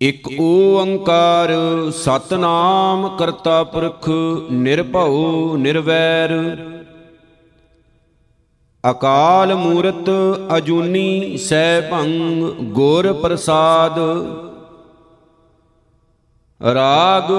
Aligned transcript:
ਇਕ 0.00 0.26
ਓੰਕਾਰ 0.40 1.50
ਸਤਨਾਮ 1.90 3.08
ਕਰਤਾ 3.16 3.62
ਪੁਰਖ 3.64 4.08
ਨਿਰਭਉ 4.52 5.56
ਨਿਰਵੈਰ। 5.56 6.32
ਅਕਾਲ 8.90 9.54
ਮੂਰਤ 9.54 10.10
ਅਜੂਨੀ 10.56 11.36
ਸੈਭੰ 11.36 12.10
ਗੁਰ 12.72 13.12
ਪ੍ਰਸਾਦ। 13.12 13.98
ਰਾਗ 16.60 17.32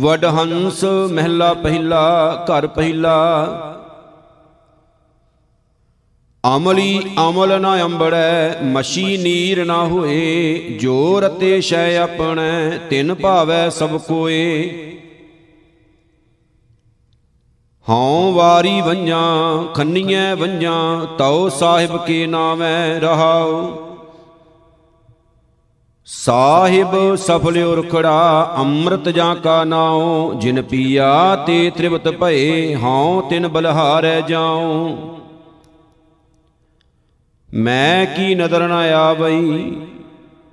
ਵਡਹੰਸ 0.00 0.84
ਮਹਿਲਾ 0.84 1.52
ਪਹਿਲਾ 1.54 2.04
ਘਰ 2.44 2.66
ਪਹਿਲਾ। 2.66 3.16
ਅਮਲੀ 6.44 7.00
ਅਮਲ 7.28 7.60
ਨਾ 7.60 7.82
ਅੰਬੜੈ, 7.82 8.62
ਮਛੀ 8.62 9.16
ਨੀਰ 9.16 9.64
ਨਾ 9.64 9.84
ਹੋਏ, 9.84 10.54
ਜੋ 10.80 11.20
ਰਤੇ 11.20 11.60
ਸ਼ੈ 11.60 11.96
ਆਪਣੈ, 11.96 12.78
ਤਿਨ 12.90 13.14
ਭਾਵੈ 13.14 13.68
ਸਭ 13.68 13.96
ਕੋਏ। 14.00 14.72
ਹਉ 17.88 18.32
ਵਾਰੀ 18.32 18.80
ਵੰਜਾਂ, 18.80 19.64
ਖੰਨੀਐ 19.74 20.34
ਵੰਜਾਂ, 20.34 21.06
ਤਉ 21.18 21.48
ਸਾਹਿਬ 21.48 22.04
ਕੇ 22.04 22.26
ਨਾਮੈ 22.26 23.00
ਰਹਾਉ। 23.00 23.72
ਸਾਹਿਬ 26.06 27.14
ਸਫਲਿਓ 27.14 27.74
ਰਖੜਾ 27.74 28.54
ਅੰਮ੍ਰਿਤ 28.58 29.08
ਜਾਂ 29.08 29.36
ਕਾ 29.36 29.64
ਨਾਉ, 29.64 30.34
ਜਿਨ 30.34 30.62
ਪੀਆ 30.62 31.36
ਤੇ 31.46 31.70
ਤ੍ਰਿਵਤ 31.70 32.08
ਭਏ, 32.08 32.74
ਹਉ 32.74 33.20
ਤਿਨ 33.30 33.48
ਬਲਹਾਰੈ 33.48 34.20
ਜਾਉ। 34.20 34.96
ਮੈਂ 37.54 38.06
ਕੀ 38.06 38.34
ਨਦਰ 38.34 38.68
ਨ 38.68 38.72
ਆਵਈ? 38.72 39.76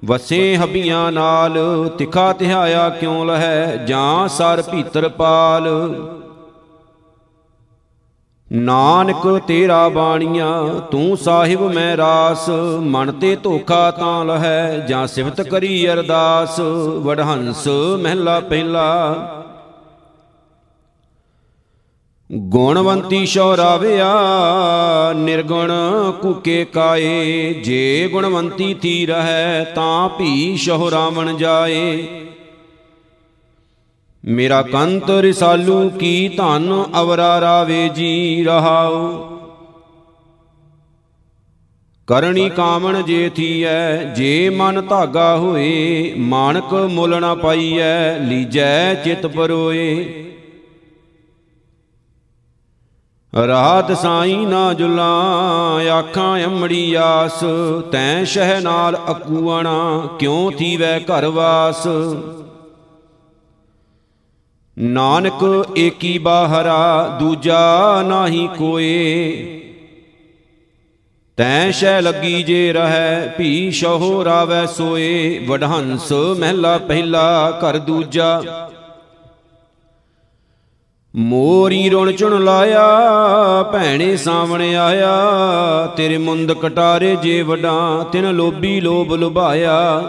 ਵਸੇ 0.05 0.58
ਹਬੀਆਂ 0.58 1.12
ਨਾਲ 1.12 1.58
ਤਿਖਾ 1.98 2.34
ਤਿਹਾਇਆ 2.34 2.90
ਕਿਉ 2.90 3.24
ਲਹੈ? 3.24 3.76
ਜਾਂ 3.88 4.27
ਸਰ 4.27 4.63
ਭੀਤਰ 4.71 5.10
ਪਾਲ। 5.10 5.68
ਨਾਨਕ 8.52 9.41
ਤੇਰਾ 9.48 9.90
ਬਾਣੀਆਂ, 9.90 10.79
ਤੂੰ 10.79 11.18
ਸਾਹਿਬ 11.18 11.74
ਮੈਂ 11.74 11.98
ਰਾਸ। 11.98 12.49
ਮਨ 12.79 13.12
ਤੇ 13.12 13.35
ਧੋਖਾ 13.35 13.91
ਤਾਂ 13.91 14.26
ਲਹੈ, 14.26 14.85
ਜਾਂ 14.90 15.07
ਸਿਫਤ 15.07 15.41
ਕਰੀ 15.41 15.90
ਅਰਦਾਸ। 15.90 16.60
ਵਡਹੰਸ 16.99 17.68
ਮਹਿਲਾ 18.02 18.40
ਪਹਿਲਾ। 18.40 19.16
ਗੁਣਵੰਤੀ 22.34 23.26
ਸ਼ੌਰਾਵਿਆ 23.26 24.13
ਨਿਰਗੁਣ 25.15 25.71
ਕੁਕੇ 26.21 26.65
ਕਾਏ। 26.65 27.54
ਜੇ 27.54 28.10
ਗੁਣਵੰਤੀ 28.12 28.73
ਥੀ 28.73 29.05
ਰਹੈ 29.05 29.63
ਤਾਂ 29.63 30.10
ਭੀ 30.10 30.57
ਸ਼ਹੁਰਾਵਣ 30.57 31.38
ਜਾਏ। 31.38 32.07
ਮੇਰਾ 34.26 34.62
ਕੰਤ 34.62 35.10
ਰਿਸਾਲੂ, 35.10 35.90
ਕੀ 35.90 36.27
ਧਨ 36.27 36.84
ਅਵਰਾ 37.01 37.41
ਰਾਵੇ 37.41 37.90
ਜੀ 37.90 38.43
ਰਹਾਉ। 38.43 39.27
ਕਰਣੀ 42.07 42.49
ਕਾਮਣ 42.49 43.01
ਜੇ 43.01 43.29
ਥੀਐ, 43.29 43.98
ਜੇ 43.98 44.49
ਮਨ 44.49 44.88
ਧਾਗਾ 44.88 45.38
ਹੋਏ, 45.38 46.13
ਮਾਨਕ 46.18 46.73
ਮੁੱਲ 46.73 47.21
ਨਾ 47.21 47.35
ਪਾਈਐ, 47.35 48.20
ਲੀਜੈ 48.20 48.93
ਚਿਤ 48.93 49.27
ਪਰੋਏ। 49.27 50.13
ਰਾਤ 53.35 53.91
ਸਾਈ 53.91 54.35
ਨਾ 54.35 54.74
ਜੁਲਾਂ, 54.74 55.90
ਆਖਾਂ 55.90 56.43
ਅੰਮੜੀ 56.43 56.93
ਆਸ, 56.93 57.43
ਤੈ 57.91 58.23
ਸ਼ਹਿ 58.23 58.62
ਨਾਲ 58.62 58.98
ਅਕੂਣਾ 59.12 60.07
ਕਿਉ 60.20 60.51
ਥੀਵੈ 60.51 60.99
ਘਰ 60.99 61.26
ਵਾਸ? 61.26 61.88
ਨਾਨਕ 64.79 65.66
ਏਕੀ 65.78 66.18
ਬਾਹਰਾ, 66.18 67.07
ਦੂਜਾ 67.19 68.01
ਨਾਹੀ 68.01 68.50
ਕੋਏ। 68.57 69.31
ਤੈ 71.38 71.72
ਸ਼ੈ 71.72 72.01
ਲੱਗੀ 72.01 72.44
ਜੇ 72.44 72.73
ਰਹੈ, 72.73 73.33
ਭੀ 73.38 73.72
ਸ਼ਹੁ 73.72 74.25
ਰਾਵੈ 74.25 74.66
ਸੋਏ। 74.66 75.39
ਵਡਹੰਸ 75.47 76.11
ਮਹਿਲਾ 76.11 76.77
ਪਹਿਲਾ, 76.77 77.59
ਘਰ 77.59 77.77
ਦੂਜਾ। 77.77 78.41
ਮੋਰੀ 81.16 81.89
ਰੁਣ 81.89 82.11
ਚੁਣ 82.11 82.44
ਲਾਇਆ, 82.44 82.83
ਭੈਣੇ 83.73 84.17
ਸਾਹਮਣੇ 84.17 84.75
ਆਇਆ। 84.75 85.11
ਤੇਰੇ 85.97 86.17
ਮੁੰਦ 86.17 86.53
ਕਟਾਰੇ 86.53 87.16
ਜੇ 87.16 87.41
ਵਡਾਂ, 87.41 88.05
ਤਿਨ 88.05 88.31
ਲੋਭੀ 88.31 88.81
ਲੋਭ 88.81 89.13
ਲੁਭਾਇਆ। 89.13 90.01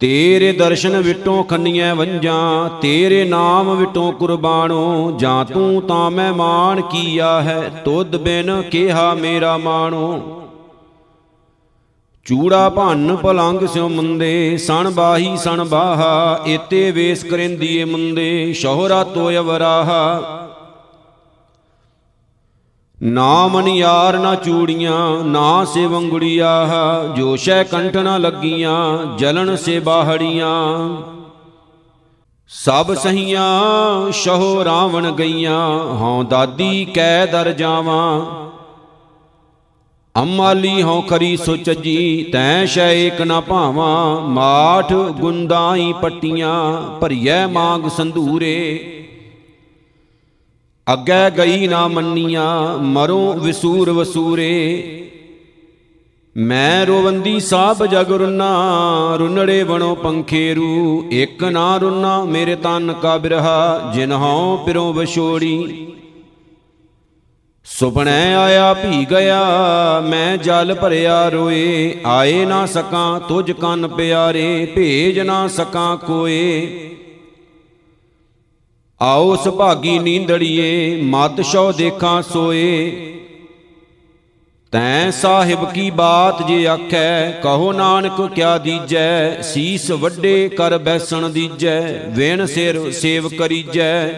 ਤੇਰੇ 0.00 0.52
ਦਰਸ਼ਨ 0.52 1.00
ਵਿਟੋਂ 1.00 1.44
ਖੰਨੀਆਂ 1.44 1.94
ਵੰਜਾਂ, 1.94 2.68
ਤੇਰੇ 2.80 3.24
ਨਾਮ 3.24 3.76
ਵਿਟੋਂ 3.76 4.12
ਕੁਰਬਾਨੋ। 4.12 5.16
ਜਾਂ 5.18 5.44
ਤੂੰ 5.44 5.82
ਤਾਂ 5.82 6.10
ਮੈਂ 6.10 6.32
ਮਾਨ 6.32 6.80
ਕੀਆ 6.80 7.40
ਹੈ, 7.40 7.82
ਤੁਧ 7.84 8.16
ਬਿਨ 8.16 8.62
ਕਿਹਾ 8.62 9.14
ਮੇਰਾ 9.14 9.56
ਮਾਣੋ। 9.56 10.42
ਚੂੜਾ 12.28 12.68
ਭੰਨ 12.68 13.16
ਪਲੰਗ 13.16 13.66
ਸਿਉ 13.66 13.88
ਮੁੰਦੇ, 13.88 14.56
ਸਣ 14.56 14.90
ਬਾਹੀ 14.90 15.36
ਸਣ 15.36 15.64
ਬਾਹਾ, 15.64 16.40
ਏਤੇ 16.46 16.90
ਵੇਸ 16.90 17.24
ਕਰੇਂਦੀਏ 17.24 17.84
ਮੁੰਦੇ, 17.84 18.52
ਸ਼ੋਹਰਾ 18.52 19.04
ਤੋ 19.04 19.30
ਅਵਰਾਹਾ 19.30 20.20
ਨਾ 23.02 23.46
ਮਨਿਆਰ 23.46 24.18
ਨਾ 24.18 24.34
ਚੂੜੀਆਂ, 24.34 25.24
ਨਾ 25.24 25.64
ਸੇਵੰਗੜੀਆ 25.64 26.68
ਜੋਸ਼ੈ 27.16 27.64
ਕੰਠ 27.64 27.96
ਨਾ 27.96 28.18
ਲੱਗੀਆਂ 28.18 29.06
ਜਲਨ 29.18 29.56
ਸੇ 29.56 29.80
ਬਾਹੜੀਆਂ। 29.80 30.88
ਸਭ 32.48 32.94
ਸਹੀਆਂ, 32.94 34.12
ਸ਼ਹੋ 34.12 34.64
ਰਾਵਣ 34.64 35.10
ਗਈਆਂ, 35.10 35.78
ਹਉ 35.78 36.22
ਦਾਦੀ 36.22 36.84
ਕੈ 36.84 37.26
ਦਰ 37.26 37.52
ਜਾਵਾਂ। 37.52 38.20
ਅਮਾਲੀ 40.22 40.82
ਹਉ 40.82 41.02
ਖਰੀ 41.02 41.36
ਸੁਚਜੀ 41.36 42.26
ਤੈ 42.32 42.64
ਸ਼ੈ 42.66 42.92
ਏਕ 42.92 43.20
ਨਾ 43.20 43.40
ਭਾਵਾਂ, 43.40 44.20
ਮਾਠ 44.20 44.92
ਗੁੰਦਾਈ 44.92 45.94
ਪੱਟੀਆਂ, 46.02 46.82
ਭਰੀਐ 47.00 47.46
ਮਾਗ 47.46 47.88
ਸੰਧੂਰੇ। 47.88 48.54
ਅੱਗੇ 50.92 51.30
ਗਈ 51.38 51.66
ਨਾ 51.66 51.88
ਮੰਨੀਆਂ, 51.88 52.78
ਮਰੋ 52.78 53.32
ਵਿਸੂਰ 53.32 53.90
ਵਸੂਰੇ। 53.90 54.94
ਮੈਂ 56.36 56.86
ਰੋਵੰਦੀ 56.86 57.40
ਸਾਬ 57.40 57.86
ਜਗ 57.86 58.12
ਰੁਨਾ, 58.12 59.16
ਰੁਨੜੇ 59.16 59.64
ਬਣੋ 59.64 59.94
ਪੰਖੇਰੂ 59.94 61.08
ਇੱਕ 61.10 61.44
ਨਾ 61.44 61.76
ਰੁਨਾ 61.76 62.24
ਮੇਰੇ 62.24 62.56
ਤਨ 62.56 62.94
ਕਾ 63.02 63.16
ਬਿਰਹਾ, 63.16 63.92
ਜਿਨ 63.94 64.12
ਹਉ 64.12 64.56
ਪਿਰੋ 64.56 64.92
ਵਿਛੋੜੀ। 64.92 65.86
ਸੁਪਨੈ 67.70 68.34
ਆਇਆ 68.34 68.74
ਭੀ 68.74 69.06
ਗਿਆ, 69.10 70.00
ਮੈਂ 70.00 70.36
ਜਲ 70.36 70.74
ਭਰਿਆ 70.74 71.28
ਰੋਏ, 71.28 71.94
ਆਏ 72.06 72.44
ਨਾ 72.44 72.66
ਸਕਾਂ 72.66 73.20
ਤੁਝ 73.20 73.52
ਕੰਨ 73.52 73.88
ਪਿਆਰੇ, 73.88 74.66
ਭੇਜ 74.66 75.18
ਨਾ 75.20 75.48
ਸਕਾਂ 75.48 75.96
ਕੋਏ। 75.96 76.68
ਆਓ 79.02 79.36
ਸੁਭਾਗੀ 79.36 79.98
ਨੀਂਦੜੀਏ, 79.98 81.00
ਮਤ 81.02 81.40
ਸ਼ੋ 81.40 81.72
ਦੇਖਾਂ 81.72 82.22
ਸੋਏ। 82.22 82.90
ਤੈਂ 84.72 85.10
ਸਾਹਿਬ 85.10 85.72
ਕੀ 85.72 85.90
ਬਾਤ 85.90 86.46
ਜੇ 86.46 86.66
ਆਖੈ, 86.66 87.30
ਕਹੋ 87.30 87.72
ਨਾਨਕ 87.72 88.34
ਕਿਆ 88.34 88.58
ਦੀਜੈ, 88.58 89.42
ਸੀਸ 89.42 89.90
ਵੱਡੇ 89.90 90.48
ਕਰ 90.48 90.78
ਬੈਸਣ 90.78 91.28
ਦੀਜੈ, 91.28 92.04
ਵੇਣ 92.08 92.46
ਸਿਰ 92.46 92.90
ਸੇਵ 92.90 93.28
ਕਰੀਜੈ। 93.28 94.08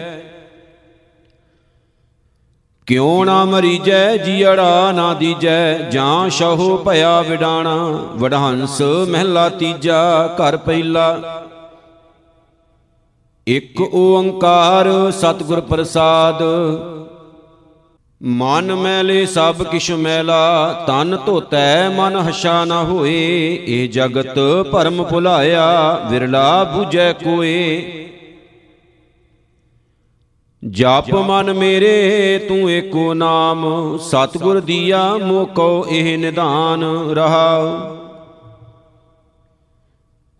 ਕਿਉ 2.91 3.23
ਨਾ 3.23 3.45
ਮਰੀਜੈ 3.45 4.17
ਜੀੜਾ 4.17 4.91
ਨਾ 4.91 5.13
ਦੀਜੈ, 5.13 5.77
ਜਾਂ 5.77 6.29
ਸ਼ਹੋ 6.29 6.77
ਭਇਆ 6.77 7.21
ਵਿਡਾਣਾ। 7.21 7.75
ਵਡਹੰਸ 8.17 8.81
ਮਹਿਲਾ 8.81 9.49
ਤੀਜਾ, 9.49 10.29
ਘਰ 10.35 10.57
ਪਹਿਲਾ। 10.57 11.43
ਇਕ 13.47 13.81
ਓੰਕਾਰ 13.93 15.11
ਸਤਿਗੁਰ 15.11 15.61
ਪ੍ਰਸਾਦ। 15.61 16.43
ਮਨ 18.23 18.75
ਮੈਲੇ 18.75 19.25
ਸਭ 19.25 19.63
ਕਿਛ 19.63 19.91
ਮੈਲਾ, 19.91 20.73
ਤਨ 20.87 21.17
ਧੋਤੈ 21.25 21.89
ਮਨ 21.89 22.15
ਹਸ਼ਾ 22.15 22.65
ਨਾ 22.65 22.83
ਹੋਏ। 22.83 23.59
ਇਹ 23.65 23.89
ਜਗਤ 23.89 24.39
ਭਰਮ 24.71 25.03
ਭੁਲਾਇਆ, 25.03 25.99
ਵਿਰਲਾ 26.09 26.75
부ਜੈ 26.77 27.13
ਕੋਏ। 27.13 27.81
ਜਪ 30.69 31.15
ਮਨ 31.15 31.53
ਮੇਰੇ, 31.53 32.37
ਤੂੰ 32.47 32.71
ਏਕੋ 32.71 33.13
ਨਾਮ। 33.13 33.97
ਸਤਿਗੁਰ 33.97 34.59
ਦੀਆ 34.59 35.17
ਮੋਕੋ 35.17 35.85
ਇਹ 35.89 36.17
ਨਿਧਾਨ 36.17 36.83
ਰਹਾਉ। 37.11 37.97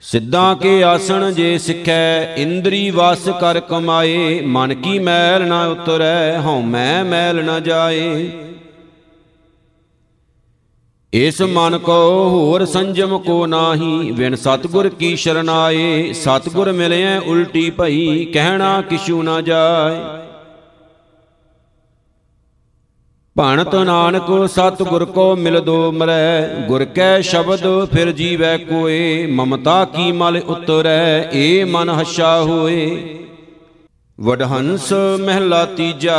ਸਿੱਧਾਂ 0.01 0.55
ਕੇ 0.55 0.83
ਆਸਣ 0.83 1.31
ਜੇ 1.31 1.57
ਸਿੱਖੈ, 1.57 2.35
ਇੰਦਰੀ 2.35 2.91
ਵਸ 2.91 3.29
ਕਰ 3.39 3.59
ਕਮਾਏ। 3.59 4.41
ਮਨ 4.41 4.73
ਕੀ 4.73 4.99
ਮੈਲ 4.99 5.47
ਨਾ 5.47 5.67
ਉਤਰੈ, 5.67 6.39
ਹਉ 6.39 6.61
ਮੈਂ 6.61 7.05
ਮੈਲ 7.05 7.45
ਨਾ 7.45 7.59
ਜਾਏ। 7.59 8.31
ਇਸ 11.13 11.41
ਮਨ 11.41 11.77
ਕੋ 11.77 11.93
ਹੋਰ 12.29 12.63
ਸੰਜਮ 12.65 13.17
ਕੋ 13.17 13.45
ਨਾਹੀ 13.45 14.11
ਵਿਨ 14.11 14.35
ਸਤਗੁਰ 14.35 14.87
ਕੀ 14.89 15.15
ਸ਼ਰਨਾਏ, 15.15 16.13
ਸਤਗੁਰ 16.13 16.71
ਮਿਲਿਆ 16.71 17.19
ਉਲਟੀ 17.27 17.69
ਭਈ, 17.69 18.25
ਕਹਿਣਾ 18.25 18.81
ਕਿਛੂ 18.81 19.21
ਨਾ 19.23 19.39
ਜਾਏ। 19.41 19.97
ਭਣਤ 23.35 23.75
ਨਾਨਕ 23.75 24.29
ਸਤਿਗੁਰ 24.47 25.05
ਕੋ 25.05 25.35
ਮਿਲਦੋ 25.35 25.91
ਮਰੈ, 25.91 26.47
ਗੁਰ 26.67 26.85
ਕੈ 26.85 27.19
ਸ਼ਬਦ 27.21 27.67
ਫਿਰ 27.93 28.11
ਜੀਵੈ 28.11 28.57
ਕੋਏ, 28.57 29.25
ਮਮਤਾ 29.27 29.83
ਕੀ 29.85 30.11
ਮਲ 30.11 30.37
ਉਤਰੈ, 30.37 31.29
ਏ 31.33 31.63
ਮਨ 31.63 31.89
ਹੱਛਾ 31.89 32.39
ਹੋਏ। 32.41 33.17
ਵਡਹੰਸ 34.19 34.91
ਮਹਿਲਾ 35.19 35.65
ਤੀਜਾ 35.65 36.17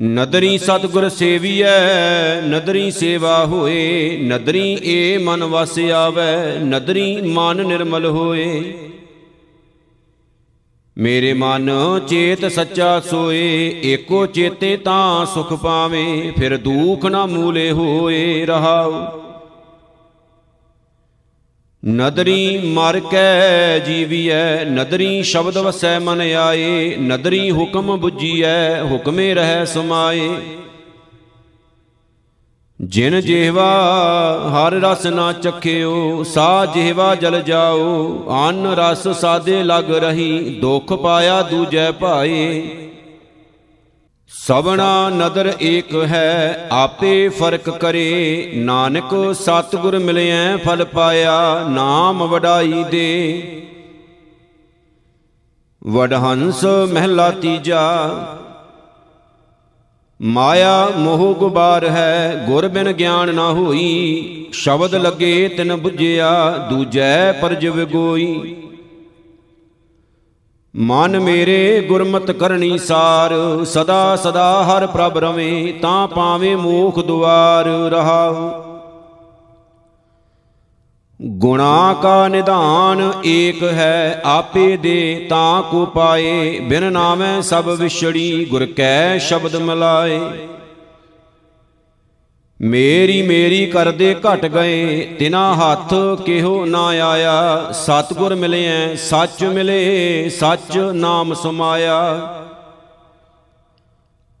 ਨਦਰੀ 0.00 0.58
ਸਤਿਗੁਰ 0.58 1.08
ਸੇਵੀਐ, 1.08 2.40
ਨਦਰੀ 2.40 2.90
ਸੇਵਾ 2.90 3.46
ਹੋਏ, 3.46 4.18
ਨਦਰੀ 4.22 4.78
ਏ 4.82 5.18
ਮਨ 5.18 5.44
ਵਸ 5.44 5.78
ਆਵੈ, 5.78 6.58
ਨਦਰੀ 6.58 7.20
ਮਨ 7.20 7.66
ਨਿਰਮਲ 7.66 8.06
ਹੋਏ। 8.06 8.78
ਮੇਰੇ 10.98 11.32
ਮਨ 11.32 11.70
ਚੇਤ 12.08 12.46
ਸੱਚਾ 12.46 13.00
ਸੋਏ, 13.00 13.80
ਏਕੋ 13.84 14.26
ਚੇਤੇ 14.26 14.76
ਤਾਂ 14.76 15.26
ਸੁਖ 15.26 15.52
ਪਾਵੇ, 15.52 16.32
ਫਿਰ 16.38 16.56
ਦੁਖ 16.56 17.06
ਨਾ 17.06 17.26
ਮੂਲੇ 17.26 17.72
ਹੋਏ 17.72 18.46
ਰਹਾਉ। 18.46 19.27
ਨਦਰੀ 21.84 22.58
ਮਰ 22.58 23.00
ਕੈ 23.00 23.78
ਜੀਵੀਐ, 23.78 24.64
ਨਦਰੀ 24.64 25.22
ਸ਼ਬਦ 25.22 25.58
ਵਸੈ 25.58 25.98
ਮਨ 25.98 26.20
ਆਏ, 26.20 26.96
ਨਦਰੀ 26.96 27.50
ਹੁਕਮ 27.50 28.00
부ਜੀਐ 28.00 28.82
ਹੁਕਮੇ 28.82 29.34
ਰਹਿ 29.34 29.66
ਸਮਾਏ। 29.66 30.30
ਜਿਨ 32.80 33.20
ਜਿਹਵਾ 33.20 33.70
ਹਰ 34.50 34.72
ਰਸ 34.72 35.06
ਨਾ 35.06 35.32
ਚਖਿਓ, 35.32 36.22
ਸਾ 36.22 36.66
ਜਿਹਵਾ 36.66 37.14
ਜਲ 37.14 37.42
ਜਾਓ, 37.42 38.24
ਅਨ 38.48 38.66
ਰਸ 38.66 39.08
ਸਾਦੇ 39.08 39.62
ਲਗ 39.62 39.90
ਰਹੀ, 39.90 40.58
ਦੁਖ 40.60 40.92
ਪਾਇਆ 40.92 41.42
ਦੂਜੈ 41.42 41.90
ਭਾਏ। 41.90 42.62
ਸਬਣਾ 44.48 45.08
ਨਦਰ 45.10 45.52
ਏਕ 45.62 45.94
ਹੈ, 46.04 46.68
ਆਪੇ 46.72 47.28
ਫ਼ਰਕ 47.28 47.68
ਕਰੇ। 47.70 48.52
ਨਾਨਕ 48.56 49.10
ਸਤਿਗੁਰ 49.34 49.98
ਮਿਲਿਐ, 49.98 50.56
ਫਲ 50.56 50.84
ਪਾਇਆ, 50.84 51.64
ਨਾਮ 51.68 52.24
ਵਡਾਈ 52.24 52.84
ਦੇ। 52.84 53.08
ਵਡਹੰਸ 55.86 56.64
ਮਹਿਲਾ 56.92 57.30
ਤੀਜਾ, 57.30 57.82
ਮਾਇਆ 60.20 60.88
ਮੋਹ 60.96 61.34
ਗੁਬਾਰ 61.34 61.88
ਹੈ, 61.88 62.44
ਗੁਰ 62.46 62.68
ਬਿਨ 62.68 62.92
ਗਿਆਨ 62.92 63.34
ਨਾ 63.34 63.50
ਹੋਈ। 63.50 64.46
ਸ਼ਬਦ 64.52 64.94
ਲੱਗੇ 64.94 65.48
ਤਿਨ 65.48 65.72
부ਝਿਆ 65.72 66.48
ਦੂਜੈ 66.70 67.32
ਪਰਜ 67.32 67.66
ਵਿਗੋਈ 67.66 68.56
ਮਨ 70.78 71.20
ਮੇਰੇ 71.20 71.80
ਗੁਰਮਤ 71.88 72.30
ਕਰਨੀ 72.30 72.78
ਸਾਰ, 72.78 73.64
ਸਦਾ 73.64 74.16
ਸਦਾ 74.16 74.64
ਹਰ 74.64 74.86
ਪ੍ਰਭ 74.86 75.18
ਰਵੇਂ, 75.18 75.72
ਤਾਂ 75.74 76.08
ਪਾਵੇਂ 76.08 76.56
ਮੋਖ 76.56 76.98
ਦੁਆਰ 76.98 77.64
ਰਹਾਉ। 77.66 78.50
ਗੁਣਾ 81.22 81.96
ਕਾ 82.02 82.28
ਨਿਧਾਨ 82.28 83.12
ਏਕ 83.26 83.62
ਹੈ 83.62 84.22
ਆਪੇ 84.24 84.76
ਦੇ, 84.76 85.26
ਤਾਂ 85.30 85.62
ਕੋ 85.62 85.86
ਪਾਏ, 85.86 86.60
ਬਿਨ 86.60 86.92
ਨਾਮੈ 86.92 87.40
ਸਭ 87.40 87.68
ਵਿਛੜੀ, 87.68 88.44
ਗੁਰ 88.44 88.66
ਕੈ 88.66 89.18
ਸ਼ਬਦ 89.18 89.56
ਮਲਾਏ। 89.56 90.20
ਮੇਰੀ 92.60 93.22
ਮੇਰੀ 93.22 93.66
ਕਰਦੇ 93.66 94.14
ਘਟ 94.14 94.46
ਗਏ, 94.46 95.04
ਤਿਨਾ 95.18 95.54
ਹੱਥ 95.54 95.94
ਕਿਹੋ 96.24 96.64
ਨਾ 96.66 96.86
ਆਇਆ। 96.86 97.72
ਸਤਗੁਰ 97.72 98.34
ਮਿਲਿਐ, 98.34 98.94
ਸੱਚ 98.94 99.44
ਮਿਲੇ, 99.44 100.28
ਸੱਚ 100.28 100.78
ਨਾਮ 100.78 101.34
ਸਮਾਇਆ। 101.34 102.34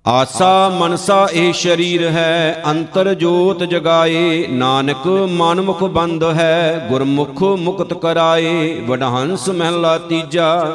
ਆਸਾ 0.06 0.68
ਮਨਸਾ 0.68 1.28
ਇਹ 1.32 1.52
ਸ਼ਰੀਰ 1.52 2.08
ਹੈ, 2.08 2.62
ਅੰਤਰ 2.66 3.14
ਜੋਤ 3.14 3.64
ਜਗਾਏ। 3.64 4.46
ਨਾਨਕ 4.46 5.06
ਮਨਮੁਖ 5.06 5.84
ਬੰਦ 5.84 6.24
ਹੈ, 6.24 6.86
ਗੁਰਮੁਖ 6.88 7.42
ਮੁਕਤ 7.42 7.94
ਕਰਾਏ। 7.94 8.80
ਵਡਹੰਸ 8.86 9.48
ਮਹਿਲਾ 9.48 9.98
ਤੀਜਾ। 9.98 10.74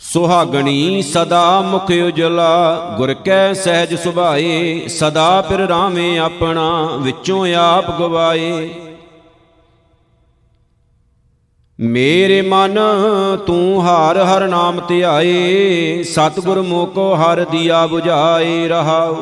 ਸੁਹਾਗਣੀ 0.00 1.02
ਸਦਾ 1.02 1.60
ਮੁਖ 1.60 1.90
ਉਜਲਾ, 2.06 2.94
ਗੁਰ 2.96 3.14
ਕੈ 3.14 3.52
ਸਹਿਜ 3.52 3.94
ਸੁਭਾਏ, 3.94 4.88
ਸਦਾ 4.88 5.40
ਪਿਰ 5.40 5.58
ਰਾਵੇਂ 5.58 6.18
ਆਪਣਾ, 6.18 6.90
ਵਿੱਚੋਂ 7.00 7.54
ਆਪ 7.54 7.98
ਗਵਾਏ। 7.98 8.70
ਮੇਰੇ 11.80 12.42
ਮਨ 12.42 12.78
ਤੂੰ 13.46 13.86
ਹਰ 13.86 14.24
ਹਰ 14.24 14.48
ਨਾਮ 14.48 14.80
ਧਿਆਏ, 14.88 16.02
ਸਤਿਗੁਰ 16.02 16.62
ਮੋਕੋ 16.62 17.14
ਹਰ 17.14 17.44
ਦੀਆ 17.44 17.88
부ਝਾਏ 17.94 18.68
ਰਹਾਉ। 18.68 19.16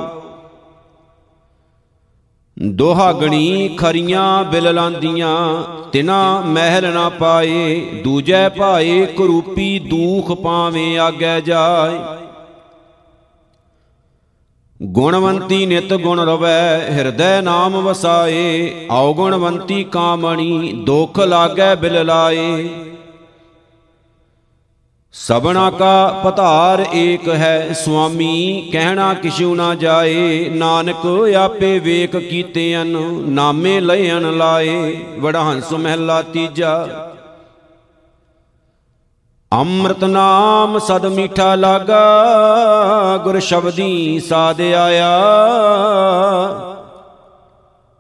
ਦੋਹਾਗਣੀ 2.57 3.69
ਖਰੀਆਂ 3.69 4.45
ਬਿਲ 4.45 4.75
ਲਾਂਦੀਆਂ 4.75 5.65
ਤਿਨਾ 5.93 6.41
ਮਹਿਲ 6.41 6.93
ਨਾ 6.95 7.09
ਪਾਏ, 7.09 7.81
ਦੂਜੈ 8.05 8.49
ਭਾਏ 8.49 9.07
ਕਰੂਪੀ 9.07 9.79
ਦੂਖ 9.79 10.33
ਪਾਵੇਂ 10.33 10.99
ਆਗੈ 10.99 11.41
ਜਾਏ। 11.41 11.99
ਗੁਣਵੰਤੀ 14.83 15.67
ਨਿਤ 15.67 15.95
ਗੁਣ 15.95 16.21
ਰਵੈ, 16.21 16.91
ਹਿਰਦੈ 16.91 17.41
ਨਾਮ 17.41 17.77
ਵਸਾਏ 17.77 18.87
ਔਗੁਣਵੰਤੀ 18.91 19.85
ਕਾਮਣੀ, 19.85 20.73
ਦੁਖ 20.87 21.21
ਲਾਗੈ 21.21 21.75
ਬਿਲ 21.75 22.05
ਲਾਏ। 22.07 22.69
ਸਬਨਾ 25.19 25.71
ਕਾ 25.71 26.21
ਪਧਾਰ 26.25 26.87
ਏਕ 26.95 27.29
ਹੈ 27.29 27.73
ਸੁਆਮੀ, 27.73 28.69
ਕਹਿਣਾ 28.73 29.15
ਕਿਛੂ 29.15 29.55
ਨਾ 29.55 29.75
ਜਾਏ। 29.75 30.49
ਨਾਨਕ 30.49 31.07
ਆਪੇ 31.37 31.79
ਵੇਖ 31.79 32.17
ਕੀਤੇ 32.17 32.83
ਅਨ 32.83 32.89
ਨਾਮੇ 33.29 33.81
ਲਇਨ 33.81 34.37
ਲਾਏ। 34.37 34.97
ਵਡਹੰਸ 35.21 35.73
ਮਹਿਲਾ 35.73 36.23
ਤੀਜਾ। 36.23 36.87
ਅੰਮ੍ਰਿਤ 39.53 40.05
ਨਾਮ 40.05 40.79
ਸਦ 40.79 41.07
ਮੀਠਾ 41.07 41.55
ਲਾਗਾ, 41.55 42.05
ਗੁਰ 43.25 43.41
ਸ਼ਬਦੀ 43.41 44.21
ਸਾਧ 44.21 44.61
ਆਇਆ। 44.61 45.11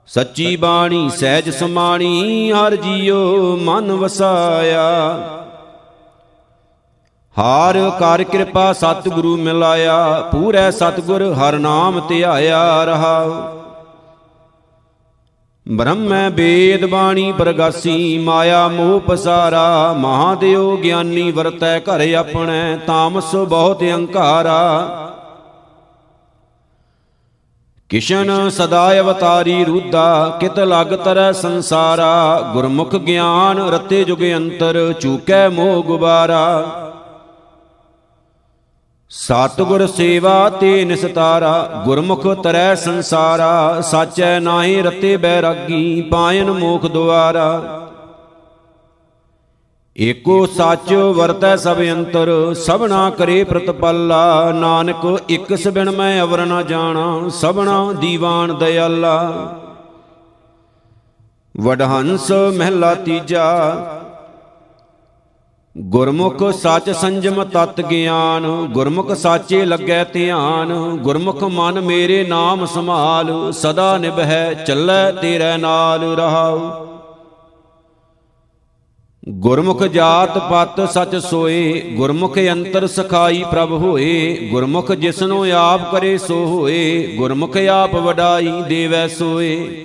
ਸੱਚੀ 0.06 0.56
ਬਾਣੀ, 0.56 1.10
ਸਹਿਜ 1.16 1.50
ਸਮਾਣੀ, 1.50 2.52
ਹਰ 2.52 2.76
ਜੀਉ 2.76 3.56
ਮਨ 3.56 3.92
ਵਸਾਇਆ। 3.92 5.18
ਹਾਰ 7.36 7.76
ਕਰ 8.00 8.22
ਕਿਰਪਾ 8.22 8.72
ਸਤਿਗੁਰੂ 8.72 9.36
ਮਿਲਾਇਆ, 9.36 10.20
ਪੂਰੈ 10.32 10.70
ਸਤਿਗੁਰ 10.70 11.22
ਹਰ 11.32 11.58
ਨਾਮ 11.58 12.00
ਧਿਆਇਆ 12.08 12.84
ਰਹਾ। 12.84 13.52
ਬ੍ਰਹਮੈ 15.66 16.28
ਵੇਦ 16.30 16.84
ਬਾਣੀ 16.84 17.32
ਪ੍ਰਗਾਸੀ, 17.32 18.18
ਮਾਇਆ 18.18 18.68
ਮੋਹ 18.68 19.00
ਪਸਾਰਾ, 19.00 19.92
ਮਹਾਦੇਵ 19.92 20.76
ਗਿਆਨੀ 20.76 21.30
ਵਰਤੈ 21.30 21.78
ਘਰ 21.80 22.06
ਆਪਣੇ, 22.14 22.78
ਤਾਮਸ 22.86 23.34
ਬਹੁਤ 23.34 23.82
ਅਹੰਕਾਰਾ 23.82 25.02
ਕਿਸ਼ਨ 27.90 28.48
ਸਦਾ 28.50 28.88
ਅਵਤਾਰੀ 29.00 29.64
ਰੂਦਾ 29.64 30.38
ਕਿਤ 30.40 30.58
ਲਗ 30.58 30.94
ਤਰੈ 30.94 31.30
ਸੰਸਾਰਾ, 31.32 32.40
ਗੁਰਮੁਖ 32.52 32.96
ਗਿਆਨ 32.96 33.60
ਰਤੇ 33.68 34.02
ਜੁਗ 34.04 34.22
ਅੰਤਰ, 34.36 34.92
ਚੂਕੈ 35.00 35.48
ਮੋਹ 35.48 35.82
ਗੁਬਾਰਾ। 35.82 36.64
ਸਤਿਗੁਰ 39.10 39.86
ਸੇਵਾ 39.86 40.50
ਤੇ 40.50 40.84
ਨਿਸਤਾਰਾ, 40.84 41.82
ਗੁਰਮੁਖ 41.84 42.26
ਤਰੈ 42.42 42.74
ਸੰਸਾਰਾ, 42.74 43.80
ਸਾਚੈ 43.80 44.40
ਨਾਹੀ 44.40 44.82
ਰਤੇ 44.82 45.16
ਬੈਰਾਗੀ, 45.16 46.02
ਪਾਇਨ 46.02 46.50
ਮੋਖ 46.50 46.86
ਦੁਆਰਾ। 46.86 47.82
ਏਕੋ 49.98 50.46
ਸੱਚ 50.46 50.92
ਵਰਤੈ 50.92 51.56
ਸਭ 51.56 51.76
ਅੰਤਰ, 51.80 52.54
ਸਭਨਾ 52.54 53.10
ਕਰੇ 53.10 53.44
ਪ੍ਰਤਪਾਲਾ। 53.44 54.52
ਨਾਨਕ 54.52 55.20
ਇਕ 55.28 55.56
ਸਬਿਨ 55.56 55.90
ਮੈਂ 55.90 56.22
ਅਵਰ 56.22 56.46
ਨ 56.46 56.66
ਜਾਣਾ, 56.66 57.28
ਸਭਨਾ 57.28 57.92
ਦੀਵਾਨ 57.92 58.58
ਦਇਆਲਾ। 58.58 59.32
ਵਡਹੰਸ 61.56 62.32
ਮਹਿਲਾ 62.32 62.94
ਤੀਜਾ 62.94 63.46
ਗੁਰਮੁਖ 65.80 66.52
ਸੱਚ 66.52 66.90
ਸੰਜਮ 66.90 67.44
ਤਤ 67.44 67.80
ਗਿਆਨ, 67.80 68.66
ਗੁਰਮੁਖ 68.72 69.12
ਸਾਚੇ 69.12 69.64
ਲੱਗੈ 69.64 70.04
ਧਿਆਨ, 70.04 70.96
ਗੁਰਮੁਖ 70.96 71.42
ਮਨ 71.42 71.80
ਮੇਰੇ 71.80 72.26
ਨਾਮ 72.28 72.66
ਸੰਭਾਲ, 72.66 73.52
ਸਦਾ 73.52 73.98
ਨਿਭੈ, 73.98 74.54
ਚੱਲੈ 74.54 75.12
ਤੇਰੇ 75.12 75.56
ਨਾਲ 75.56 76.00
ਰਹਾਉ। 76.00 76.86
ਗੁਰਮੁਖ 79.28 79.82
ਜਾਤ 79.82 80.38
ਪਤ 80.38 80.90
ਸਚ 80.90 81.16
ਸੋਏ, 81.16 81.80
ਗੁਰਮੁਖ 81.80 82.38
ਅੰਤਰ 82.52 82.86
ਸਖਾਈ 82.86 83.44
ਪ੍ਰਭ 83.50 83.72
ਹੋਏ, 83.72 84.36
ਗੁਰਮੁਖ 84.52 84.92
ਜਿਸਨੂੰ 84.92 85.52
ਆਪ 85.52 85.92
ਕਰੇ 85.92 86.18
ਸੋ 86.18 86.46
ਹੋਏ, 86.46 87.14
ਗੁਰਮੁਖ 87.16 87.56
ਆਪ 87.56 87.94
ਵਡਾਈ 87.94 88.52
ਦੇਵੈ 88.68 89.08
ਸੋਏ। 89.08 89.84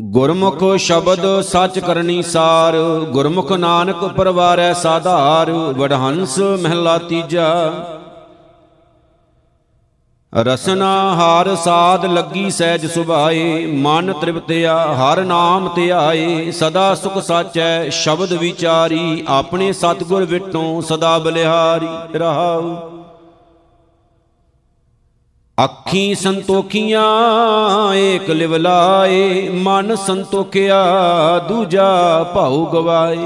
ਗੁਰਮੁਖ 0.00 0.62
ਸ਼ਬਦ 0.76 1.40
ਸੱਚ 1.40 1.78
ਕਰਨੀ 1.78 2.22
ਸਾਰ, 2.22 2.76
ਗੁਰਮੁਖ 3.10 3.52
ਨਾਨਕ 3.52 4.04
ਪਰਵਾਰੈ 4.04 4.72
ਸਾਧਾਰ, 4.72 5.50
ਵਡਹੰਸ 5.50 6.38
ਮਹਿਲਾ 6.38 6.96
ਤੀਜਾ। 6.98 7.72
ਰਸਨਾ 10.32 11.14
ਹਾਰ 11.14 11.54
ਸਾਧ 11.56 12.06
ਲੱਗੀ 12.06 12.50
ਸਹਿਜ 12.50 12.86
ਸੁਭਾਏ, 12.86 13.66
ਮਨ 13.66 14.12
ਤ੍ਰਿਪਤਿਆ 14.12 14.76
ਹਰ 14.94 15.22
ਨਾਮ 15.24 15.70
ਧਿਆਏ 15.74 16.50
ਸਦਾ 16.50 16.94
ਸੁਖ 16.94 17.18
ਸਾਚੈ 17.18 17.88
ਸ਼ਬਦ 17.88 18.32
ਵਿਚਾਰੀ, 18.32 19.24
ਆਪਣੇ 19.28 19.72
ਸਤਗੁਰ 19.72 20.24
ਵਿਟੋਂ 20.24 20.82
ਸਦਾ 20.82 21.18
ਬਲਿਹਾਰੀ 21.18 22.18
ਰਹਾਉ। 22.18 23.03
ਅੱਖੀ 25.58 26.14
ਸੰਤੋਖੀਆਂ, 26.14 27.94
ਏਕ 27.94 28.30
ਲਿਵ 28.30 28.56
ਲਾਏ, 28.56 29.48
ਮਨ 29.48 29.96
ਸੰਤੋਖਿਆ, 29.96 30.84
ਦੂਜਾ 31.38 32.22
ਭਾਉ 32.34 32.66
ਗਵਾਏ। 32.66 33.18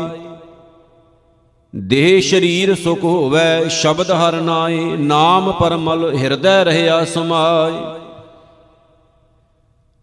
ਦੇਹ 1.77 2.21
ਸ਼ਰੀਰ 2.21 2.75
ਸੁਖ 2.75 3.05
ਹੋਵੇ, 3.05 3.69
ਸ਼ਬਦ 3.69 4.11
ਹਰ 4.11 4.33
ਨਾਏ, 4.33 4.97
ਨਾਮ 4.97 5.53
ਪਰਮਲ 5.53 6.17
ਹਿਰਦੈ 6.17 6.65
ਰਹਿਆ 6.65 7.05
ਸਮਾਏ। 7.05 7.81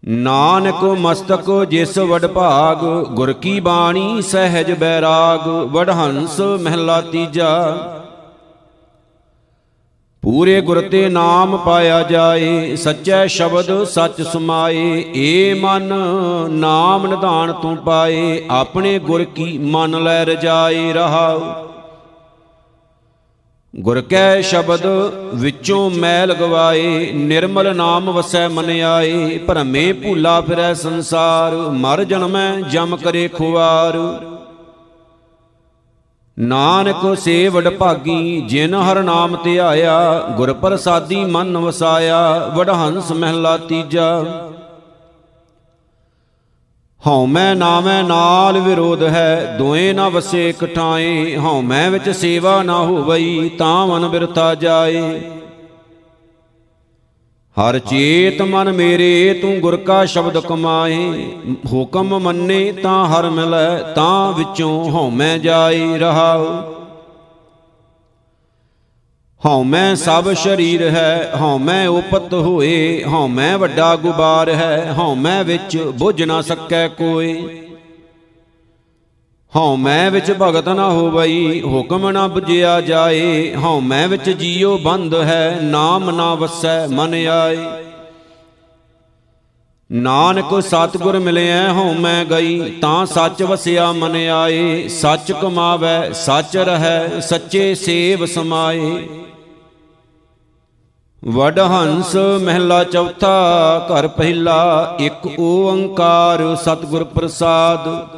ਨਾਨਕ 0.08 0.84
ਮਸਤਕ 0.84 1.64
ਜਿਸ 1.64 1.98
ਵਡ 1.98 2.26
ਭਾਗ, 2.26 2.84
ਗੁਰ 3.04 3.32
ਕੀ 3.32 3.60
ਬਾਣੀ 3.60 4.22
ਸਹਿਜ 4.22 4.72
ਬੈਰਾਗ 4.72 5.48
ਵਡਹੰਸ 5.48 6.40
ਮਹਿਲਾ 6.40 7.00
ਤੀਜਾ। 7.00 7.76
ਪੂਰੇ 10.26 10.60
ਗੁਰ 10.60 10.80
ਤੇ 10.80 11.08
ਨਾਮ 11.08 11.56
ਪਾਇਆ 11.56 12.02
ਜਾਏ, 12.02 12.76
ਸੱਚੇ 12.76 13.28
ਸ਼ਬਦ 13.28 13.84
ਸੱਚ 13.84 14.22
ਸਮਾਏ, 14.22 15.04
ਏ 15.16 15.54
ਮਨ 15.54 15.94
ਨਾਮ 16.50 17.06
ਨਿਧਾਨ 17.06 17.52
ਤੂੰ 17.52 17.76
ਪਾਏ, 17.76 18.46
ਆਪਣੇ 18.50 18.98
ਗੁਰ 18.98 19.24
ਕੀ 19.24 19.58
ਮਨ 19.58 20.02
ਲੈ 20.02 20.24
ਰਜਾਏ 20.24 20.92
ਰਹਾਉ। 20.92 21.40
ਗੁਰ 23.80 24.00
ਕੈ 24.00 24.40
ਸ਼ਬਦ 24.40 24.86
ਵਿੱਚੋਂ 25.34 25.90
ਮੈਲ 25.90 26.34
ਗਵਾਏ, 26.34 27.12
ਨਿਰਮਲ 27.12 27.76
ਨਾਮ 27.76 28.10
ਵਸੈ 28.10 28.48
ਮਨ 28.48 28.70
ਆਏ, 28.80 29.38
ਭਰਮੇ 29.38 29.92
ਭੂਲਾ 29.92 30.40
ਫਿਰੈ 30.40 30.74
ਸੰਸਾਰ, 30.74 31.54
ਮਰ 31.54 32.04
ਜਨਮੈ 32.04 32.60
ਜਮ 32.60 32.96
ਕਰੇ 32.96 33.28
ਖੁਆਰ 33.28 33.96
ਨਾਨਕ 36.38 37.18
ਸੇ 37.18 37.48
ਵਡ 37.48 37.68
ਭਾਗੀ, 37.68 38.40
ਜਿਨ 38.40 38.74
ਹਰ 38.74 39.02
ਨਾਮ 39.02 39.36
ਧਿਆਇਆ 39.44 40.22
ਗੁਰ 40.36 40.52
ਪ੍ਰਸਾਦੀ 40.52 41.24
ਮਨ 41.24 41.58
ਵਸਾਇਆ, 41.58 42.50
ਵਡਹੰਸ 42.54 43.12
ਮਹਿਲਾ 43.12 43.56
ਤੀਜਾ। 43.56 44.24
ਹਉ 47.06 47.26
ਮੈਂ 47.26 47.56
ਨਾਵੇਂ 47.56 48.04
ਨਾਲ 48.04 48.58
ਵਿਰੋਧ 48.58 49.02
ਹੈ, 49.02 49.56
ਦੋਏ 49.58 49.92
ਨਾ 49.92 50.08
ਵਸੇ 50.08 50.48
ਇਕਠਾਏ, 50.48 51.36
ਹਉ 51.36 51.60
ਮੈਂ 51.60 51.90
ਵਿੱਚ 51.90 52.10
ਸੇਵਾ 52.10 52.62
ਨਾ 52.62 52.78
ਹੋਵਈ, 52.78 53.48
ਤਾਂ 53.48 53.86
ਮਨ 53.86 54.08
ਬਿਰਤਾ 54.08 54.54
ਜਾਏ। 54.54 55.20
ਹਰ 57.56 57.78
ਚੇਤ 57.78 58.42
ਮਨ 58.42 58.72
ਮੇਰੇ, 58.72 59.38
ਤੂੰ 59.42 59.60
ਗੁਰ 59.60 59.76
ਕਾ 59.76 60.04
ਸ਼ਬਦ 60.04 60.38
ਕਮਾਏ। 60.38 61.26
ਹੁਕਮ 61.72 62.18
ਮੰਨੇ 62.18 62.72
ਤਾਂ 62.72 63.06
ਹਰ 63.06 63.30
ਮਿਲੈ, 63.30 63.76
ਤਾਂ 63.94 64.32
ਵਿੱਚੋਂ 64.32 64.90
ਹਉਮੈ 64.90 65.38
ਜਾਈ 65.38 65.98
ਰਹਾਉ। 65.98 66.44
ਹਉਮੈ 69.46 69.94
ਸਭ 69.94 70.32
ਸ਼ਰੀਰ 70.32 70.82
ਹੈ 70.90 71.32
ਹਉਮੈ 71.40 71.86
ਉਪਤ 71.86 72.34
ਹੋਏ। 72.34 73.04
ਹਉਮੈ 73.04 73.56
ਵੱਡਾ 73.56 73.96
ਗੁਬਾਰ 73.96 74.48
ਹੈ 74.48 74.94
ਹਉਮੈ 74.98 75.42
ਵਿੱਚ 75.42 75.76
ਬੁੱਝ 75.98 76.22
ਨਾ 76.22 76.40
ਸਕੈ 76.42 76.88
ਕੋਈ 76.88 77.32
ਹਉ 79.56 79.76
ਮੈਂ 79.76 80.10
ਵਿੱਚ 80.10 80.32
ਭਗਤ 80.32 80.68
ਨਾ 80.68 80.88
ਹੋਵਈ, 80.88 81.62
ਹੁਕਮ 81.62 82.10
ਨਾ 82.10 82.26
부ਜਿਆ 82.26 82.80
ਜਾਏ। 82.80 83.54
ਹਉ 83.54 83.80
ਮੈਂ 83.80 84.08
ਵਿੱਚ 84.08 84.30
ਜੀਉ 84.30 84.78
ਬੰਧ 84.78 85.14
ਹੈ, 85.14 85.58
ਨਾਮ 85.62 86.10
ਨਾ 86.10 86.34
ਵਸੈ 86.34 86.86
ਮਨ 86.86 87.14
ਆਏ। 87.14 87.58
ਨਾਨਕ 89.92 90.62
ਸਤਿਗੁਰ 90.62 91.18
ਮਿਲਿਆ 91.18 91.72
ਹਉ 91.72 91.92
ਮੈਂ 91.92 92.24
ਗਈ, 92.24 92.70
ਤਾਂ 92.70 93.06
ਸੱਚ 93.06 93.42
ਵਸਿਆ 93.42 93.92
ਮਨ 93.92 94.16
ਆਏ। 94.16 94.88
ਸੱਚ 94.88 95.32
ਕਮਾਵੇ, 95.32 96.12
ਸੱਚ 96.12 96.56
ਰਹੈ, 96.56 97.20
ਸੱਚੇ 97.20 97.74
ਸੇਵ 97.74 98.26
ਸਮਾਏ। 98.26 99.08
ਵਡ 101.28 101.58
ਹੰਸ 101.58 102.16
ਮਹਿਲਾ 102.16 102.84
ਚੌਥਾ, 102.84 103.78
ਘਰ 103.78 104.08
ਪਹਿਲਾ, 104.08 104.96
ਇੱਕ 105.00 105.40
ਓੰਕਾਰ 105.40 106.56
ਸਤਿਗੁਰ 106.56 107.04
ਪ੍ਰਸਾਦ। 107.04 108.16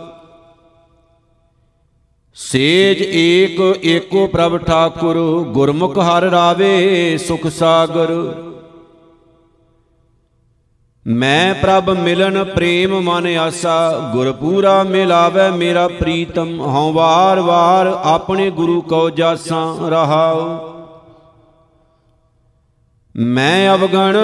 ਸੇਜ 2.40 3.02
ਏਕ 3.02 3.84
ਏਕੋ 3.84 4.26
ਪ੍ਰਭ 4.26 4.56
ਠਾਕੁਰ, 4.58 5.44
ਗੁਰਮੁਖ 5.48 5.98
ਹਰ 5.98 6.22
ਰਾਵੇ 6.22 7.18
ਸੁਖ 7.18 7.46
ਸਾਗਰ। 7.46 8.12
ਮੈਂ 11.06 11.54
ਪ੍ਰਭ 11.54 11.90
ਮਿਲਨ 11.90 12.44
ਪ੍ਰੇਮ 12.44 13.00
ਮਨ 13.00 13.26
ਆਸਾ 13.36 14.10
ਗੁਰ 14.12 14.32
ਪੂਰਾ 14.32 14.82
ਮਿਲਾਵੇ 14.82 15.50
ਮੇਰਾ 15.50 15.88
ਪ੍ਰੀਤਮ, 15.88 16.60
ਹਉ 16.60 16.92
ਵਾਰ 16.92 17.40
ਵਾਰ 17.40 17.86
ਆਪਣੇ 17.86 18.50
ਗੁਰੂ 18.50 18.80
ਕੋ 18.80 19.10
ਜਾਸਾਂ 19.10 19.90
ਰਹਾਉ। 19.90 20.58
ਮੈਂ 23.16 23.74
ਅਵਗਣ 23.74 24.16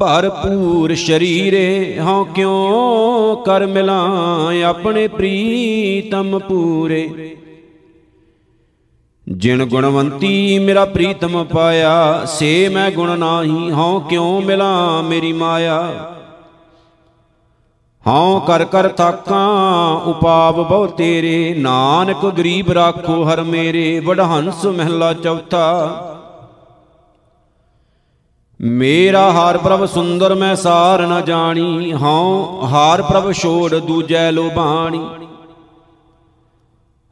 ਭਰਪੂਰ 0.00 0.94
ਸ਼ਰੀਰੇ, 0.94 1.98
ਹਉ 2.00 2.24
ਕਿਉ 2.24 3.36
ਕਰ 3.46 3.66
ਮਿਲਾਂ 3.66 4.62
ਆਪਣੇ 4.62 5.08
ਪ੍ਰੀਤਮ 5.08 6.38
ਪੂਰੇ? 6.38 7.36
ਜਿਨ 9.28 9.64
ਗੁਣਵੰਤੀ 9.64 10.58
ਮੇਰਾ 10.58 10.84
ਪ੍ਰੀਤਮ 10.84 11.44
ਪਾਇਆ, 11.44 12.24
ਸੇ 12.24 12.68
ਮੈਂ 12.68 12.90
ਗੁਣ 12.90 13.18
ਨਾਹੀ, 13.18 13.70
ਹਉ 13.70 14.00
ਕਿਉ 14.00 14.40
ਮਿਲਾਂ 14.40 15.02
ਮੇਰੀ 15.02 15.32
ਮਾਇਆ? 15.32 16.10
ਹਉ 18.06 18.40
ਕਰ 18.40 18.64
ਕਰ 18.64 18.88
ਤਾਕਾਂ 18.88 19.48
ਉਪਾਵ 20.10 20.68
ਬਹੁ 20.68 20.86
ਤੇਰੇ, 20.86 21.54
ਨਾਨਕ 21.58 22.26
ਗਰੀਬ 22.26 22.72
ਰਾਖੋ 22.72 23.24
ਹਰ 23.24 23.42
ਮੇਰੇ, 23.42 24.00
ਵਡਹੰਸ 24.00 24.64
ਮਹਿਲਾ 24.66 25.12
ਚੌਥਾ। 25.12 26.06
ਮੇਰਾ 28.60 29.30
ਹਾਰ 29.32 29.58
ਪ੍ਰਭ 29.58 29.84
ਸੁੰਦਰ 29.86 30.34
ਮੈਂ 30.34 30.56
ਸਾਰ 30.56 31.06
ਨ 31.06 31.24
ਜਾਣੀ, 31.24 31.92
ਹਉ 31.92 32.66
ਹਾਰ 32.66 33.02
ਪ੍ਰਭ 33.02 33.32
ਛੋੜ 33.32 33.74
ਦੂਜੈ 33.74 34.30
ਲੋਬਾਣੀ 34.32 35.00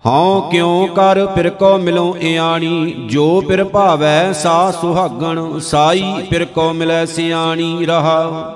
ਹਉ 0.07 0.41
ਕਿਉ 0.51 0.87
ਕਰ 0.87 1.27
ਫਿਰ 1.27 1.51
ਕੋ 1.51 1.79
ਮਿਲੋ 1.79 2.17
ਇਆਣੀ, 2.21 2.93
ਜੋ 3.11 3.41
ਫਿਰ 3.41 3.65
ਭਾਵੈ 3.65 4.33
ਸਾ 4.33 4.71
ਸੁਹਾਗਣ, 4.71 5.59
ਸਾਈ 5.59 6.13
ਫਿਰ 6.31 6.45
ਕੋ 6.45 6.73
ਮਿਲੈ 6.73 7.05
ਸਿਆਣੀ 7.05 7.87
ਰਹਾ। 7.87 8.55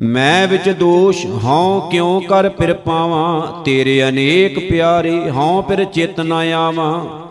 ਮੈਂ 0.00 0.48
ਵਿੱਚ 0.48 0.68
ਦੋਸ਼, 0.70 1.26
ਹਉ 1.44 1.80
ਕਿਉ 1.90 2.20
ਕਰ 2.20 2.48
ਫਿਰ 2.48 2.74
ਪਾਵਾਂ, 2.74 3.62
ਤੇਰੇ 3.62 4.08
ਅਨੇਕ 4.08 4.70
ਪਿਆਰੇ, 4.70 5.30
ਹਉ 5.30 5.62
ਫਿਰ 5.62 5.84
ਚਿਤ 5.84 6.20
ਨ 6.20 6.32
ਆਵਾਂ। 6.32 7.21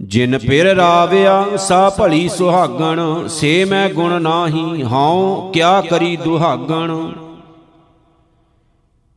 ਜਿਨ 0.00 0.38
ਪਿਰ 0.38 0.66
ਰਾਵਿਆ, 0.66 1.56
ਸਾ 1.56 1.90
ਭਲੀ 1.90 2.28
ਸੁਹਾਗਣ, 2.28 3.28
ਸੇ 3.28 3.64
ਮੈਂ 3.64 3.88
ਗੁਣ 3.90 4.22
ਨਾਹੀ, 4.22 4.82
ਹਉ 4.82 5.50
ਕਿਆ 5.52 5.80
ਕਰੀ 5.80 6.16
ਦੁਹਾਗਣ। 6.16 7.12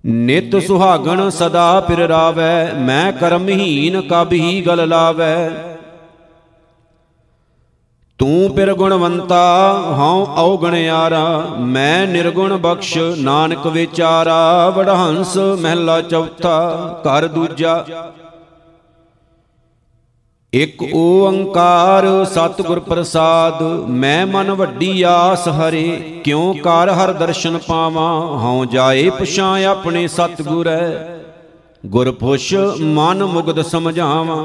ਨਿਤ 0.06 0.56
ਸੁਹਾਗਣ 0.68 1.30
ਸਦਾ 1.30 1.80
ਪਿਰ 1.80 1.98
ਰਾਵੈ, 1.98 2.74
ਮੈਂ 2.74 3.12
ਕਰਮਹੀਨ 3.12 4.02
ਕਬ 4.02 4.34
ਹੀ 4.34 4.62
ਗਲ 4.62 4.88
ਲਾਵੈ। 4.88 5.50
ਤੂੰ 8.20 8.54
ਪਿਰ 8.56 8.74
ਗੁਣਵੰਤਾ, 8.74 9.74
ਹਉ 9.98 10.26
ਔਗਣਿਆਰਾ 10.38 11.46
ਮੈਂ 11.60 12.08
ਨਿਰਗੁਣ 12.08 12.58
ਬਖਸ਼, 12.58 12.98
ਨਾਨਕ 13.18 13.68
ਵਿਚਾਰਾ, 13.68 14.70
ਵਡਹੰਸ 14.70 15.38
ਮਹਿਲਾ 15.38 16.02
ਚੌਥਾ, 16.02 17.00
ਘਰ 17.02 17.28
ਦੂਜਾ। 17.28 17.86
ਇਕ 20.54 20.82
ਓੰਕਾਰ 20.96 22.06
ਸਤਿਗੁਰ 22.26 22.80
ਪ੍ਰਸਾਦ, 22.80 23.62
ਮੈਂ 23.90 24.26
ਮਨ 24.28 24.52
ਵੱਡੀ 24.52 25.02
ਆਸ 25.02 25.48
ਹਰੇ, 25.48 26.22
ਕਿਉ 26.24 26.54
ਕਰ 26.54 26.90
ਹਰ 26.90 27.12
ਦਰਸ਼ਨ 27.14 27.58
ਪਾਵਾਂ? 27.58 28.40
ਹਉ 28.40 28.66
ਜਾਏ 28.66 29.10
ਪਛਾਂ 29.10 29.66
ਆਪਣੇ 29.66 30.08
ਸਤਿਗੁਰੈ 30.08 30.92
ਗੁਰ 31.86 32.12
ਪੁਛ 32.12 32.54
ਮਨ 32.80 33.24
ਮੁਗਦ 33.24 33.62
ਸਮਝਾਵਾਂ। 33.62 34.44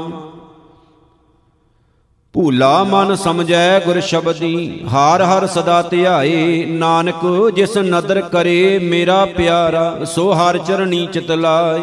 ਭੂਲਾ 2.33 2.83
ਮਨ 2.83 3.15
ਸਮਝੈ 3.15 3.79
ਗੁਰ 3.79 3.99
ਸ਼ਬਦੀ, 4.01 4.85
ਹਰ 4.85 5.23
ਹਰ 5.23 5.45
ਸਦਾ 5.47 5.81
ਧਿਆਏ, 5.81 6.65
ਨਾਨਕ 6.65 7.25
ਜਿਸ 7.55 7.77
ਨਦਰ 7.77 8.21
ਕਰੇ 8.21 8.79
ਮੇਰਾ 8.79 9.25
ਪਿਆਰਾ, 9.25 10.03
ਸੋ 10.05 10.31
ਹਰ 10.33 10.57
ਚਰਣੀ 10.57 11.05
ਚਿਤ 11.05 11.31
ਲਾਏ। 11.31 11.81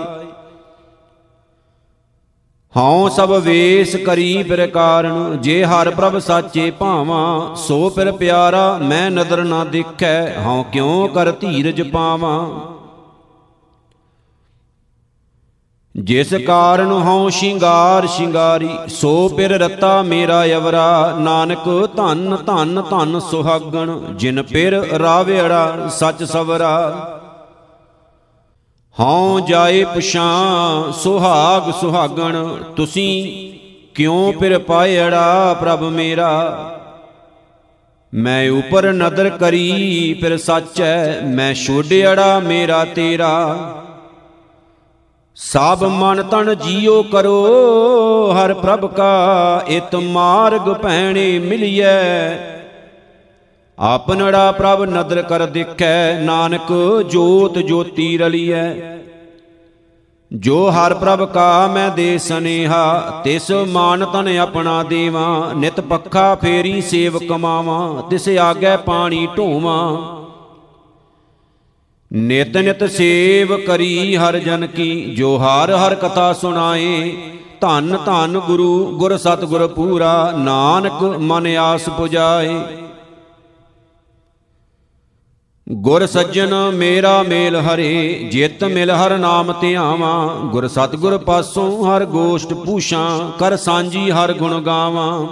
ਹਉ 2.77 3.09
ਸਭ 3.09 3.33
ਵੇਸ 3.33 3.97
ਕਰੀ 3.97 4.43
ਫਿਰ 4.43 4.67
ਕਾਰਨ, 4.67 5.39
ਜੇ 5.41 5.65
ਹਰ 5.65 5.91
ਪ੍ਰਭ 5.91 6.19
ਸਾਚੇ 6.19 6.71
ਭਾਵਾਂ, 6.71 7.57
ਸੋ 7.57 7.89
ਫਿਰ 7.91 8.13
ਪਿਆਰਾ 8.13 8.79
ਮੈਂ 8.83 9.11
ਨਦਰ 9.11 9.45
ਨਾ 9.45 9.65
ਦੇਖੈ, 9.65 10.43
ਹਉ 10.43 10.63
ਕਿਉ 10.63 11.07
ਕਰ 11.09 11.31
ਧੀਰਜ 11.33 11.83
ਪਾਵਾਂ? 11.83 12.51
ਜਿਸ 15.97 16.35
ਕਾਰਨ 16.35 16.93
ਹਉ 16.93 17.29
ਸ਼ਿੰਗਾਰ 17.29 18.07
ਸ਼ਿੰਗਾਰੀ, 18.07 18.69
ਸੋ 18.89 19.29
ਪਿਰ 19.29 19.51
ਰਤਾ 19.51 20.03
ਮੇਰਾ 20.03 20.45
ਅਵਰਾ, 20.57 21.15
ਨਾਨਕ 21.19 21.69
ਧੰਨ 21.97 22.37
ਧੰਨ 22.47 22.83
ਧੰਨ 22.91 23.21
ਸੁਹਾਗਣ, 23.21 23.99
ਜਿਨ 24.15 24.43
ਪਿਰ 24.43 24.73
ਰਾਵੇੜਾ 24.99 25.89
ਸੱਚ 25.89 26.23
ਸਵਰਾ। 26.23 27.19
ਹਉ 29.01 29.41
ਜਾਏ 29.41 29.85
ਪਛਾਂ 29.85 30.93
ਸੁਹਾਗ 30.93 31.71
ਸੁਹਾਗਣ, 31.81 32.47
ਤੁਸੀਂ 32.77 33.53
ਕਿਉ 33.95 34.33
ਪਿਰ 34.33 34.59
ਪਾਇੜਾ 34.59 35.57
ਪ੍ਰਭ 35.61 35.83
ਮੇਰਾ? 35.83 36.59
ਮੈਂ 38.15 38.51
ਉਪਰ 38.51 38.93
ਨਦਰ 38.93 39.29
ਕਰੀ, 39.31 40.17
ਫਿਰ 40.21 40.37
ਸੱਚੈ, 40.37 41.21
ਮੈਂ 41.21 41.55
ਛੋੜਿਆੜਾ 41.55 42.39
ਮੇਰਾ 42.39 42.85
ਤੇਰਾ। 42.85 43.59
ਸਭ 45.37 45.85
ਮਨ 45.85 46.23
ਤਨ 46.23 46.55
ਜੀਉ 46.55 47.03
ਕਰੋ, 47.03 47.37
ਹਰ 48.33 48.55
ਪ੍ਰਭ 48.55 48.87
ਕਾ 48.87 49.63
ਇਤ 49.69 49.95
ਮਾਰਗ 49.97 50.73
ਭੈਣੇ 50.83 51.39
ਮਿਲਿਐ। 51.39 52.35
ਆਪਨੜਾ 53.83 54.53
ਪ੍ਰਭ 54.53 54.83
ਨਦਰ 54.83 55.23
ਕਰ 55.23 55.47
ਦੇਖੈ, 55.47 56.21
ਨਾਨਕ 56.21 56.73
ਜੋਤ 57.11 57.59
ਜੋਤੀ 57.59 58.19
ਰਲੀਐ। 58.19 58.75
ਜੋ 60.33 60.71
ਹਰ 60.71 60.95
ਪ੍ਰਭ 60.95 61.25
ਕਾ 61.25 61.67
ਮੈਂ 61.67 61.91
ਦੇ 61.91 62.19
ਸਨੇਹਾ, 62.19 63.21
ਤਿਸ 63.25 63.51
ਮਾਨ 63.51 64.05
ਤਨ 64.05 64.39
ਆਪਣਾ 64.39 64.83
ਦੇਵਾ। 64.83 65.53
ਨਿਤ 65.57 65.81
ਪੱਖਾ 65.81 66.35
ਫੇਰੀ 66.35 66.81
ਸੇਵ 66.81 67.19
ਕਮਾਵਾ, 67.19 68.03
ਤਿਸ 68.11 68.29
ਆਗੇ 68.29 68.77
ਪਾਣੀ 68.77 69.29
ਢੋਵਾਂ। 69.37 69.99
ਨਿਤ 72.13 72.57
ਨਿਤ 72.57 72.85
ਸੇਵ 72.85 73.57
ਕਰੀ 73.57 74.17
ਹਰ 74.17 74.39
ਜਨ 74.39 74.67
ਕੀ, 74.67 75.15
ਜੋ 75.15 75.37
ਹਰ 75.39 75.73
ਹਰ 75.73 75.95
ਕਥਾ 75.95 76.33
ਸੁਣਾਏ। 76.33 77.13
ਧੰਨ 77.61 77.99
ਧੰਨ 78.07 78.39
ਗੁਰੂ, 78.39 78.87
ਗੁਰ 78.87 79.17
ਸਤਗੁਰ 79.17 79.67
ਪੂਰਾ, 79.67 80.33
ਨਾਨਕ 80.37 81.03
ਮਨ 81.03 81.47
ਆਸ 81.47 81.89
ਪੁਜਾਏ। 81.89 82.61
ਗੁਰ 85.73 86.07
ਸੱਜਣ 86.07 86.55
ਮੇਰਾ 86.75 87.23
ਮੇਲ 87.23 87.57
ਹਰੇ, 87.57 88.29
ਜਿਤ 88.33 88.65
ਮਿਲ 88.65 88.91
ਹਰ 88.91 89.19
ਨਾਮ 89.19 89.53
ਧਿਆਵਾਂ 89.61 90.29
ਗੁਰ 90.45 90.69
ਸਤਗੁਰ 90.69 91.19
ਪਾਸੋਂ 91.19 91.85
ਹਰ 91.85 92.05
ਗੋਸ਼ਟ 92.05 92.55
ਪੂਛਾਂ, 92.55 93.39
ਕਰ 93.39 93.57
ਸਾਂਝੀ 93.57 94.11
ਹਰ 94.11 94.33
ਗੁਣ 94.33 94.61
ਗਾਵਾਂ। 94.61 95.27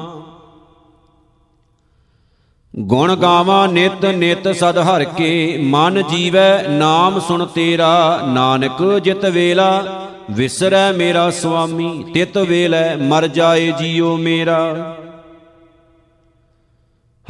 ਗੁਣ 2.77 3.17
ਗਾਵਾਂ 3.17 3.69
ਨਿਤ 3.69 4.05
ਨਿਤ 4.05 4.49
ਸਦ 4.49 4.79
ਹਰ 4.79 5.05
ਕੇ, 5.05 5.59
ਮਨ 5.63 6.03
ਜੀਵੈ 6.03 6.63
ਨਾਮ 6.69 7.21
ਸੁਣ 7.21 7.47
ਤੇਰਾ। 7.47 8.21
ਨਾਨਕ 8.27 8.99
ਜਿਤ 8.99 9.25
ਵੇਲਾ, 9.25 9.85
ਵਿਸਰੈ 10.31 10.93
ਮੇਰਾ 10.93 11.31
ਸੁਆਮੀ, 11.31 12.05
ਤਿਤ 12.15 12.39
ਵੇਲੇ 12.39 12.97
ਮਰ 12.97 13.27
ਜਾਏ 13.27 13.73
ਜੀਉ 13.73 14.17
ਮੇਰਾ। 14.17 14.97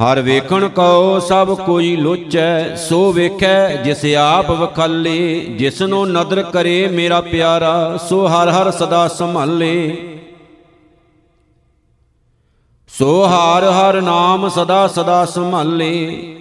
ਹਰ 0.01 0.19
ਵੇਖਣ 0.21 0.67
ਕਉ 0.67 1.19
ਸਭ 1.19 1.53
ਕੋਈ 1.55 1.95
ਲੋਚੈ, 1.95 2.75
ਸੋ 2.75 3.11
ਵੇਖੈ 3.13 3.75
ਜਿਸ 3.75 4.05
ਆਪ 4.17 4.49
ਵਖਾਲੇ, 4.51 5.39
ਜਿਸਨੂੰ 5.57 6.07
ਨਦਰ 6.11 6.41
ਕਰੇ 6.43 6.87
ਮੇਰਾ 6.87 7.19
ਪਿਆਰਾ, 7.21 7.97
ਸੋ 7.97 8.25
ਹਰ 8.27 8.49
ਹਰ 8.49 8.71
ਸਦਾ 8.71 9.07
ਸੰਭਾਲੇ। 9.07 9.97
ਸੋ 12.91 13.23
ਹਰ 13.25 13.63
ਹਰ 13.63 14.01
ਨਾਮ 14.01 14.49
ਸਦਾ 14.49 14.87
ਸਦਾ 14.87 15.23
ਸੰਭਾਲੇ, 15.25 16.35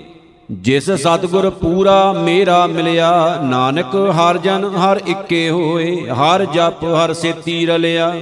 ਜਿਸ 0.50 0.90
ਸਤਗੁਰ 0.92 1.50
ਪੂਰਾ 1.50 2.12
ਮੇਰਾ 2.12 2.66
ਮਿਲਿਆ, 2.66 3.12
ਨਾਨਕ 3.42 3.96
ਹਰ 4.18 4.38
ਜਨ 4.38 4.64
ਹਰ 4.76 5.00
ਇੱਕੇ 5.06 5.48
ਹੋਏ, 5.50 6.08
ਹਰ 6.10 6.44
ਜਪ 6.44 6.84
ਹਰ 6.84 7.12
ਸੇਤੀ 7.14 7.64
ਰਲਿਆ। 7.66 8.12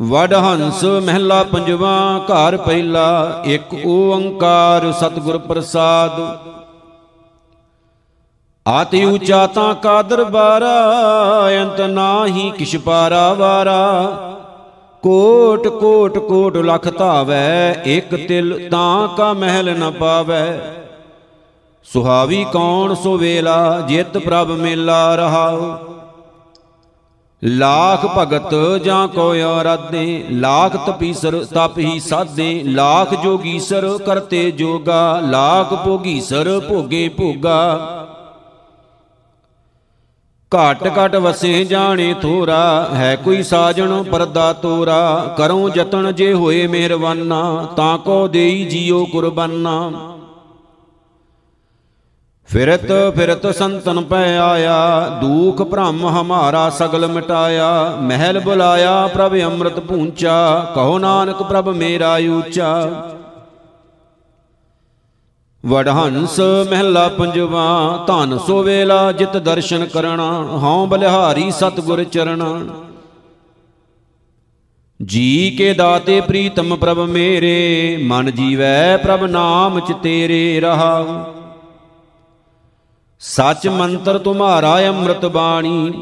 ਵਡ 0.00 0.34
ਹੰਸ 0.34 0.84
ਮਹਿਲਾ 0.84 1.42
ਪੰਜਵਾ, 1.42 2.20
ਘਰ 2.26 2.56
ਪਹਿਲਾ, 2.56 3.42
ਇੱਕ 3.44 3.86
ਓੰਕਾਰ 3.86 4.92
ਸਤਿਗੁਰ 4.92 5.38
ਪ੍ਰਸਾਦ। 5.38 6.20
ਆਤਿ 8.68 9.04
ਉਚਾ 9.04 9.46
ਤਾਂ 9.46 9.74
ਕਾ 9.74 10.02
ਦਰਬਾਰਾ 10.02 10.74
ਅੰਤ 11.62 11.80
ਨਾਹੀ 11.80 12.50
ਕਿਛ 12.50 12.76
ਪਾਰਾ 12.76 13.32
ਵਾਰਾ। 13.32 14.08
ਕੋਟ 15.02 15.68
ਕੋਟ 15.68 16.18
ਕੋਟ 16.18 16.56
ਲਖ 16.56 16.98
ਧਾਵੈ, 16.98 17.72
ਇਕ 17.86 18.28
ਤਿਲ 18.28 18.68
ਤਾਂ 18.70 19.08
ਕਾ 19.08 19.32
ਮਹਿਲ 19.32 19.78
ਨ 19.78 19.90
ਪਾਵੈ। 19.90 20.60
ਸੁਹਾਵੀ 21.84 22.46
ਕੌਣ 22.52 22.94
ਸੋ 22.94 23.16
ਵੇਲਾ, 23.16 23.80
ਜਿਤ 23.80 24.18
ਪ੍ਰਭ 24.18 24.50
ਮੇਲਾ 24.50 25.14
ਰਹਾਉ। 25.14 25.76
ਲਾਖ 27.44 28.06
ਭਗਤ 28.18 28.54
ਜਾਂ 28.84 29.08
ਕੋ 29.08 29.32
ਅਰਾਧੇ 29.60 30.24
ਲਾਖ 30.30 30.76
ਤਪੀਸਰ 30.86 31.44
ਤਪ 31.44 31.78
ਹੀ 31.78 31.98
ਸਾਧੇ, 32.00 32.62
ਲਾਖ 32.64 33.14
ਜੋਗੀਸਰ 33.22 33.98
ਕਰਤੇ 34.06 34.50
ਜੋਗਾ, 34.50 35.20
ਲਾਖ 35.20 35.74
ਭੋਗੀਸਰ 35.74 36.60
ਭੋਗੇ 36.68 37.08
ਭੋਗਾ। 37.08 37.58
ਘਟ 40.52 40.88
ਘਟ 40.98 41.16
ਵਸੇ 41.16 41.64
ਜਾਣੇ 41.64 42.14
ਥੋਰਾ, 42.14 42.88
ਹੈ 42.94 43.16
ਕੋਈ 43.16 43.42
ਸਾਜਣ 43.42 44.02
ਪਰਦਾ 44.02 44.52
ਤੋਰਾ, 44.52 45.34
ਕਰਉ 45.38 45.68
ਜਤਨ 45.68 46.14
ਜੇ 46.14 46.32
ਹੋਏ 46.34 46.66
ਮਿਹਰਬਾਨਾ, 46.66 47.68
ਤਾਂ 47.76 47.98
ਕੋ 47.98 48.28
ਦੇਈ 48.28 48.64
ਜੀਉ 48.64 49.06
ਕੁਰਬਾਨਾ। 49.06 50.15
ਫਿਰਤ 52.48 52.86
ਫਿਰਤ 53.16 53.46
ਸੰਤਨ 53.56 54.00
ਪੈ 54.00 54.38
ਆਇਆ, 54.38 55.08
ਦੂਖ 55.20 55.62
ਭ੍ਰਮ 55.62 56.06
ਹਮਾਰਾ 56.06 56.70
ਸਗਲ 56.70 57.06
ਮਿਟਾਇਆ। 57.06 57.96
ਮਹਿਲ 58.00 58.40
ਬੁਲਾਇਆ, 58.40 59.06
ਪ੍ਰਭ 59.06 59.34
ਅੰਮ੍ਰਿਤ 59.42 59.80
ਪੂੰਚਾ, 59.80 60.72
ਕਹੋ 60.74 60.98
ਨਾਨਕ 60.98 61.42
ਪ੍ਰਭ 61.42 61.68
ਮੇਰਾ 61.68 62.16
ਊਚਾ। 62.30 63.02
ਵਡਹੰਸ 65.66 66.40
ਮਹਿਲਾ 66.40 67.08
ਪੰਜਵਾ, 67.08 68.04
ਧਨ 68.06 68.38
ਸੋ 68.38 68.62
ਵੇਲਾ 68.62 69.12
ਜਿਤ 69.12 69.36
ਦਰਸ਼ਨ 69.36 69.86
ਕਰਣਾ, 69.86 70.30
ਹਉ 70.62 70.86
ਬਲਿਹਾਰੀ 70.86 71.50
ਸਤਗੁਰ 71.50 72.04
ਚਰਣਾ। 72.04 72.66
ਜੀ 75.02 75.50
ਕੇ 75.50 75.72
ਦਾਤੇ 75.74 76.20
ਪ੍ਰੀਤਮ 76.20 76.76
ਪ੍ਰਭ 76.76 76.98
ਮੇਰੇ, 76.98 77.96
ਮਨ 78.06 78.30
ਜੀਵੈ 78.30 78.96
ਪ੍ਰਭ 78.96 79.24
ਨਾਮ 79.24 79.80
ਚ 79.80 79.92
ਤੇਰੇ 80.02 80.60
ਰਹਾ 80.60 81.04
ਸਚ 83.20 83.68
ਮੰਤਰ 83.68 84.18
ਤੁਮਾਰਾ 84.18 84.88
ਅੰਮ੍ਰਿਤ 84.88 85.26
ਬਾਣੀ। 85.26 85.92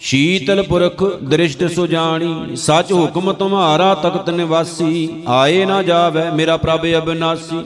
ਸ਼ੀਤਲ 0.00 0.62
ਪੁਰਖ 0.62 1.04
ਦ੍ਰਿਸ਼ਟ 1.04 1.64
ਸੁਜਾਣੀ 1.64 2.56
ਸਚ 2.56 2.92
ਹੁਕਮ 2.92 3.32
ਤੁਮਾਰਾ 3.32 3.94
ਤਖਤ 3.94 4.30
ਨਿਵਾਸੀ। 4.30 5.22
ਆਏ 5.28 5.64
ਨਾ 5.64 5.82
ਜਾਵੇ 5.82 6.30
ਮੇਰਾ 6.30 6.56
ਪ੍ਰਭ 6.56 6.86
ਅਬਨਾਸੀ। 6.98 7.64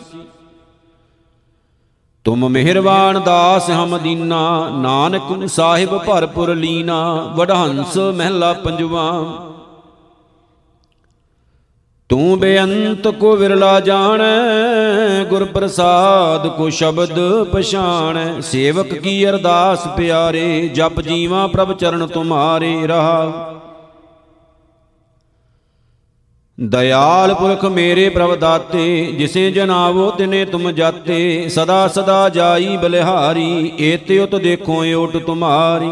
ਤੁਮ 2.24 2.48
ਮਿਹਰਬਾਨ 2.48 3.22
ਦਾਸ 3.22 3.70
ਹਮ 3.70 3.98
ਦੀਨਾ। 3.98 4.68
ਨਾਨਕ 4.68 5.48
ਸਾਹਿਬ 5.48 5.98
ਭਰਪੁਰ 5.98 6.54
ਲੀਨਾ। 6.54 7.32
ਵਡਹੰਸ 7.36 7.98
ਮਹਿਲਾ 7.98 8.52
ਪੰਜਵਾ। 8.52 9.10
ਤੂੰ 12.10 12.38
ਬੇਅੰਤ 12.40 13.08
ਕੋ 13.08 13.36
ਵਿਰਲਾ 13.36 13.80
ਜਾਣੈ 13.80 15.24
ਗੁਰ 15.24 15.44
ਪ੍ਰਸਾਦ 15.44 16.46
ਕੋ 16.48 16.68
ਸ਼ਬਦ 16.70 17.18
ਪਛਾਣੈ। 17.52 18.40
ਸੇਵਕ 18.40 18.94
ਕੀ 18.94 19.28
ਅਰਦਾਸ 19.28 19.86
ਪਿਆਰੇ, 19.96 20.68
ਜਪ 20.68 21.00
ਜੀਵਾ 21.00 21.46
ਪ੍ਰਭ 21.46 21.72
ਚਰਨ 21.72 22.06
ਤੁਮਾਰੇ 22.06 22.86
ਰਹਾ। 22.86 23.52
ਦਇਆਲ 26.60 27.34
ਪੁਰਖ 27.34 27.64
ਮੇਰੇ 27.64 28.08
ਪ੍ਰਭ 28.08 28.34
ਦਾਤੇ, 28.34 29.12
ਜਿਸੇ 29.18 29.50
ਜਨਾਵੋ 29.50 30.10
ਤਿਨੇ 30.10 30.44
ਤੁਮ 30.44 30.70
ਜਾਤੇ। 30.70 31.48
ਸਦਾ 31.48 31.88
ਸਦਾ 31.88 32.28
ਜਾਈ 32.28 32.76
ਬਲਿਹਾਰੀ, 32.76 33.72
ਏਤੇ 33.80 34.18
ਉਤ 34.18 34.34
ਦੇਖੋ 34.34 34.84
ਓਟ 34.94 35.16
ਤੁਮਾਰੀ। 35.16 35.90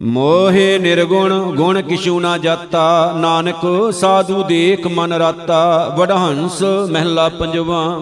ਮੋਹੇ 0.00 0.78
ਨਿਰਗੁਣ 0.78 1.56
ਗੁਣ 1.56 1.82
ਕਿਛੂ 1.82 2.20
ਨਾ 2.20 2.38
ਜਾਤਾ, 2.38 3.12
ਨਾਨਕ 3.16 3.92
ਸਾਧੂ 3.92 4.42
ਦੇਖ 4.42 4.86
ਮਨ 4.86 5.12
ਰਾਤਾ, 5.12 5.94
ਵਡਹੰਸ 5.98 6.62
ਮਹਿਲਾ 6.62 7.28
ਪੰਜਵਾ। 7.28 8.00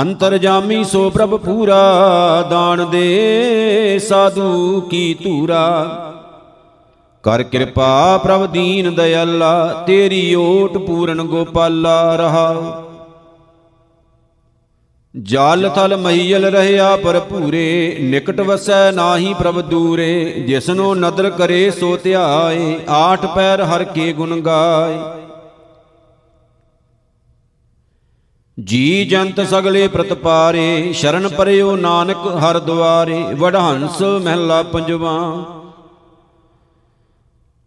ਅੰਤਰ 0.00 0.38
ਜਾਮੀ 0.38 0.84
ਸੋ 0.84 1.10
ਪ੍ਰਭ 1.10 1.34
ਪੂਰਾ, 1.34 2.42
ਦਾਨ 2.50 2.90
ਦੇ 2.90 3.98
ਸਾਧੂ 3.98 4.80
ਕੀ 4.80 5.14
ਧੂਰਾ। 5.14 5.84
ਕਰ 7.22 7.42
ਕਿਰਪਾ 7.42 8.18
ਪ੍ਰਭ 8.18 8.46
ਦੀਨ 8.46 8.94
ਦਇਆਲਾ, 8.94 9.84
ਤੇਰੀ 9.86 10.34
ਓਟ 10.34 10.78
ਪੂਰਨ 10.78 11.22
ਗੋਪਾਲਾ 11.22 12.16
ਰਹਾ। 12.16 12.82
ਜਲ 15.22 15.70
ਥਲ 15.76 15.96
ਮਹੀਲ 15.96 16.44
ਰਹਿਆ 16.44 16.96
ਭਰਪੂਰੇ, 16.96 17.96
ਨਿਕਟ 18.00 18.40
ਵਸੈ 18.40 18.92
ਨਾਹੀ 18.92 19.34
ਪ੍ਰਭ 19.34 19.60
ਦੂਰੇ, 19.60 20.44
ਜਿਸਨੋ 20.46 20.94
ਨਦਰ 20.94 21.30
ਕਰੇ 21.30 21.70
ਸੋ 21.70 21.96
ਧਿਆਏ, 21.96 22.78
ਆਠ 22.88 23.26
ਪੈਰ 23.26 23.62
ਹਰ 23.62 23.84
ਕੇ 23.84 24.12
ਗੁਣ 24.12 24.40
ਗਾਏ। 24.40 24.98
ਜੀ 28.64 29.04
ਜੰਤ 29.04 29.40
ਸਗਲੇ 29.40 29.88
ਪ੍ਰਤਪਾਰੇ 29.88 30.92
ਸ਼ਰਨ 30.92 31.28
ਪਰਿਓ 31.28 31.76
ਨਾਨਕ 31.76 32.16
ਹਰ 32.16 32.58
ਦੁਆਰੇ, 32.58 33.22
ਵਡਹੰਸ 33.34 34.02
ਮਹਿਲਾ 34.02 34.62
ਪੰਜਵਾ। 34.62 35.44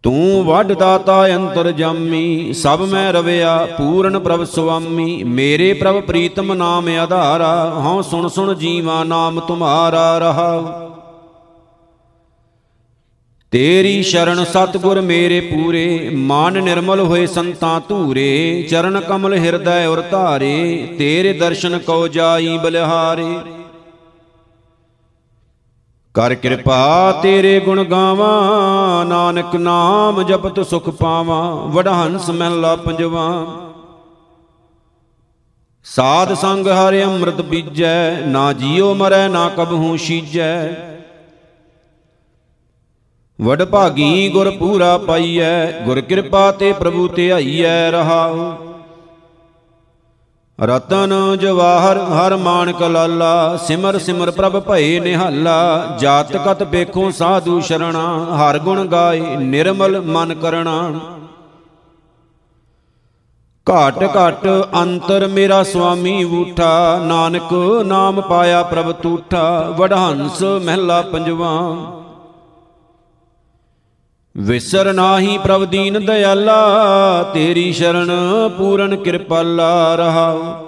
ਤੂੰ 0.04 0.44
ਵੱਡ 0.44 0.72
ਦਾਤਾ 0.72 1.26
ਅੰਤਰ 1.26 1.70
ਜਾਮੀ, 1.72 2.52
ਸਭ 2.52 2.80
ਮੈਂ 2.80 3.12
ਰਵਿਆ, 3.12 3.68
ਪੂਰਨ 3.78 4.18
ਪ੍ਰਭ 4.18 4.44
ਸੁਆਮੀ। 4.44 5.22
ਮੇਰੇ 5.24 5.72
ਪ੍ਰਭ 5.72 6.00
ਪ੍ਰੀਤਮ 6.00 6.52
ਨਾਮ 6.52 6.88
ਆਧਾਰਾ, 6.88 7.80
ਹਉ 7.80 8.02
ਸੁਣ 8.02 8.28
ਸੁਣ 8.28 8.54
ਜੀਵਾ 8.54 9.04
ਨਾਮ 9.04 9.40
ਤੁਮਾਰਾ 9.40 10.18
ਰਹਾ। 10.18 10.88
ਤੇਰੀ 13.52 14.02
ਸ਼ਰਨ 14.02 14.44
ਸਤਗੁਰ 14.44 15.00
ਮੇਰੇ 15.00 15.40
ਪੂਰੇ, 15.40 16.10
ਮਨ 16.12 16.62
ਨਿਰਮਲ 16.62 17.00
ਹੋਏ 17.00 17.26
ਸੰਤਾਂ 17.26 17.80
ਧੂਰੇ, 17.88 18.66
ਚਰਨ 18.70 19.00
ਕਮਲ 19.00 19.34
ਹਿਰਦੈ 19.34 19.86
ਔਰ 19.86 20.00
ਧਾਰੇ, 20.00 20.88
ਤੇਰੇ 20.98 21.32
ਦਰਸ਼ਨ 21.32 21.78
ਕਉ 21.78 22.08
ਜਾਈ 22.08 22.58
ਬਲਿਹਾਰੇ। 22.58 23.34
ਕਰ 26.14 26.34
ਕਿਰਪਾ 26.34 27.20
ਤੇਰੇ 27.22 27.60
ਗੁਣ 27.60 27.84
ਗਾਵਾਂ, 27.84 29.04
ਨਾਨਕ 29.04 29.56
ਨਾਮ 29.56 30.22
ਜਪਤ 30.22 30.60
ਸੁਖ 30.60 30.90
ਪਾਵਾਂ, 30.90 31.56
ਵਡਹੰਸ 31.56 32.30
ਮਹਿਲਾ 32.30 32.76
ਪੰਜਵਾ। 32.76 33.46
ਸਾਧ 35.84 36.34
ਸੰਗ 36.34 36.68
ਹਰਿ 36.68 37.04
ਅੰਮ੍ਰਿਤ 37.04 37.40
ਬੀਜੈ, 37.40 38.20
ਨਾ 38.26 38.52
ਜੀਉ 38.52 38.94
ਮਰੈ, 38.94 39.28
ਨਾ 39.28 39.48
ਕਬਹੂ 39.48 39.96
ਸੀਜੈ। 39.96 40.68
ਵਡ 43.40 43.64
ਭਾਗੀ 43.64 44.28
ਗੁਰ 44.28 44.50
ਪੂਰਾ 44.50 44.98
ਪਾਈਐ, 44.98 45.80
ਗੁਰ 45.80 46.00
ਕਿਰਪਾ 46.00 46.52
ਤੇ 46.52 46.72
ਪ੍ਰਭੂ 46.72 47.08
ਧਿਆਈਐ 47.08 47.90
ਰਹਾਉ। 47.90 48.71
ਰਤਨ 50.58 51.12
ਜਵਾਹਰ 51.40 51.98
ਹਰ 51.98 52.36
ਮਾਨਕ 52.36 52.82
ਲਾਲਾ, 52.82 53.56
ਸਿਮਰ 53.56 53.98
ਸਿਮਰ 53.98 54.30
ਪ੍ਰਭ 54.30 54.58
ਭਏ 54.60 54.98
ਨਿਹਾਲਾ, 55.00 55.96
ਜਾਤ 56.00 56.36
ਕਤ 56.36 56.62
ਵੇਖੋ 56.62 57.10
ਸਾਧੂ 57.10 57.60
ਸ਼ਰਣਾ, 57.60 58.04
ਹਰ 58.36 58.58
ਗੁਣ 58.58 58.86
ਗਾਏ 58.86 59.36
ਨਿਰਮਲ 59.36 60.00
ਮਨ 60.00 60.34
ਕਰਣਾ। 60.34 60.92
ਘਾਟ 63.66 64.02
ਘਾਟ 64.16 64.46
ਅੰਤਰ 64.82 65.26
ਮੇਰਾ 65.26 65.62
ਸੁਆਮੀ 65.62 66.24
ਊਠਾ, 66.24 66.98
ਨਾਨਕ 67.02 67.52
ਨਾਮ 67.86 68.20
ਪਾਇਆ 68.20 68.62
ਪ੍ਰਭ 68.62 68.92
ਤੂਠਾ, 68.92 69.74
ਵਡਹੰਸ 69.78 70.42
ਮਹਿਲਾ 70.42 71.02
ਪੰਜਵਾ। 71.02 71.52
ਵਿਸਰ 74.36 74.92
ਨਾਹੀ 74.92 75.38
ਪ੍ਰਭ 75.38 75.64
ਦੀਨ 75.64 76.06
ਦਇਆਲਾ, 76.06 77.22
ਤੇਰੀ 77.34 77.72
ਸ਼ਰਨ 77.72 78.10
ਪੂਰਨ 78.58 78.96
ਕਿਰਪਾਲਾ 78.96 79.94
ਰਹਾ। 79.94 80.62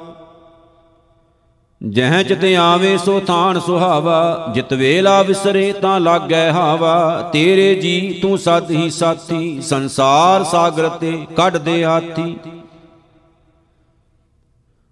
ਜਹ 1.82 2.22
ਚਿਤ 2.22 2.44
ਆਵੇ 2.44 2.98
ਸੋ 2.98 3.20
ਥਾਨ 3.20 3.60
ਸੁਹਾਵਾ, 3.60 4.46
ਜਿਤ 4.54 4.72
ਵੇਲਾ 4.72 5.22
ਵਿਸਰੇ 5.22 5.72
ਤਾਂ 5.72 6.00
ਲਾਗੈ 6.00 6.52
ਹਾਵਾ। 6.52 7.30
ਤੇਰੇ 7.32 7.74
ਜੀ 7.74 8.18
ਤੂੰ 8.22 8.38
ਸਦ 8.38 8.70
ਹੀ 8.70 8.90
ਸਾਥੀ, 8.90 9.60
ਸੰਸਾਰ 9.60 10.44
ਸਾਗਰ 10.44 10.88
ਤੇ 10.88 11.26
ਕੱਢ 11.36 11.56
ਦੇ 11.56 11.84
ਹਾਥੀ। 11.84 12.36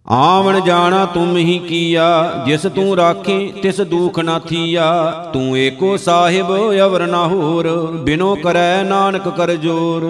ਆਵਣ 0.09 0.61
ਜਾਣਾ 0.61 1.07
ਤੁਮ 1.07 1.37
ਹੀ 1.37 1.59
ਕੀਆ, 1.59 2.43
ਜਿਸ 2.47 2.62
ਤੂੰ 2.62 2.97
ਰਾਖੇ 2.97 3.53
ਤਿਸ 3.62 3.81
ਦੁਖ 3.81 4.19
ਨਾ 4.19 4.38
ਥੀਆ। 4.38 5.11
ਤੂੰ 5.33 5.59
ਏਕੋ 5.59 5.97
ਸਾਹਿਬ, 5.97 6.53
ਅਵਰ 6.85 7.07
ਨਾ 7.07 7.27
ਹੋਰ, 7.27 7.91
ਬਿਨੋ 8.03 8.35
ਕਰੈ 8.35 8.83
ਨਾਨਕ 8.83 9.29
ਕਰ 9.29 9.55
ਜੋਰ। 9.55 10.05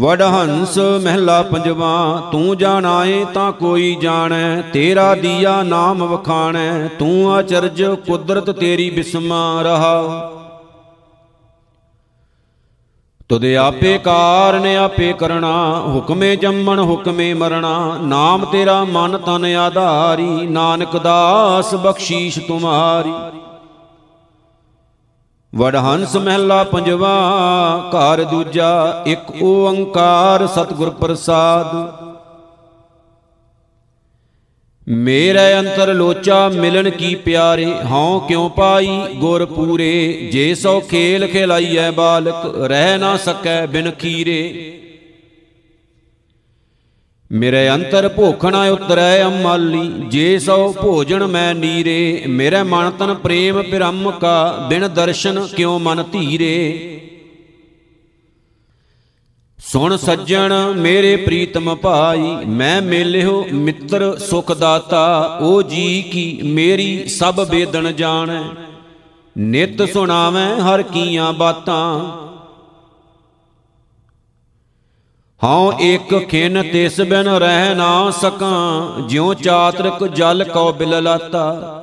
ਵਡ 0.00 0.22
ਹੰਸ 0.22 0.78
ਮਹਿਲਾ 0.78 1.42
ਪੰਜਵਾ, 1.42 2.22
ਤੂੰ 2.32 2.58
ਜਾਣਾਏ 2.58 3.24
ਤਾਂ 3.34 3.52
ਕੋਈ 3.52 3.96
ਜਾਣੈ, 4.00 4.60
ਤੇਰਾ 4.60 5.14
ਦੀਆ 5.14 5.62
ਨਾਮ 5.62 6.04
ਵਖਾਣੈ, 6.04 6.88
ਤੂੰ 6.98 7.32
ਆਚਰਜ 7.32 7.82
ਕੁਦਰਤ 7.84 8.50
ਤੇਰੀ 8.50 8.90
ਬਿਸਮਾ 8.90 9.62
ਰਹਾ। 9.62 10.32
ਤੁਧ 13.30 13.44
ਆਪੇ 13.44 13.98
ਕਾਰਨ 13.98 14.76
ਆਪੇ 14.76 15.12
ਕਰਣਾ, 15.12 15.82
ਹੁਕਮੇ 15.86 16.36
ਜੰਮਣ, 16.36 16.80
ਹੁਕਮੇ 16.80 17.34
ਮਰਣਾ। 17.34 17.98
ਨਾਮ 18.00 18.44
ਤੇਰਾ 18.44 18.84
ਮਨ 18.84 19.18
ਤਨ 19.18 19.44
ਆਧਾਰੀ, 19.44 20.46
ਨਾਨਕ 20.46 20.96
ਦਾਸ 20.96 21.74
ਬਖਸ਼ੀਸ਼ 21.74 22.38
ਤੁਮਾਰੀ। 22.38 23.12
ਵਡਹੰਸ 25.54 26.16
ਮਹਿਲਾ 26.16 26.64
ਪੰਜਵਾ, 26.64 27.14
ਘਰ 27.90 28.24
ਦੂਜਾ, 28.24 29.02
ਇੱਕ 29.06 29.42
ਓੰਕਾਰ 29.42 30.46
ਸਤਿਗੁਰ 30.46 30.90
ਪ੍ਰਸਾਦ। 30.90 31.99
ਮੇਰੇ 34.90 35.58
ਅੰਤਰ 35.58 35.94
ਲੋਚਾ 35.94 36.48
ਮਿਲਣ 36.48 36.90
ਕੀ 36.90 37.14
ਪਿਆਰੇ? 37.14 37.72
ਹਉ 37.90 38.20
ਕਿਉ 38.20 38.48
ਪਾਈ 38.48 38.88
ਗੁਰ 39.14 39.44
ਪੂਰੇ? 39.44 40.28
ਜੇ 40.32 40.54
ਸੋ 40.54 40.80
ਖੇਲ 40.80 41.26
ਖਿਲਾਈਐ 41.26 41.90
ਬਾਲਕ, 41.90 42.54
ਰਹਿ 42.56 42.98
ਨਾ 42.98 43.16
ਸਕੈ 43.16 43.66
ਬਿਨ 43.66 43.90
ਖੀਰੇ। 43.90 44.72
ਮੇਰੇ 47.32 47.70
ਅੰਤਰ 47.70 48.08
ਭੁੱਖ 48.08 48.44
ਨਾ 48.44 48.64
ਉਤਰੈ 48.64 49.24
ਅਮਾਲੀ, 49.24 49.92
ਜੇ 50.08 50.38
ਸੋ 50.38 50.74
ਭੋਜਨ 50.82 51.26
ਮੈਂ 51.26 51.54
ਨੀਰੇ। 51.54 52.22
ਮੇਰੇ 52.28 52.62
ਮਨ 52.62 52.90
ਤਨ 52.90 53.14
ਪ੍ਰੇਮ 53.14 53.62
ਪਿਰਮ 53.62 54.10
ਕਾ, 54.10 54.66
ਬਿਨ 54.68 54.88
ਦਰਸ਼ਨ 54.88 55.46
ਕਿਉ 55.56 55.78
ਮਨ 55.78 56.04
ਧੀਰੇ? 56.12 56.99
ਸੁਣ 59.62 59.96
ਸੱਜਣ 59.96 60.52
ਮੇਰੇ 60.74 61.16
ਪ੍ਰੀਤਮ 61.16 61.74
ਭਾਈ, 61.74 62.30
ਮੈਂ 62.46 62.82
ਮੇਲਿਓ 62.82 63.46
ਮਿੱਤਰ 63.52 64.16
ਸੁਖ 64.18 64.52
ਦਾਤਾ 64.52 65.38
ਓ 65.42 65.62
ਜੀ 65.62 66.02
ਕੀ 66.02 66.40
ਮੇਰੀ 66.44 67.08
ਸਭ 67.08 67.48
ਬੇਦਨ 67.48 67.96
ਜਾਣੈ। 67.96 68.42
ਨਿਤ 69.38 69.82
ਸੁਣਾਵੇਂ 69.92 70.60
ਹਰ 70.60 70.82
ਕੀਆਂ 70.82 71.32
ਬਾਤਾਂ। 71.32 72.00
ਹਉ 75.44 75.72
ਇੱਕ 75.80 76.18
ਖਿਨ 76.18 76.62
ਤਿਸ 76.62 77.00
ਬਿਨ 77.00 77.28
ਰਹਿ 77.28 77.74
ਨਾ 77.74 78.10
ਸਕਾਂ, 78.10 79.00
ਜਿਉ 79.00 79.34
ਚਾਤਰਕ 79.34 80.04
ਜਲ 80.04 80.44
ਕਉ 80.44 80.72
ਬਿਲ 80.72 81.02
ਲਾਤਾ। 81.02 81.79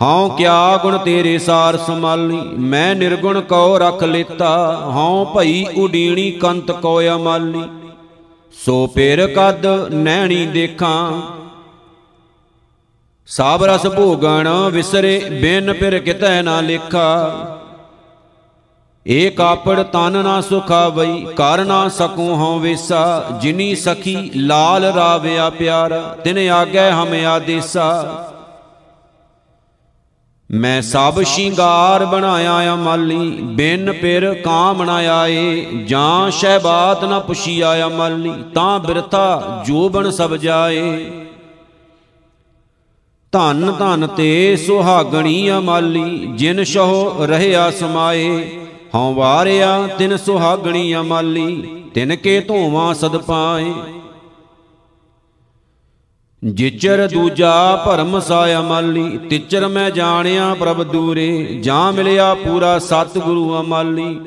ਹਉ 0.00 0.28
ਕਿਆ 0.36 0.76
ਗੁਣ 0.76 0.96
ਤੇਰੇ 0.98 1.36
ਸਾਰ 1.38 1.76
ਸਮਾਲੀ 1.76 2.40
ਮੈਂ 2.62 2.94
ਨਿਰਗੁਣ 2.96 3.40
ਕਉ 3.40 3.78
ਰਖ 3.78 4.02
ਲੇਤਾ, 4.04 4.50
ਹਉ 4.86 5.24
ਭਈ 5.34 5.64
ਉਡੀਣੀ 5.76 6.30
ਕੰਤ 6.32 6.70
ਕੋ 6.72 7.00
ਅਮਾਲੀ। 7.04 7.62
ਸੋ 8.54 8.86
ਪੇਰ 8.86 9.26
ਕਦ 9.36 9.66
ਨੈਣੀ 9.92 10.44
ਦੇਖਾਂ, 10.46 11.12
ਸਾਬ 13.28 13.64
ਰਸ 13.64 13.86
ਭੋਗਣ 13.86 14.48
ਵਿਸਰੇ, 14.72 15.18
ਬਿਨ 15.32 15.72
ਪਿਰ 15.72 15.98
ਕਿਤੈ 15.98 16.40
ਨਾ 16.42 16.60
ਲੇਖਾ। 16.60 17.10
ਏ 19.06 19.30
ਕਾਪੜ 19.30 19.82
ਤਨ 19.82 20.22
ਨਾ 20.24 20.40
ਸੁਖਾ 20.40 20.88
ਵਈ 20.88 21.24
ਕਰ 21.36 21.64
ਨਾ 21.64 21.88
ਸਕੂ 21.88 22.34
ਹਉ 22.34 22.58
ਵੇਸਾ, 22.58 23.24
ਜਿਨੀ 23.42 23.74
ਸਖੀ 23.76 24.30
ਲਾਲ 24.36 24.84
ਰਾਵਿਆ 24.94 25.50
ਪਿਆਰਾ, 25.50 26.00
ਤਿਨ 26.24 26.48
ਆਗੇ 26.50 26.90
ਹਮ 26.90 27.14
ਆਦੇਸਾ। 27.26 28.30
ਮੈਂ 30.54 30.82
ਸਭ 30.82 31.20
ਸ਼ਿੰਗਾਰ 31.22 32.04
ਬਣਾਇਆ 32.04 32.74
ਅਮਾਲੀ 32.74 33.30
ਬਿਨ 33.42 33.92
ਪਿਰ 33.92 34.34
ਕਾਮ 34.34 34.82
ਨਾ 34.82 34.94
ਆਏ, 34.94 35.66
ਜਾਂ 35.86 36.30
ਸ਼ਹਿਬਾਤ 36.30 37.04
ਨਾ 37.04 37.18
ਪੁਛੀਆ 37.18 37.86
ਅਮਾਲੀ 37.86 38.32
ਤਾਂ 38.54 38.78
ਬਿਰਥਾ 38.80 39.62
ਜੋਬਨ 39.66 40.10
ਸਭ 40.10 40.34
ਜਾਏ। 40.36 41.10
ਧਨ 43.32 43.72
ਧਨ 43.78 44.06
ਤੇ 44.06 44.56
ਸੁਹਾਗਣੀ 44.56 45.50
ਅਮਾਲੀ 45.50 46.26
ਜਿਨ 46.34 46.64
ਸੋ 46.64 47.16
ਰਹਿਆ 47.20 47.70
ਸਮਾਏ। 47.70 48.58
ਹਉ 48.94 49.14
ਵਾਰਿਆ 49.14 49.86
ਤਿਨ 49.98 50.16
ਸੁਹਾਗਣੀ 50.16 50.94
ਅਮਾਲੀ 50.94 51.62
ਤਿਨ 51.94 52.16
ਕੇ 52.16 52.40
ਧੋਵਾ 52.40 52.92
ਸਦ 52.92 53.16
ਪਾਏ। 53.16 53.72
ਜਿਚਰ 56.44 57.08
ਦੂਜਾ 57.08 57.82
ਭਰਮ 57.86 58.20
ਸਾਇਆ 58.20 58.60
ਮਾਲੀ 58.60 59.18
ਤਿਚਰ 59.18 59.68
ਮੈਂ 59.68 59.90
ਜਾਣਿਆ 59.90 60.54
ਪ੍ਰਭ 60.54 60.82
ਦੂਰੇ 60.82 61.58
ਜਾਂ 61.62 61.92
ਮਿਲਿਆ 61.92 62.34
ਪੂਰਾ 62.34 62.78
ਸਤਿਗੁਰੂ 62.78 63.60
ਅਮਾਲੀ। 63.60 64.20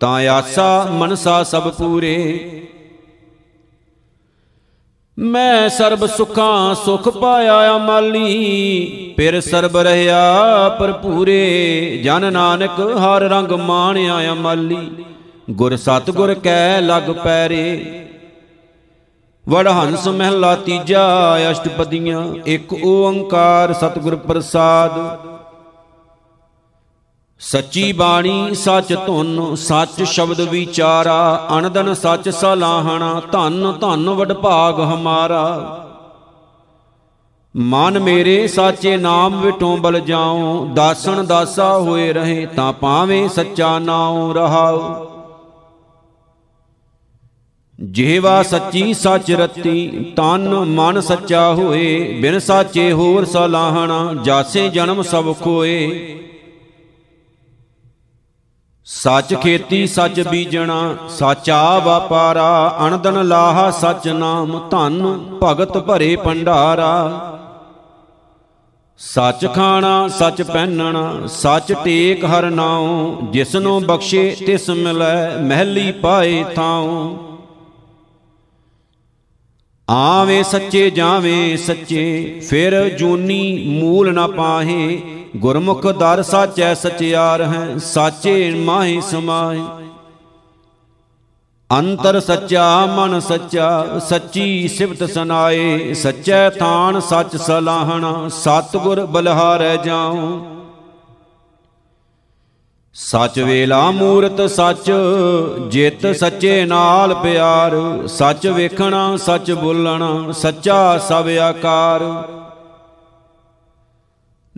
ਤਾਂ 0.00 0.28
ਆਸਾ 0.28 0.88
ਮਨਸਾ 0.92 1.42
ਸਭ 1.42 1.72
ਪੂਰੇ। 1.72 2.48
ਮੈਂ 5.18 5.68
ਸਰਬ 5.68 6.06
ਸੁਖਾਂ 6.06 6.74
ਸੁਖ 6.74 7.08
ਪਾਇਆ 7.08 7.76
ਅਮਾਲੀ 7.76 9.14
ਫਿਰ 9.16 9.40
ਸਰਬ 9.40 9.76
ਰਹਾ 9.76 10.68
ਭਰਪੂਰੇ। 10.68 12.00
ਜਨ 12.04 12.32
ਨਾਨਕ 12.32 12.80
ਹਰ 12.80 13.20
ਰੰਗ 13.20 13.52
ਮਾਣਿਆ 13.52 14.32
ਅਮਾਲੀ। 14.32 15.04
ਗੁਰ 15.50 15.76
ਸਤਗੁਰ 15.76 16.34
ਕੈ 16.34 16.80
ਲਗ 16.80 17.10
ਪੈਰੇ 17.10 17.98
ਵੜ 19.48 19.68
ਹੰਸ 19.68 20.08
ਮਹਿਲਾ 20.08 20.56
ਤੀਜਾ, 20.56 21.38
ਅਸ਼ਟਪਦੀਆਂ, 21.50 22.34
ਇੱਕ 22.46 22.72
ਓੰਕਾਰ 22.84 23.72
ਸਤਿਗੁਰ 23.72 24.16
ਪ੍ਰਸਾਦ। 24.16 24.92
ਸੱਚੀ 27.40 27.92
ਬਾਣੀ 27.92 28.54
ਸੱਚ 28.54 28.94
ਧੁਨ, 29.06 29.54
ਸੱਚ 29.54 30.02
ਸ਼ਬਦ 30.02 30.40
ਵਿਚਾਰਾ 30.40 31.48
ਅਨੰਦਨ 31.58 31.94
ਸੱਚ 31.94 32.28
ਸਲਾਹਣਾ, 32.28 33.22
ਧੰਨ 33.32 33.72
ਧੰਨ 33.72 34.10
ਵਡਭਾਗ 34.10 34.80
ਹਮਾਰਾ। 34.80 35.78
ਮਨ 37.56 37.98
ਮੇਰੇ 37.98 38.46
ਸਾਚੇ 38.48 38.96
ਨਾਮ 38.96 39.40
ਵਿਟੋਂ 39.40 39.76
ਬਲ 39.76 40.00
ਜਾਉ, 40.00 40.66
ਦਾਸਣ 40.74 41.24
ਦਾਸਾ 41.24 41.78
ਹੋਏ 41.78 42.12
ਰਹੇ 42.12 42.46
ਤਾਂ 42.46 42.72
ਪਾਵੇਂ 42.72 43.28
ਸੱਚਾ 43.28 43.78
ਨਾਉ 43.78 44.32
ਰਹਾਉ। 44.32 45.11
ਜਿਹਵਾ 47.82 48.42
ਸੱਚੀ 48.42 48.94
ਸੱਚ 48.94 49.30
ਰਤੀ, 49.30 50.12
ਤਨ 50.16 50.48
ਮਨ 50.54 51.00
ਸੱਚਾ 51.00 51.54
ਹੋਏ, 51.54 52.18
ਬਿਨ 52.20 52.38
ਸਾਚੇ 52.38 52.92
ਹੋਰ 52.92 53.24
ਸਲਾਹਣਾ 53.24 54.14
ਜਾਸੇ 54.24 54.68
ਜਨਮ 54.68 55.02
ਸਭ 55.02 55.34
ਖੋਏ। 55.40 56.18
ਸੱਚ 58.84 59.34
ਖੇਤੀ 59.34 59.86
ਸੱਚ 59.86 60.20
ਬੀਜਣਾ, 60.20 60.96
ਸਾਚਾ 61.08 61.78
ਵਪਾਰਾ 61.78 62.78
ਅਨੰਦਨ 62.86 63.28
ਲਾਹਾ 63.28 63.70
ਸੱਚ 63.70 64.08
ਨਾਮ, 64.08 64.68
ਧਨ 64.70 65.20
ਭਗਤ 65.42 65.78
ਭਰੇ 65.78 66.16
ਭੰਡਾਰਾ। 66.16 67.28
ਸੱਚ 68.98 69.46
ਖਾਣਾ, 69.46 70.08
ਸੱਚ 70.08 70.42
ਪਹਿਨਣਾ, 70.42 71.26
ਸੱਚ 71.26 71.72
ਟੇਕ 71.72 72.24
ਹਰ 72.24 72.50
ਨਾਉ, 72.50 73.18
ਜਿਸਨੂੰ 73.30 73.82
ਬਖਸ਼ੇ 73.82 74.36
ਤਿਸ 74.46 74.70
ਮਿਲੈ, 74.70 75.36
ਮਹਿਲੀ 75.36 75.92
ਪਾਏ 75.92 76.44
ਥਾਉ। 76.56 77.31
ਆਵੇਂ 79.92 80.42
ਸੱਚੇ 80.44 80.90
ਜਾਵੇਂ 80.90 81.56
ਸੱਚੇ, 81.56 82.40
ਫਿਰ 82.40 82.88
ਜੂਨੀ 82.88 83.64
ਮੂਲ 83.80 84.12
ਨਾ 84.14 84.26
ਪਾਹੇ। 84.26 85.00
ਗੁਰਮੁਖ 85.36 85.86
ਦਰ 85.86 86.22
ਸਾਚੈ 86.22 86.72
ਸਚਿਆਰ 86.74 87.42
ਹੈ 87.42 87.76
ਸਾਚੇ 87.84 88.50
ਮਾਹੀ 88.54 89.00
ਸਮਾਏ 89.00 89.60
ਅੰਤਰ 91.70 92.18
ਸੱਚਾ, 92.20 92.64
ਮਨ 92.86 93.18
ਸੱਚਾ, 93.20 93.98
ਸੱਚੀ 94.08 94.68
ਸਿਫਤ 94.68 95.04
ਸੁਨਾਏ। 95.10 95.94
ਸੱਚੈ 95.94 96.48
ਥਾਨ 96.50 97.00
ਸੱਚ 97.00 97.36
ਸਲਾਹਣਾ, 97.36 98.28
ਸਤਗੁਰ 98.28 99.04
ਬਲਹਾਰੈ 99.06 99.76
ਜਾਉ। 99.76 100.40
ਸੱਚ 102.94 103.40
ਵੇਲਾ 103.40 103.90
ਮੂਰਤ 103.90 104.50
ਸੱਚ, 104.50 104.92
ਜਿਤ 105.68 106.06
ਸੱਚੇ 106.16 106.64
ਨਾਲ 106.64 107.14
ਪਿਆਰ। 107.14 107.72
ਸੱਚ 108.06 108.46
ਵੇਖਣਾ, 108.46 109.16
ਸੱਚ 109.16 109.52
ਬੋਲਣਾ, 109.52 110.32
ਸੱਚਾ 110.32 110.98
ਸਭ 110.98 111.28
ਆਕਾਰ। 111.42 112.00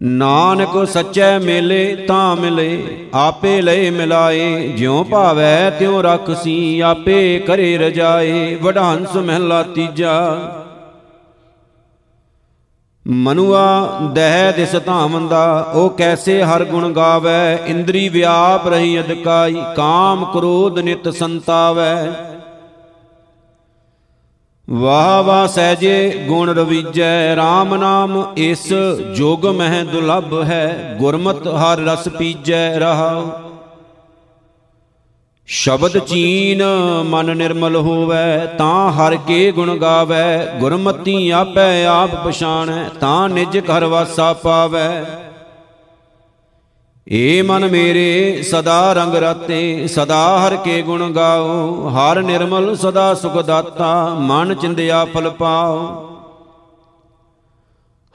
ਨਾਨਕ 0.01 0.89
ਸੱਚੈ 0.89 1.39
ਮੇਲੇ, 1.39 1.97
ਤਾਂ 1.97 2.37
ਮਿਲੇ, 2.37 3.07
ਆਪੇ 3.15 3.63
ਲਏ 3.63 3.91
ਮਿਲਾਏ। 3.91 4.69
ਜਿਉ 4.69 5.05
ਭਾਵੈ, 5.05 5.71
ਤਿਉ 5.71 6.03
ਰਖਸੀ, 6.03 6.81
ਆਪੇ 6.81 7.39
ਕਰੇ 7.39 7.79
ਰਜਾਏ। 7.79 8.55
ਵਡਾਂਸ 8.55 9.17
ਮਹਿਲਾ 9.17 9.63
ਤੀਜਾ। 9.63 10.41
ਮਨੁਆ 13.07 13.99
ਦਹਿ 14.15 14.53
ਦਿਸ 14.53 14.75
ਧਾਮੰਦਾ 14.87 15.73
ਉਹ 15.75 15.91
ਕੈਸੇ 15.91 16.43
ਹਰ 16.43 16.65
ਗੁਣ 16.65 16.93
ਗਾਵੇ? 16.93 17.59
ਇੰਦਰੀ 17.67 18.09
ਵਿਆਪ 18.09 18.69
ਰਹੀ 18.69 19.01
ਅਦਕਾਈ 19.01 19.63
ਕਾਮ 19.77 20.25
ਕ੍ਰੋਧ 20.25 20.79
ਨਿਤ 20.79 21.09
ਸੰਤਾਵੈ। 21.09 22.13
ਵਾਹ 24.71 25.23
ਵਾਹ 25.23 25.47
ਸਹਜੇ 25.47 26.25
ਗੁਣ 26.29 26.51
ਰਵੀਜੈ 26.51 27.35
RAM 27.35 27.75
ਨਾਮ 27.75 28.35
ਇਸ 28.37 28.73
ਜੋਗ 29.17 29.47
ਮਹਿ 29.47 29.85
ਦੁਲਭ 29.85 30.43
ਹੈ, 30.43 30.97
ਗੁਰਮਤ 30.99 31.49
ਹਰ 31.49 31.81
ਰਸ 31.81 32.09
ਪੀਜੈ 32.09 32.79
ਰਹਾਉ। 32.79 33.31
ਸ਼ਬਦ 35.49 35.99
ਚੀਨ 35.99 36.63
ਮਨ 37.07 37.37
ਨਿਰਮਲ 37.37 37.77
ਹੋਵੇ 37.77 38.47
ਤਾਂ 38.59 38.93
ਹਰ 38.93 39.17
ਕੇ 39.17 39.51
ਗੁਣ 39.53 39.77
ਗਾਵੇ। 39.79 40.25
ਗੁਰਮਤੀ 40.61 41.31
ਆਪੈ 41.31 41.85
ਆਪ 41.87 42.15
ਪਛਾਣੈ 42.27 42.89
ਤਾਂ 43.01 43.29
ਨਿਜ 43.29 43.59
ਘਰ 43.59 43.85
ਵਾਸਾ 43.85 44.33
ਪਾਵੇ। 44.33 44.89
ਏ 47.07 47.43
ਮਨ 47.43 47.67
ਮੇਰੇ 47.71 48.43
ਸਦਾ 48.43 48.93
ਰੰਗ 48.93 49.15
ਰਾਤੇ 49.15 49.87
ਸਦਾ 49.87 50.23
ਹਰ 50.39 50.57
ਕੇ 50.57 50.81
ਗੁਣ 50.83 51.13
ਗਾਓ। 51.13 51.89
ਹਰ 51.89 52.23
ਨਿਰਮਲ 52.23 52.75
ਸਦਾ 52.77 53.13
ਸੁਖ 53.15 53.37
ਦਾਤਾ 53.43 53.93
ਮਨ 54.21 54.55
ਚਿੰਦਿਆ 54.55 55.05
ਫਲ 55.05 55.31
ਪਾਓ। 55.31 55.79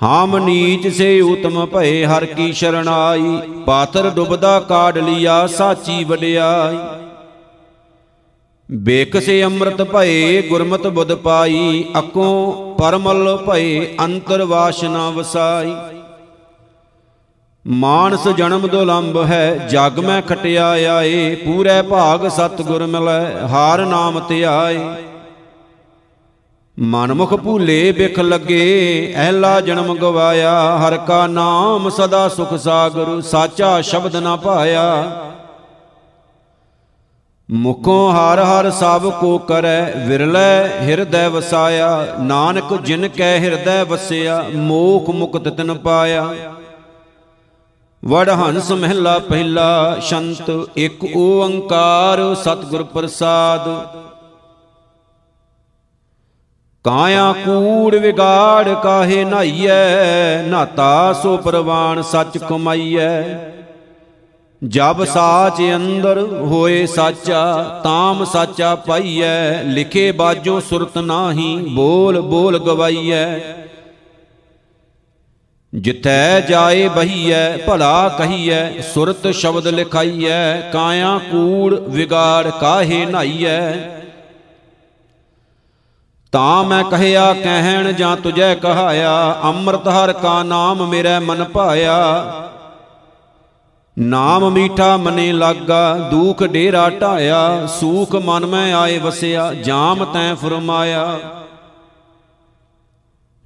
ਹਾਮ 0.01 0.37
ਨੀਚ 0.37 0.87
ਸੇ 0.87 1.19
ਉਤਮ 1.21 1.65
ਭਏ 1.65 2.05
ਹਰ 2.05 2.25
ਕੀ 2.25 2.51
ਸ਼ਰਣਾਈ 2.53 3.37
ਪਾਤਰ 3.65 4.09
ਡੁਬਦਾ 4.09 4.59
ਕਾੜ 4.59 4.97
ਲਿਆ 4.97 5.45
ਸਾਚੀ 5.47 6.03
ਵਡਿਆਈ। 6.03 6.77
ਬੇਕਸੇ 8.69 9.43
ਅੰਮ੍ਰਿਤ 9.43 9.81
ਭਏ, 9.81 10.41
ਗੁਰਮਤ 10.41 10.87
ਬੁੱਧ 10.87 11.13
ਪਾਈ, 11.13 11.85
ਅਕੋਂ 11.99 12.75
ਪਰਮਲ 12.75 13.37
ਭਏ, 13.47 13.95
ਅੰਤਰ 14.01 14.43
ਵਾਸ਼ਨਾ 14.43 15.09
ਵਸਾਈ। 15.09 15.73
ਮਾਨਸ 17.65 18.27
ਜਨਮ 18.27 18.67
ਦੁਲੰਭ 18.67 19.17
ਹੈ, 19.25 19.67
ਜਗ 19.71 19.99
ਮੈਂ 19.99 20.21
ਖਟਿਆ 20.21 20.67
ਆਏ, 20.89 21.35
ਪੂਰੇ 21.35 21.81
ਭਾਗ 21.81 22.27
ਸਤਗੁਰ 22.27 22.85
ਮਿਲੈ, 22.85 23.47
ਹਾਰ 23.47 23.85
ਨਾਮ 23.85 24.19
ਧਿਆਏ 24.19 24.79
ਮਨਮੁਖ 26.77 27.33
ਭੂਲੇ 27.33 27.91
ਬਿਖ 27.91 28.19
ਲੱਗੇ 28.19 29.13
ਐਲਾ 29.15 29.59
ਜਨਮ 29.61 29.93
ਗਵਾਇਆ, 29.95 30.77
ਹਰ 30.77 30.97
ਕਾ 30.97 31.25
ਨਾਮ 31.27 31.89
ਸਦਾ 31.89 32.27
ਸੁਖ 32.29 32.53
ਸਾਗਰ, 32.55 33.19
ਸਾਚਾ 33.21 33.81
ਸ਼ਬਦ 33.81 34.15
ਨਾ 34.15 34.35
ਪਾਇਆ। 34.35 34.85
ਮੁਖੋਂ 37.51 38.11
ਹਰ 38.11 38.39
ਹਰ 38.39 38.71
ਸਭ 38.71 39.09
ਕੋ 39.11 39.37
ਕਰੈ 39.37 39.93
ਵਿਰਲੇ 40.07 40.69
ਹਿਰਦੈ 40.81 41.27
ਵਸਾਇਆ, 41.29 42.15
ਨਾਨਕ 42.19 42.81
ਜਿਨ 42.81 43.07
ਕੈ 43.07 43.39
ਹਿਰਦੈ 43.39 43.83
ਵਸਿਆ, 43.83 44.45
ਮੋਖ 44.55 45.09
ਮੁਕਤ 45.09 45.49
ਤਿਨ 45.49 45.73
ਪਾਇਆ। 45.73 46.27
ਵਡ 48.05 48.29
ਹੰਸ 48.29 48.71
ਮਹਿਲਾ 48.71 49.19
ਪਹਿਲਾ, 49.19 49.97
ਸ਼ੰਤ 49.99 50.51
ਇੱਕ 50.75 51.05
ਓੰਕਾਰ 51.15 52.35
ਸਤਿਗੁਰ 52.35 52.83
ਪ੍ਰਸਾਦ। 52.83 53.69
ਕਾਇਆ 56.83 57.31
ਕੂੜ 57.45 57.95
ਵਿਗਾੜ 57.95 58.73
ਕਾਹੇ 58.73 59.23
ਨਾਈਐ 59.23 60.41
ਨਾਤਾ 60.41 61.13
ਸੋ 61.13 61.37
ਪ੍ਰਵਾਨ 61.37 62.01
ਸੱਚ 62.01 62.37
ਕਮਾਈਐ। 62.37 63.21
ਜਬ 64.67 65.03
ਸਾਚ 65.05 65.61
ਅੰਦਰ 65.75 66.17
ਹੋਏ 66.41 66.85
ਸਾਚਾ, 66.85 67.63
ਤਾਮ 67.83 68.25
ਸਾਚਾ 68.25 68.75
ਪਾਈਐ, 68.75 69.63
ਲਿਖੇ 69.63 70.11
ਬਾਜੋ 70.11 70.59
ਸੁਰਤ 70.59 70.97
ਨਾਹੀ, 70.97 71.55
ਬੋਲ 71.55 72.21
ਬੋਲ 72.21 72.59
ਗਵਾਈਐ। 72.59 73.39
ਜਿਥੈ 75.75 76.39
ਜਾਏ 76.39 76.87
ਬਹੀਐ, 76.87 77.57
ਭਲਾ 77.57 78.09
ਕਹੀਐ, 78.09 78.81
ਸੁਰਤ 78.81 79.27
ਸ਼ਬਦ 79.27 79.67
ਲਿਖਾਈਐ, 79.67 80.61
ਕਾਇਆ 80.61 81.19
ਕੂੜ 81.31 81.79
ਵਿਗਾੜ 81.79 82.49
ਕਾਹੇ 82.49 83.05
ਨਾਈਐ। 83.05 83.71
ਤਾਂ 86.31 86.63
ਮੈਂ 86.63 86.83
ਕਹਿਆ, 86.83 87.33
ਕਹਿਣ 87.33 87.91
ਜਾਂ 87.91 88.17
ਤੁਝੈ 88.17 88.55
ਕਹਾਇਆ 88.55 89.39
ਅੰਮ੍ਰਿਤ 89.43 89.87
ਹਰ 89.87 90.13
ਕਾ 90.13 90.43
ਨਾਮ 90.43 90.87
ਮੇਰੇ 90.87 91.19
ਮਨ 91.19 91.43
ਭਾਇਆ। 91.43 92.23
ਨਾਮ 93.99 94.49
ਮੀਠਾ 94.49 94.97
ਮਨੇ 94.97 95.31
ਲਾਗਾ, 95.31 95.97
ਦੁਖ 96.11 96.43
ਡੇਰਾ 96.43 96.89
ਢਾਇਆ, 96.89 97.65
ਸੂਖ 97.65 98.15
ਮਨ 98.15 98.45
ਮੈਂ 98.45 98.73
ਆਏ 98.73 98.97
ਵਸਿਆ, 98.97 99.53
ਜਾਮ 99.53 100.05
ਤੈ 100.05 100.33
ਫਰਮਾਇਆ। 100.35 101.19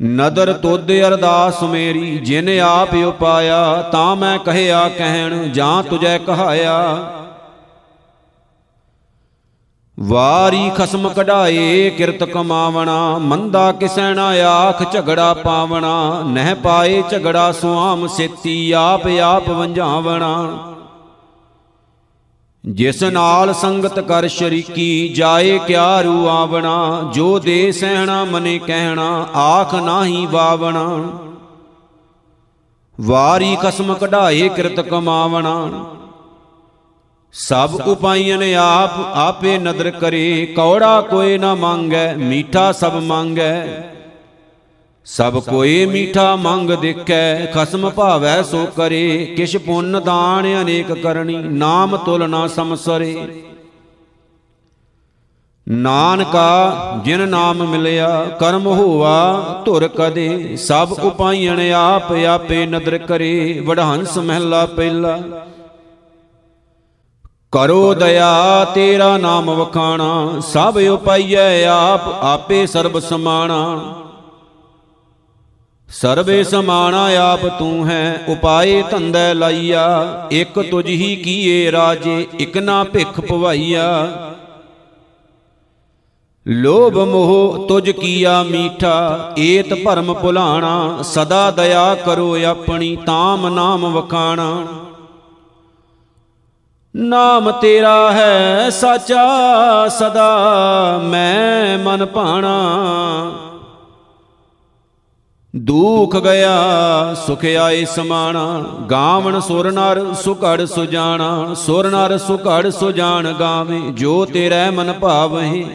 ਨਦਰ 0.06 0.54
ਤੁਧ 0.54 0.92
ਅਰਦਾਸ 0.92 1.64
ਮੇਰੀ, 1.64 2.18
ਜਿਨ 2.18 2.60
ਆਪ 2.60 2.94
ਉਪਾਇਆ, 2.94 3.82
ਤਾਂ 3.82 4.16
ਮੈਂ 4.16 4.40
ਕਹਿਆ 4.40 4.90
ਕਹਿਣ, 4.90 5.52
ਜਾਂ 5.52 5.84
ਤੁਜੈ 5.84 6.18
ਕਹਾਇਆ। 6.18 6.98
ਵਾਰੀ 10.04 10.72
ਖਸਮ 10.76 11.10
ਕਢਾਏ, 11.10 11.90
ਕਿਰਤ 11.90 12.24
ਕਮਾਵਣਾ, 12.24 13.18
ਮੰਦਾ 13.18 13.72
ਕਿਸੈ 13.72 14.14
ਨਾ 14.14 14.28
ਆਖ, 14.48 14.92
ਝਗੜਾ 14.92 15.34
ਪਾਵਣਾ, 15.34 16.24
ਨਹਿ 16.28 16.56
ਪਾਏ 16.56 17.04
ਝਗੜਾ 17.12 17.52
ਸੁਆਮ, 17.52 18.08
ਸੇਤੀ 18.08 18.72
ਆਪ 18.72 19.08
ਆਪ 19.08 19.50
ਵੰਝਾਵਣਾ। 19.50 20.58
ਜਿਸ 22.66 23.04
ਨਾਲ 23.04 23.54
ਸੰਗਤ 23.54 24.00
ਕਰ 24.00 24.28
ਸ਼ਰੀਕੀ, 24.28 25.10
ਜਾਏ 25.10 25.60
ਕਿਆ 25.68 26.02
ਰੂ 26.02 26.28
ਆਵਣਾ, 26.28 27.10
ਜੋ 27.14 27.40
ਦੇ 27.40 27.72
ਸਹਿਣਾ 27.72 28.24
ਮਨੇ 28.24 28.60
ਕਹਿਣਾ, 28.60 29.28
ਆਖ 29.36 29.76
ਨਾਹੀ 29.76 30.26
ਬਾਵਣਾ 30.26 31.02
ਵਾਰੀ 33.02 33.58
ਕਸਮ 33.62 33.94
ਕਢਾਏ, 33.94 34.50
ਕਿਰਤ 34.50 34.80
ਕਮਾਵਣਾ। 34.80 35.70
ਸਭ 37.36 37.80
ਉਪਾਈਆਂ 37.88 38.38
ਨੇ 38.38 38.54
ਆਪ 38.56 38.92
ਆਪੇ 39.18 39.58
ਨਦਰ 39.58 39.90
ਕਰੇ 39.92 40.46
ਕੌੜਾ 40.56 41.00
ਕੋਈ 41.02 41.38
ਨਾ 41.38 41.54
ਮੰਗੈ 41.56 42.14
ਮੀਠਾ 42.16 42.72
ਸਭ 42.72 42.96
ਮੰਗੈ। 43.04 43.68
ਸਭ 45.08 45.40
ਕੋਈ 45.40 45.86
ਮੀਠਾ 45.86 46.36
ਮੰਗ 46.36 46.72
ਦੇਖੈ 46.72 47.46
ਖਸਮ 47.46 47.90
ਭਾਵੈ 47.90 48.42
ਸੋ 48.42 48.66
ਕਰੇ 48.78 49.34
ਕਿਛ 49.38 49.56
ਪੁੰਨ 49.58 50.02
ਦਾਨ 50.04 50.46
ਅਨੇਕ 50.62 50.92
ਕਰਨੀ 50.94 51.36
ਨਾਮ 51.36 51.96
ਤੁਲ 51.98 52.30
ਨਾ 52.30 52.46
ਸਮਸਰੇ। 52.48 53.16
ਨਾਨਕਾ 55.68 57.02
ਜਿਨ 57.06 57.28
ਨਾਮ 57.30 57.64
ਮਿਲਿਆ 57.70 58.24
ਕਰਮ 58.40 58.68
ਹੋਵਾ 58.68 59.62
ਧੁਰ 59.66 59.88
ਕਦੇ 59.88 60.56
ਸਭ 60.58 60.92
ਉਪਾਈਣ 61.02 61.62
ਆਪ 61.72 62.12
ਆਪੇ 62.28 62.66
ਨਦਰ 62.66 62.98
ਕਰੇ 62.98 63.60
ਵਡਹੰਸ 63.66 64.18
ਮਹਿਲਾ 64.18 64.66
ਪਹਿਲਾ। 64.66 65.20
ਕਰੋ 67.54 67.94
ਦਇਆ, 67.94 68.66
ਤੇਰਾ 68.76 69.18
ਨਾਮ 69.18 69.52
ਵਖਾਣਾ, 69.52 70.40
ਸਭ 70.40 70.80
ਉਪਾਈਐ 70.92 71.66
ਆਪ, 71.66 72.02
ਆਪੇ 72.24 72.66
ਸਰਬ 72.68 73.00
ਸਮਾਣਾ। 73.00 73.80
ਸਰਬੇ 75.90 76.44
ਸਮਾਣਾ 76.44 77.10
ਆਪ 77.18 77.46
ਤੂੰ 77.60 77.88
ਹੈ, 77.88 78.26
ਉਪਾਏ 78.30 78.84
ਧੰਦੈ 78.92 79.34
ਲਾਈਆ, 79.34 80.28
ਇਕ 80.32 80.60
ਤੁਝ 80.72 80.86
ਹੀ 80.86 81.16
ਕੀਏ 81.16 81.72
ਰਾਜੇ, 81.72 82.28
ਇਕ 82.40 82.58
ਨਾ 82.58 82.84
ਭਿਖ 82.84 83.22
ਭਵਾਈਆ। 83.22 84.12
ਲੋਭ 86.48 86.98
ਮੋਹ 86.98 87.68
ਤੁਝ 87.68 87.90
ਕੀਆ 87.90 88.44
ਮੀਠਾ, 88.44 89.34
ਏਤ 89.40 89.74
ਭਰਮ 89.86 90.14
ਭੁਲਾਣਾ, 90.14 90.98
ਸਦਾ 91.04 91.52
ਦਇਆ 91.52 91.96
ਕਰੋ 91.96 92.44
ਆਪਣੀ, 92.44 92.96
ਤਾਮ 92.96 93.48
ਨਾਮ 93.48 93.94
ਵਖਾਣਾ। 93.94 94.66
ਨਾਮ 96.96 97.52
ਤੇਰਾ 97.52 98.12
ਹੈ 98.12 98.70
ਸਾਚਾ, 98.70 99.88
ਸਦਾ 99.88 101.02
ਮੈਂ 101.04 101.78
ਮਨ 101.78 102.06
ਭਾਣਾ। 102.06 102.72
ਦੁਖ 105.56 106.18
ਗਿਆ, 106.18 106.52
ਸੁਖ 107.28 107.46
ਆਏ 107.46 107.86
ਸਮਾਣਾ। 107.86 108.64
ਗਾਵਣ 108.92 109.40
ਸੁਰ 109.40 109.72
ਨਰ 109.72 110.14
ਸੁਕੜ 110.14 110.66
ਸੁਜਾਣਾ, 110.66 111.54
ਸੁਰ 111.54 111.90
ਨਰ 111.90 112.18
ਸੁਕੜ 112.18 112.70
ਸੁਜਾਨ 112.70 113.34
ਗਾਵੇ, 113.34 113.80
ਜੋ 113.80 114.26
ਤੇਰੇ 114.26 114.70
ਮਨ 114.70 114.94
ਭਾਵਹਿ 114.94 115.66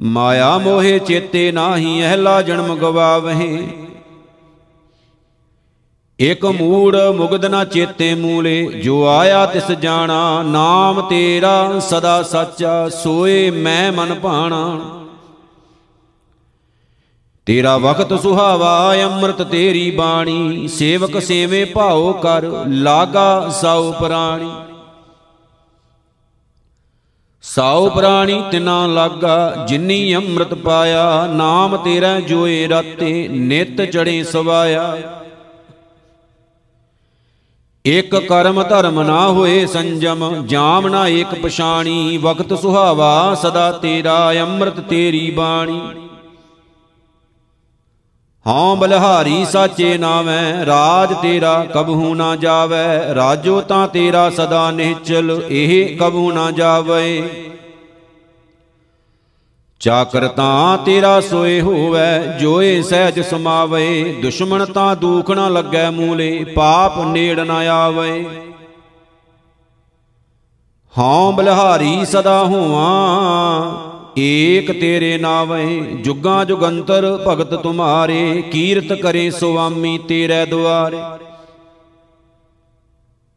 ਮਾਇਆ 0.00 0.58
ਮੋਹਿ 0.58 0.98
ਚੇਤੇ 0.98 1.52
ਨਾਹੀ, 1.52 2.02
ਅਹਲਾ 2.10 2.42
ਜਨਮ 2.42 2.74
ਗਵਾਵਹਿ 2.76 3.68
ਇਕ 6.20 6.44
ਮੂੜ 6.44 6.96
ਮੁਗਦ 6.96 7.44
ਨਾ 7.44 7.64
ਚੇਤੇ 7.64 8.14
ਮੂਲੇ, 8.14 8.66
ਜੋ 8.66 9.06
ਆਇਆ 9.06 9.46
ਤਿਸ 9.46 9.70
ਜਾਣਾ, 9.70 10.42
ਨਾਮ 10.42 11.00
ਤੇਰਾ 11.00 11.78
ਸਦਾ 11.78 12.22
ਸੱਚਾ 12.22 12.88
ਸੋਏ 12.88 13.50
ਮੈਂ 13.50 13.92
ਮਨ 13.92 14.14
ਭਾਣਾ। 14.14 14.80
ਤੇਰਾ 17.46 17.78
ਵਕਤ 17.78 18.20
ਸੁਹਾਵਾ, 18.20 18.94
ਅੰਮ੍ਰਿਤ 19.02 19.42
ਤੇਰੀ 19.42 19.90
ਬਾਣੀ, 19.90 20.68
ਸੇਵਕ 20.68 21.22
ਸੇਵੇ 21.22 21.64
ਭਾਉ 21.64 22.12
ਕਰ, 22.12 22.44
ਲਾਗਾ 22.66 23.48
ਸਉ 23.48 23.92
ਪ੍ਰਾਣੀ। 23.92 24.50
ਸਉ 27.42 27.90
ਪ੍ਰਾਣੀ 27.90 28.42
ਤਿਨਾ 28.52 28.86
ਲਾਗਾ, 28.86 29.64
ਜਿਨੀ 29.68 30.16
ਅੰਮ੍ਰਿਤ 30.16 30.54
ਪਾਇਆ, 30.54 31.26
ਨਾਮ 31.26 31.76
ਤੇਰਾ 31.76 32.20
ਜੋਏ 32.20 32.68
ਰਾਤੇ, 32.68 33.28
ਨਿਤ 33.28 33.82
ਚੜੇ 33.82 34.24
ਸਵਾਇਆ। 34.24 34.98
ਇਕ 37.84 38.14
ਕਰਮ 38.16 38.62
ਧਰਮ 38.62 39.02
ਨਾ 39.02 39.28
ਹੋਏ 39.28 39.66
ਸੰਜਮ, 39.66 40.46
ਜਾਮ 40.46 40.88
ਨਾ 40.88 41.06
ਏਕ 41.08 41.34
ਪਛਾਣੀ, 41.42 42.16
ਵਕਤ 42.16 42.54
ਸੁਹਾਵਾ 42.54 43.34
ਸਦਾ 43.34 43.70
ਤੇਰਾ, 43.72 44.32
ਅੰਮ੍ਰਿਤ 44.42 44.80
ਤੇਰੀ 44.80 45.30
ਬਾਣੀ। 45.30 45.80
ਹਉ 48.46 48.76
ਬਲਹਾਰੀ 48.76 49.44
ਸਾਚੇ 49.44 49.98
ਨਾਵੇਂ 49.98 50.66
ਰਾਜ 50.66 51.14
ਤੇਰਾ 51.14 51.64
ਕਬਹੂ 51.64 52.14
ਨਾ 52.14 52.36
ਜਾਵੇ, 52.36 53.14
ਰਾਜੋ 53.14 53.60
ਤਾਂ 53.60 53.88
ਤੇਰਾ 53.88 54.30
ਸਦਾ 54.30 54.70
ਨਿਹਚਲ 54.70 55.42
ਇਹ 55.50 55.96
ਕਬਹੂ 55.96 56.32
ਨਾ 56.32 56.50
ਜਾਵੇ। 56.50 57.22
ਚਾਕਰ 59.80 60.28
ਤਾਂ 60.28 60.78
ਤੇਰਾ 60.78 61.20
ਸੋਏ 61.20 61.60
ਹੋਵੇ, 61.60 62.38
ਜੋਏ 62.40 62.82
ਸਹਿਜ 62.82 63.20
ਸਮਾਵੇ, 63.20 64.14
ਦੁਸ਼ਮਣ 64.22 64.64
ਤਾਂ 64.64 64.96
ਦੂਖ 64.96 65.30
ਨਾ 65.30 65.48
ਲੱਗੈ 65.48 65.90
ਮੂਲੇ, 65.90 66.44
ਪਾਪ 66.44 66.98
ਨੇੜ 67.06 67.40
ਨਾ 67.40 67.54
ਆਵੇ। 67.54 68.24
ਹਉ 70.98 71.32
ਬਲਹਾਰੀ 71.32 72.04
ਸਦਾ 72.04 72.44
ਹੋਵਾਂ, 72.44 73.72
ਏਕ 74.18 74.80
ਤੇਰੇ 74.80 75.18
ਨਾਵੇਂ, 75.18 75.82
ਜੁਗਾਂ 75.96 76.44
ਜੁਗੰਤਰ 76.44 77.24
ਭਗਤ 77.28 77.54
ਤੁਮਾਰੇ, 77.54 78.42
ਕੀਰਤ 78.52 78.92
ਕਰੇ 78.92 79.30
ਸੁਆਮੀ 79.30 79.98
ਤੇਰੇ 79.98 80.46
ਦੁਆਰੇ। 80.46 81.29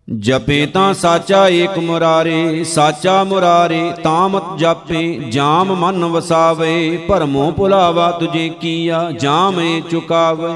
ਜਪੇ 0.10 0.66
ਤਾਂ 0.66 0.94
ਸਾਚਾ 0.94 1.48
ਏਕ 1.48 1.78
ਮੁਰਾਰੇ, 1.80 2.64
ਸਾਚਾ 2.64 3.24
ਮੁਰਾਰੇ 3.24 3.94
ਤਾਮਤ 4.04 4.44
ਜਾਪੇ, 4.58 5.22
ਜਾਮ 5.30 5.76
ਮਨ 5.76 6.06
ਵਸਾਵੇ, 6.06 6.98
ਭਰਮੋ 6.98 7.52
ਭੁਲਾਵਾ 7.52 8.12
ਤੁਝੇ 8.12 8.50
ਕੀਆ, 8.50 9.12
ਜਾਮੇ 9.12 9.82
ਚੁਕਾਵੇ। 9.82 10.54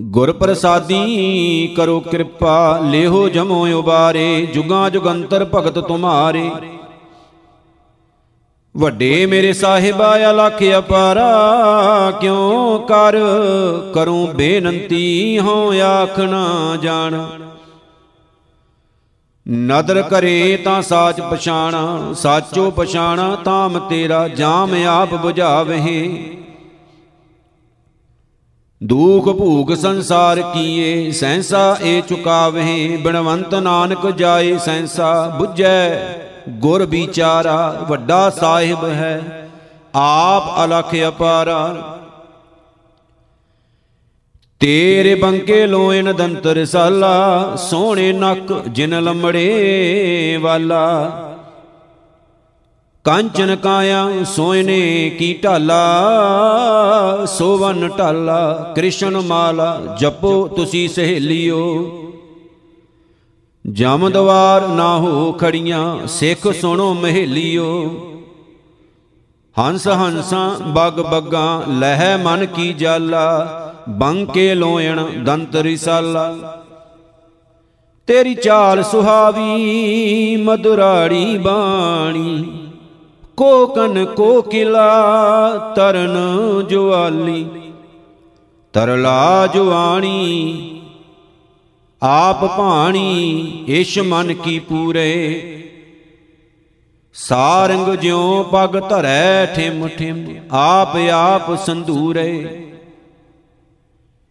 ਗੁਰ 0.00 0.32
ਪ੍ਰਸਾਦੀ 0.32 1.74
ਕਰੋ 1.76 2.00
ਕਿਰਪਾ, 2.00 2.78
ਲੇਹੋ 2.78 3.28
ਜਮੋ 3.28 3.66
ਉਬਾਰੇ, 3.78 4.46
ਜੁਗਾਂ 4.46 4.90
ਜੁਗੰਤਰ 4.90 5.44
ਭਗਤ 5.44 5.78
ਤੁਮਾਰੇ। 5.78 6.50
ਵੱਡੇ 8.76 9.26
ਮੇਰੇ 9.26 9.52
ਸਾਹਿਬਾ 9.52 10.14
ਅਲਖ 10.30 10.62
ਅਪਾਰਾ, 10.78 12.10
ਕਿਉ 12.10 12.78
ਕਰ 12.78 13.16
ਕਰੂੰ 13.94 14.26
ਬੇਨੰਤੀ 14.36 15.38
ਹੋ 15.38 15.72
ਆਖਣਾ 15.82 16.76
ਜਾਣ। 16.82 17.14
ਨਦਰ 19.46 20.02
ਕਰੇ 20.02 20.56
ਤਾਂ 20.56 20.80
ਸਾਚ 20.82 21.20
ਪਛਾਣਾ, 21.20 22.12
ਸਾਚੋ 22.12 22.70
ਪਛਾਣਾ 22.70 23.34
ਤਾਮ 23.44 23.78
ਤੇਰਾ, 23.88 24.26
ਜਾਮ 24.28 24.74
ਆਪ 24.88 25.14
부ਝਾਵਹਿ 25.14 26.08
ਦੂਖ 28.80 29.28
ਭੂਖ 29.28 29.72
ਸੰਸਾਰ 29.72 30.40
ਕੀਏ 30.54 31.10
ਸੈਂਸਾ 31.10 31.76
ਏ 31.82 32.00
ਚੁਕਾਵਹਿ 32.00 32.96
ਬਿਨਵੰਤ 32.96 33.54
ਨਾਨਕ 33.54 34.10
ਜਾਏ 34.10 34.56
ਸੈਂਸਾ 34.58 35.12
부ਝੈ 35.40 36.25
ਗੁਰ 36.48 36.86
ਵਿਚਾਰਾ 36.86 37.86
ਵੱਡਾ 37.88 38.30
ਸਾਹਿਬ 38.30 38.84
ਹੈ, 38.84 39.48
ਆਪ 39.94 40.64
ਅਲਖ 40.64 40.94
ਅਪਾਰਾ। 41.08 41.92
ਤੇਰੇ 44.60 45.14
ਬੰਕੇ 45.14 45.66
ਲੋਇਨ 45.66 46.12
ਦੰਤਰ 46.12 46.64
ਸਾਲਾ, 46.64 47.56
ਸੋਹਣੇ 47.56 48.12
ਨੱਕ 48.12 48.62
ਜਿਨ 48.68 49.02
ਲੰਮੜੇ 49.02 50.38
ਵਾਲਾ। 50.42 51.22
ਕਾਂਚਨ 53.04 53.56
ਕਾਇਆ 53.56 54.08
ਸੋਇਨੇ 54.24 55.10
ਕੀ 55.10 55.40
ਢਾਲਾ, 55.44 55.82
ਸੋਵਨ 57.26 57.90
ਢਾਲਾ, 57.98 58.72
ਕ੍ਰਿਸ਼ਨ 58.76 59.20
ਮਾਲਾ, 59.20 59.96
ਜਪੋ 60.00 60.48
ਤੁਸੀਂ 60.48 60.88
ਸਹੇਲਿਓ। 60.88 61.92
ਜਮ 63.72 64.08
ਦਵਾਰ 64.08 64.68
ਨਾ 64.68 64.96
ਹੋ 64.96 65.32
ਖੜੀਆਂ, 65.32 66.06
ਸਿੱਖ 66.06 66.52
ਸੁਣੋ 66.52 66.94
ਮਹੇਲਿਓ। 66.94 67.90
ਹੰਸ 69.58 69.88
ਹੰਸਾਂ, 69.88 70.58
ਬਗ 70.60 70.92
ਬੱਗਾਂ, 70.92 71.70
ਲਹਿ 71.72 72.16
ਮਨ 72.16 72.46
ਕੀ 72.46 72.72
ਜਾਲਾ, 72.72 73.74
ਬੰਕੇ 73.88 74.54
ਲੋਇਣ 74.54 75.24
ਦੰਤ 75.24 75.56
ਰਿਸਾਲਾ। 75.56 76.62
ਤੇਰੀ 78.06 78.34
ਚਾਲ 78.34 78.82
ਸੁਹਾਵੀ, 78.82 80.36
ਮਧੁਰਾੜੀ 80.36 81.38
ਬਾਣੀ 81.38 82.44
ਕੋਕਨ 83.36 84.04
ਕੋਕਿਲਾ 84.04 84.92
ਤਰਨ 85.76 86.16
ਜੁਆਲੀ। 86.68 87.46
ਤਰਲਾ 88.72 89.46
ਜੁਆਣੀ 89.46 90.75
ਆਪ 92.02 92.44
ਭਾਣੀ 92.44 93.64
ਇਸ਼ 93.68 93.98
ਮਨ 93.98 94.34
ਕੀ 94.34 94.58
ਪੂਰੇ। 94.58 95.52
ਸਾਰੰਗ 97.14 97.94
ਜਿਉ 97.94 98.42
ਪਗ 98.42 98.88
ਧਰੈ 98.88 99.46
ਠਿਮ 99.46 99.88
ਠਿਮ, 99.88 100.26
ਆਪ 100.52 100.96
ਆਪ 101.12 101.54
ਸੰਧੂਰੇ। 101.66 102.62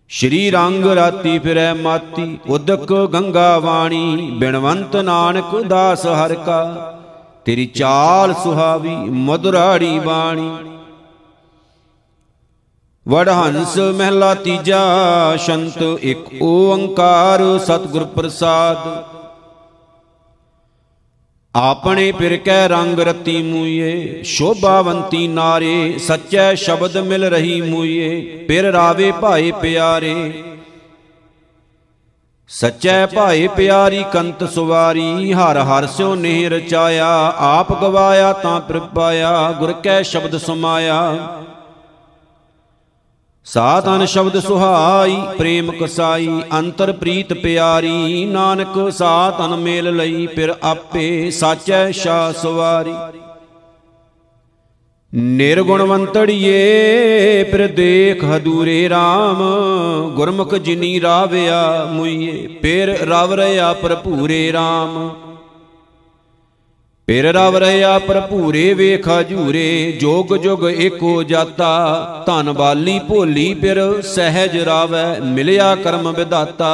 ਸ਼੍ਰੀ 0.09 0.51
ਰੰਗ 0.51 0.85
ਰਾਤੀ 0.85 1.39
ਫਿਰੈ 1.39 1.73
ਮਾਤੀ, 1.73 2.37
ਉਦਕ 2.47 2.93
ਗੰਗਾ 3.13 3.59
ਵਾਣੀ, 3.59 4.31
ਬਿਨਵੰਤ 4.31 4.95
ਨਾਨਕ 4.95 5.61
ਦਾਸ 5.61 6.05
ਹਰ 6.05 6.35
ਕਾ। 6.35 6.91
ਤੇਰੀ 7.45 7.65
ਚਾਲ 7.65 8.33
ਸੁਹਾਵੀ 8.33 8.95
ਮਧੁਰਾੜੀ 8.95 9.99
ਬਾਣੀ। 9.99 10.51
ਵਡਹੰਸ 13.05 13.77
ਮਹਿਲਾ 13.77 14.33
ਤੀਜਾ, 14.35 15.35
ਸ਼ੰਤ 15.37 15.81
ਇੱਕ 16.01 16.29
ਓੰਕਾਰ 16.41 17.41
ਸਤਿਗੁਰ 17.59 18.03
ਪ੍ਰਸਾਦ। 18.05 18.77
ਆਪਣੇ 21.55 22.11
ਪਿਰ 22.11 22.35
ਕੈ 22.37 22.67
ਰੰਗ 22.67 22.99
ਰਤੀ 22.99 23.41
ਮੂਏ 23.43 24.23
ਸ਼ੋਭਾਵੰਤੀ 24.23 25.27
ਨਾਰੇ, 25.27 25.97
ਸੱਚੈ 25.97 26.53
ਸ਼ਬਦ 26.55 26.97
ਮਿਲ 26.97 27.25
ਰਹੀ 27.25 27.61
ਮੂਏ 27.61 28.25
ਪਿਰ 28.47 28.71
ਰਾਵੇ 28.71 29.11
ਭਾਏ 29.11 29.51
ਪਿਆਰੇ। 29.51 30.33
ਸੱਚੈ 32.49 33.05
ਭਾਏ 33.05 33.47
ਪਿਆਰੀ 33.47 34.03
ਕੰਤ 34.13 34.43
ਸੁਵਾਰੀ, 34.49 35.33
ਹਰ 35.33 35.57
ਹਰ 35.59 35.87
ਸਿਓ 35.87 36.15
ਨੇ 36.15 36.49
ਰਚਾਇਆ 36.49 37.33
ਆਪ 37.37 37.81
ਗਵਾਇਆ 37.81 38.33
ਤਾਂ 38.33 38.59
ਪ੍ਰਪਾਇਆ 38.61 39.51
ਗੁਰ 39.51 39.73
ਕੈ 39.73 40.01
ਸ਼ਬਦ 40.01 40.37
ਸਮਾਇਆ। 40.37 41.17
ਸਾਧਨ 43.45 44.05
ਸ਼ਬਦ 44.05 44.39
ਸੁਹਾਈ, 44.39 45.17
ਪ੍ਰੇਮ 45.37 45.71
ਕਸਾਈ, 45.71 46.41
ਅੰਤਰ 46.59 46.91
ਪ੍ਰੀਤ 46.91 47.33
ਪਿਆਰੀ, 47.33 48.25
ਨਾਨਕ 48.25 48.93
ਸਾਧਨ 48.93 49.55
ਮੇਲ 49.55 49.95
ਲਈ, 49.95 50.27
ਫਿਰ 50.27 50.53
ਆਪੇ 50.63 51.31
ਸਾਚੈ 51.31 51.91
ਸ਼ਾ 51.91 52.31
ਸਵਾਰੀ। 52.31 52.93
ਨਿਰਗੁਣਵੰਤੜੀਏ 55.13 56.53
ਫਿਰ 57.43 57.67
ਦੇਖ 57.67 58.23
ਹਦੂਰੇ 58.23 58.89
RAM 58.89 59.43
ਗੁਰਮੁਖ 60.09 60.55
ਜਿਨੀ 60.55 61.01
ਰਾਵਿਆ 61.01 61.85
ਮੁਈਏ, 61.91 62.47
ਫਿਰ 62.61 62.97
ਰਵ 63.07 63.33
ਰਿਆ 63.33 63.73
ਭਰਪੂਰੇ 63.73 64.51
RAM 64.51 65.09
ਪਿਰ 67.07 67.25
ਰਵ 67.33 67.55
ਰਹਾ 67.57 67.97
ਭਰਪੂਰੇ 67.99 68.73
ਵੇਖ 68.73 69.07
ਹਜੂਰੇ, 69.09 69.91
ਜੋਗ 69.91 70.35
ਜੁਗ 70.35 70.63
ਏਕੋ 70.69 71.23
ਜਾਤਾ। 71.23 72.23
ਧਨ 72.25 72.51
ਬਾਲੀ 72.53 72.99
ਭੋਲੀ 72.99 73.53
ਪਿਰ 73.53 74.01
ਸਹਿਜ 74.01 74.57
ਰਾਵੈ, 74.57 75.19
ਮਿਲਿਆ 75.19 75.75
ਕਰਮ 75.75 76.11
ਵਿਦਾਤਾ 76.11 76.71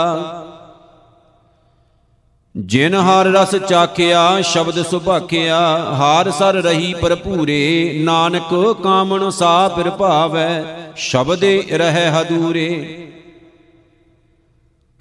ਜਿਨ 2.55 2.95
ਹਰ 2.95 3.25
ਰਸ 3.25 3.55
ਚਾਖਿਆ, 3.55 4.41
ਸ਼ਬਦ 4.41 4.81
ਸੁਭਾਖਿਆ, 4.81 5.59
ਹਾਰ 5.93 6.31
ਸਰ 6.31 6.55
ਰਹੀ 6.55 6.93
ਭਰਪੂਰੇ, 6.93 7.91
ਨਾਨਕ 8.03 8.53
ਕਾਮਣ 8.83 9.29
ਸਾ 9.29 9.67
ਪਿਰ 9.67 9.89
ਭਾਵੈ, 9.89 10.63
ਸ਼ਬਦੇ 10.95 11.63
ਰਹਿ 11.71 12.09
ਹਦੂਰੇ। 12.09 13.07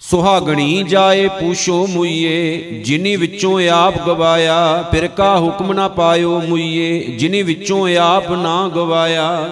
ਸੁਹਾਗਣੀ 0.01 0.83
ਜਾਏ 0.83 1.29
ਪੂਛੋ 1.29 1.87
ਮੁਈਏ, 1.87 2.57
ਜਿਨੀ 2.85 3.17
ਵਿੱਚੋਂ 3.17 3.69
ਆਪ 3.69 4.07
ਗਵਾਇਆ, 4.07 4.85
ਫਿਰ 4.91 5.09
ਕਾ 5.09 5.39
ਹੁਕਮ 5.39 5.73
ਨਾ 5.73 5.89
ਪਾਇਓ 5.89 6.41
ਮੁਈਏ, 6.41 7.01
ਜਿਨੀ 7.01 7.43
ਵਿੱਚੋਂ 7.43 7.97
ਆਪ 7.97 8.33
ਨਾ 8.33 8.69
ਗਵਾਇਆ। 8.69 9.51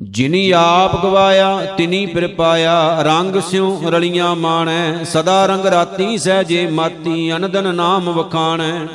ਜਿਨੀ 0.00 0.50
ਆਪ 0.50 1.02
ਗਵਾਇਆ, 1.02 1.74
ਤਿਨੀ 1.76 2.06
ਫਿਰ 2.06 2.28
ਪਾਇਆ। 2.28 3.02
ਰੰਗ 3.02 3.36
ਸਿਉ 3.40 3.90
ਰਲੀਆਂ 3.90 4.34
ਮਾਣੈ, 4.36 5.04
ਸਦਾ 5.04 5.46
ਰੰਗ 5.46 5.66
ਰਾਤੀ 5.66 6.18
ਸਹਜੇ 6.18 6.66
ਮਾਤੀ, 6.66 7.32
ਅਨਦਨ 7.32 7.74
ਨਾਮ 7.74 8.10
ਵਖਾਣੈ। 8.10 8.86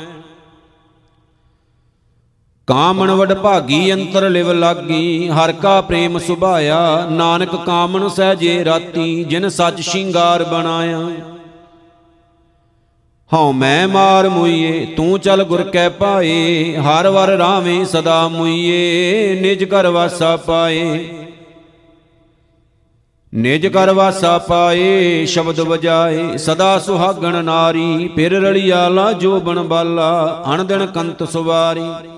ਕਾਮਣ 2.66 3.10
ਵਡ 3.10 3.34
ਭਾਗੀ 3.34 3.92
ਅੰਤਰ 3.92 4.30
ਲਿਵ 4.30 4.52
ਲਾਗੀ, 4.52 5.28
ਹਰ 5.28 5.52
ਕਾ 5.52 5.80
ਪ੍ਰੇਮ 5.80 6.18
ਸੁਭਾਇਆ, 6.18 7.06
ਨਾਨਕ 7.10 7.64
ਕਾਮਣ 7.66 8.08
ਸਹਜੇ 8.08 8.64
ਰਾਤੀ, 8.64 9.24
ਜਿਨ 9.24 9.48
ਸੱਚ 9.48 9.80
ਸ਼ਿੰਗਾਰ 9.80 10.44
ਬਣਾਇਆ। 10.44 11.00
ਹਉ 13.34 13.52
ਮੈਂ 13.52 13.88
ਮਾਰ 13.88 14.28
ਮੁਈਏ, 14.28 14.86
ਤੂੰ 14.86 15.20
ਚਲ 15.20 15.44
ਗੁਰ 15.44 15.62
ਕੈ 15.62 15.88
ਪਾਏ, 15.88 16.76
ਹਰ 16.76 17.08
ਵਰ 17.08 17.28
ਰਾਵੇਂ 17.28 17.84
ਸਦਾ 17.84 18.28
ਮੁਈਏ, 18.28 19.40
ਨਿਜ 19.40 19.64
ਘਰ 19.64 19.86
ਵਾਸਾ 19.86 20.36
ਪਾਏ। 20.36 21.08
ਨਿਜ 23.34 23.66
ਘਰ 23.66 23.92
ਵਾਸਾ 23.92 24.38
ਪਾਏ, 24.38 25.26
ਸ਼ਬਦ 25.26 25.60
ਵਜਾਏ, 25.60 26.36
ਸਦਾ 26.36 26.78
ਸੁਹਾਗਣ 26.78 27.44
ਨਾਰੀ, 27.44 28.10
ਫਿਰ 28.16 28.32
ਰੜੀਆਲਾ 28.32 29.12
ਜੋ 29.12 29.40
ਬਣ 29.40 29.62
ਬਾਲਾ, 29.62 30.44
ਅਣਦਿਨ 30.54 30.86
ਕੰਤ 30.86 31.28
ਸੁਵਾਰੀ। 31.28 32.13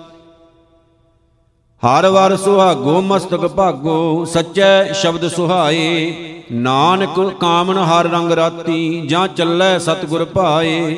ਹਰ 1.82 2.06
ਵਾਰ 2.06 2.36
ਸੁਹਾਗੋ, 2.36 3.00
ਮਸਤਕ 3.00 3.46
ਭਾਗੋ, 3.46 4.24
ਸੱਚੈ 4.24 4.92
ਸ਼ਬਦ 4.92 5.26
ਸੁਹਾਏ। 5.28 6.12
ਨਾਨਕ 6.52 7.18
ਕਾਮਨ 7.40 7.78
ਹਰ 7.78 8.06
ਰੰਗ 8.06 8.32
ਰਾਤੀ, 8.32 9.06
ਜਾਂ 9.06 9.26
ਚੱਲੈ 9.28 9.78
ਸਤਗੁਰ 9.78 10.24
ਭਾਏ। 10.24 10.96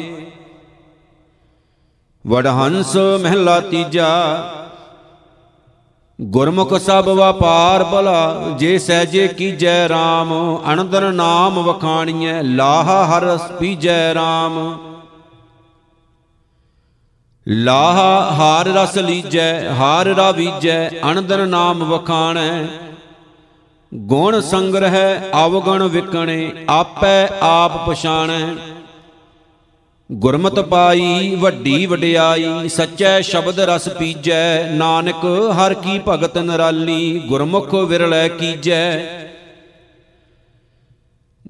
ਵਡਹੰਸ 2.24 2.96
ਮਹਿਲਾ 2.96 3.58
ਤੀਜਾ, 3.60 4.08
ਗੁਰਮੁਖ 6.18 6.74
ਸਭ 6.74 7.08
ਵਪਾਰ 7.08 7.84
ਭਲਾ, 7.84 8.48
ਜੇ 8.58 8.78
ਸਹਿਜੇ 8.78 9.26
ਕੀਜੈ 9.28 9.86
RAM 9.88 10.32
ਅਨੰਦਰ 10.72 11.10
ਨਾਮ 11.12 11.62
ਵਖਾਣੀਐ, 11.62 12.42
ਲਾਹਾ 12.42 13.04
ਹਰ 13.06 13.36
ਪੀਜੈ 13.60 14.14
RAM 14.14 14.56
ਲਾਹ 17.48 17.96
ਹਾਰ 18.32 18.66
ਰਸ 18.66 18.98
ਲੀਜੈ, 18.98 19.70
ਹਾਰ 19.70 20.06
ਰਾਵੀਜੈ 20.06 20.88
ਅਣਦਰ 20.88 21.46
ਨਾਮ 21.46 21.84
ਵਖਾਣੈ। 21.84 22.66
ਗੁਣ 23.94 24.40
ਸੰਗ੍ਰਹਿ, 24.40 25.20
ਅਵਗਣ 25.46 25.82
ਵਿਕਣੇ, 25.82 26.52
ਆਪੈ 26.68 27.28
ਆਪ 27.40 27.90
ਪਛਾਣੈ। 27.90 28.54
ਗੁਰਮਤ 30.12 30.60
ਪਾਈ, 30.60 31.34
ਵੱਡੀ 31.34 31.86
ਵਡਿਆਈ, 31.86 32.68
ਸੱਚੈ 32.68 33.20
ਸ਼ਬਦ 33.20 33.60
ਰਸ 33.60 33.88
ਪੀਜੈ। 33.88 34.70
ਨਾਨਕ 34.70 35.24
ਹਰ 35.52 35.74
ਕੀ 35.74 36.00
ਭਗਤ 36.08 36.38
ਨਰਾਲੀ, 36.38 37.22
ਗੁਰਮੁਖ 37.26 37.74
ਵਿਰਲੈ 37.74 38.28
ਕੀਜੈ। 38.28 39.00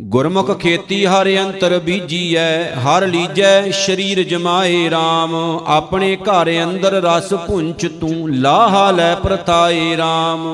ਗੁਰਮੁਖ 0.00 0.58
ਖੇਤੀ 0.58 1.06
ਹਰ 1.06 1.28
ਅੰਤਰ 1.38 1.78
ਬੀਜੀਐ, 1.78 2.74
ਹਰ 2.74 3.06
ਲੀਜੈ 3.06 3.70
ਸ਼ਰੀਰ 3.70 4.22
ਜਮਾਏ 4.22 4.88
RAM 4.88 5.34
ਆਪਣੇ 5.66 6.16
ਘਰ 6.16 6.50
ਅੰਦਰ 6.62 6.92
ਰਸ 6.92 7.34
ਪੁੰਚ 7.34 7.86
ਤੂੰ, 8.00 8.34
ਲਾਹਾ 8.34 8.90
ਲੈ 8.90 9.14
ਪ੍ਰਤਾਏ 9.14 9.96
RAM 9.96 10.46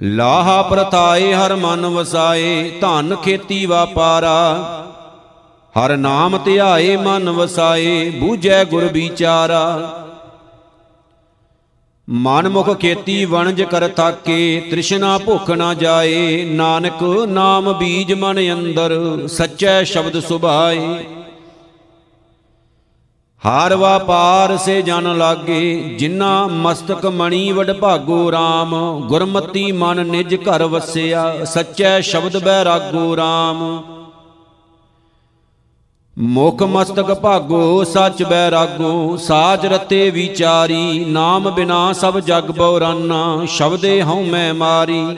ਲਾਹਾ 0.00 0.62
ਪ੍ਰਤਾਏ 0.62 1.32
ਹਰ 1.34 1.54
ਮਨ 1.56 1.86
ਵਸਾਏ, 1.86 2.70
ਧਨ 2.80 3.16
ਖੇਤੀ 3.16 3.66
ਵਾਪਾਰਾ। 3.66 4.54
ਹਰ 5.74 5.96
ਨਾਮ 5.96 6.38
ਧਿਆਏ 6.44 6.96
ਮਨ 6.96 7.30
ਵਸਾਏ, 7.30 8.10
ਬੂਝੈ 8.10 8.64
ਗੁਰ 8.64 8.84
ਵਿਚਾਰਾ। 8.84 9.64
ਮਨ 12.08 12.48
ਮੁਖ 12.48 12.68
ਖੇਤੀ 12.78 13.24
ਵਣਜ 13.24 13.62
ਕਰ 13.62 13.86
ਥਾਕੇ, 13.88 14.68
ਤ੍ਰਿਸ਼ਨਾ 14.70 15.16
ਭੁਖ 15.18 15.50
ਨਾ 15.50 15.72
ਜਾਏ, 15.74 16.44
ਨਾਨਕ 16.44 17.02
ਨਾਮ 17.28 17.72
ਬੀਜ 17.72 18.12
ਮਨ 18.12 18.38
ਅੰਦਰ, 18.52 18.92
ਸੱਚੈ 19.28 19.82
ਸ਼ਬਦ 19.84 20.18
ਸੁਭਾਏ। 20.20 21.04
ਹਾਰ 23.44 23.74
ਵਾਪਾਰ 23.74 24.56
ਸੇ 24.56 24.80
ਜਨ 24.82 25.16
ਲਾਗੇ 25.18 25.96
ਜਿਨਾ 25.98 26.46
ਮਸਤਕ 26.46 27.06
ਮਣੀ 27.06 27.52
ਵਡ 27.52 27.72
ਭਾਗੋ 27.72 28.30
RAM 28.30 28.74
ਗੁਰਮਤੀ 29.08 29.72
ਮਨ 29.72 30.06
ਨਿਜ 30.06 30.34
ਘਰ 30.34 30.64
ਵਸਿਆ, 30.64 31.44
ਸੱਚੈ 31.44 32.00
ਸ਼ਬਦ 32.00 32.42
ਬੈਰਾਗੋ 32.44 33.14
RAM 33.16 33.62
ਮੁਖ 36.20 36.62
ਮਸਤਕ 36.62 37.14
ਭਾਗੋ, 37.14 37.84
ਸੱਚ 37.84 38.22
ਬੈਰਾਗੋ, 38.22 39.16
ਸਾਜ 39.16 39.66
ਰਤੇ 39.66 40.10
ਵਿਚਾਰੀ, 40.10 41.04
ਨਾਮ 41.08 41.50
ਬਿਨਾ 41.50 41.92
ਸਭ 41.92 42.18
ਜਗ 42.18 42.50
ਬਉਰਾਨਾ 42.50 43.44
ਸ਼ਬਦੇ 43.46 44.02
ਹਉ 44.02 44.22
ਮੈਂ 44.22 44.54
ਮਾਰੀ। 44.54 45.16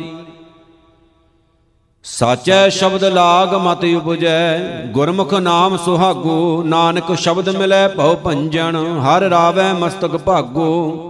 ਸਾਚੈ 2.04 2.68
ਸ਼ਬਦ 2.68 3.04
ਲਾਗ 3.04 3.54
ਮਤ 3.54 3.84
ਉਪਜੈ, 3.96 4.58
ਗੁਰਮੁਖ 4.86 5.34
ਨਾਮ 5.34 5.76
ਸੁਹਾਗੋ, 5.76 6.62
ਨਾਨਕ 6.66 7.14
ਸ਼ਬਦ 7.14 7.48
ਮਿਲੈ 7.56 7.88
ਭਉ 7.88 8.16
ਭੰਜਨ, 8.16 8.76
ਹਰ 8.76 9.22
ਰਾਵੈ 9.22 9.72
ਮਸਤਕ 9.72 10.16
ਭਾਗੋ। 10.16 11.09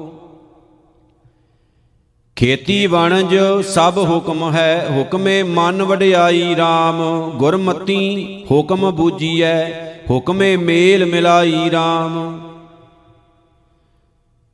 ਖੇਤੀ 2.41 2.87
ਵਣਜ 2.87 3.35
ਸਭ 3.69 3.99
ਹੁਕਮ 3.99 4.51
ਹੈ, 4.53 4.89
ਹੁਕਮੇ 4.91 5.43
ਮਨ 5.43 5.83
ਵਡਿਆਈ 5.83 6.55
RAM 6.55 7.01
ਗੁਰਮਤੀ 7.37 8.45
ਹੁਕਮ 8.51 8.91
ਬੂਜੀਐ, 8.91 9.71
ਹੁਕਮੇ 10.11 10.57
ਮੇਲ 10.57 11.05
ਮਿਲਾਈ 11.07 11.69
RAM 11.71 12.17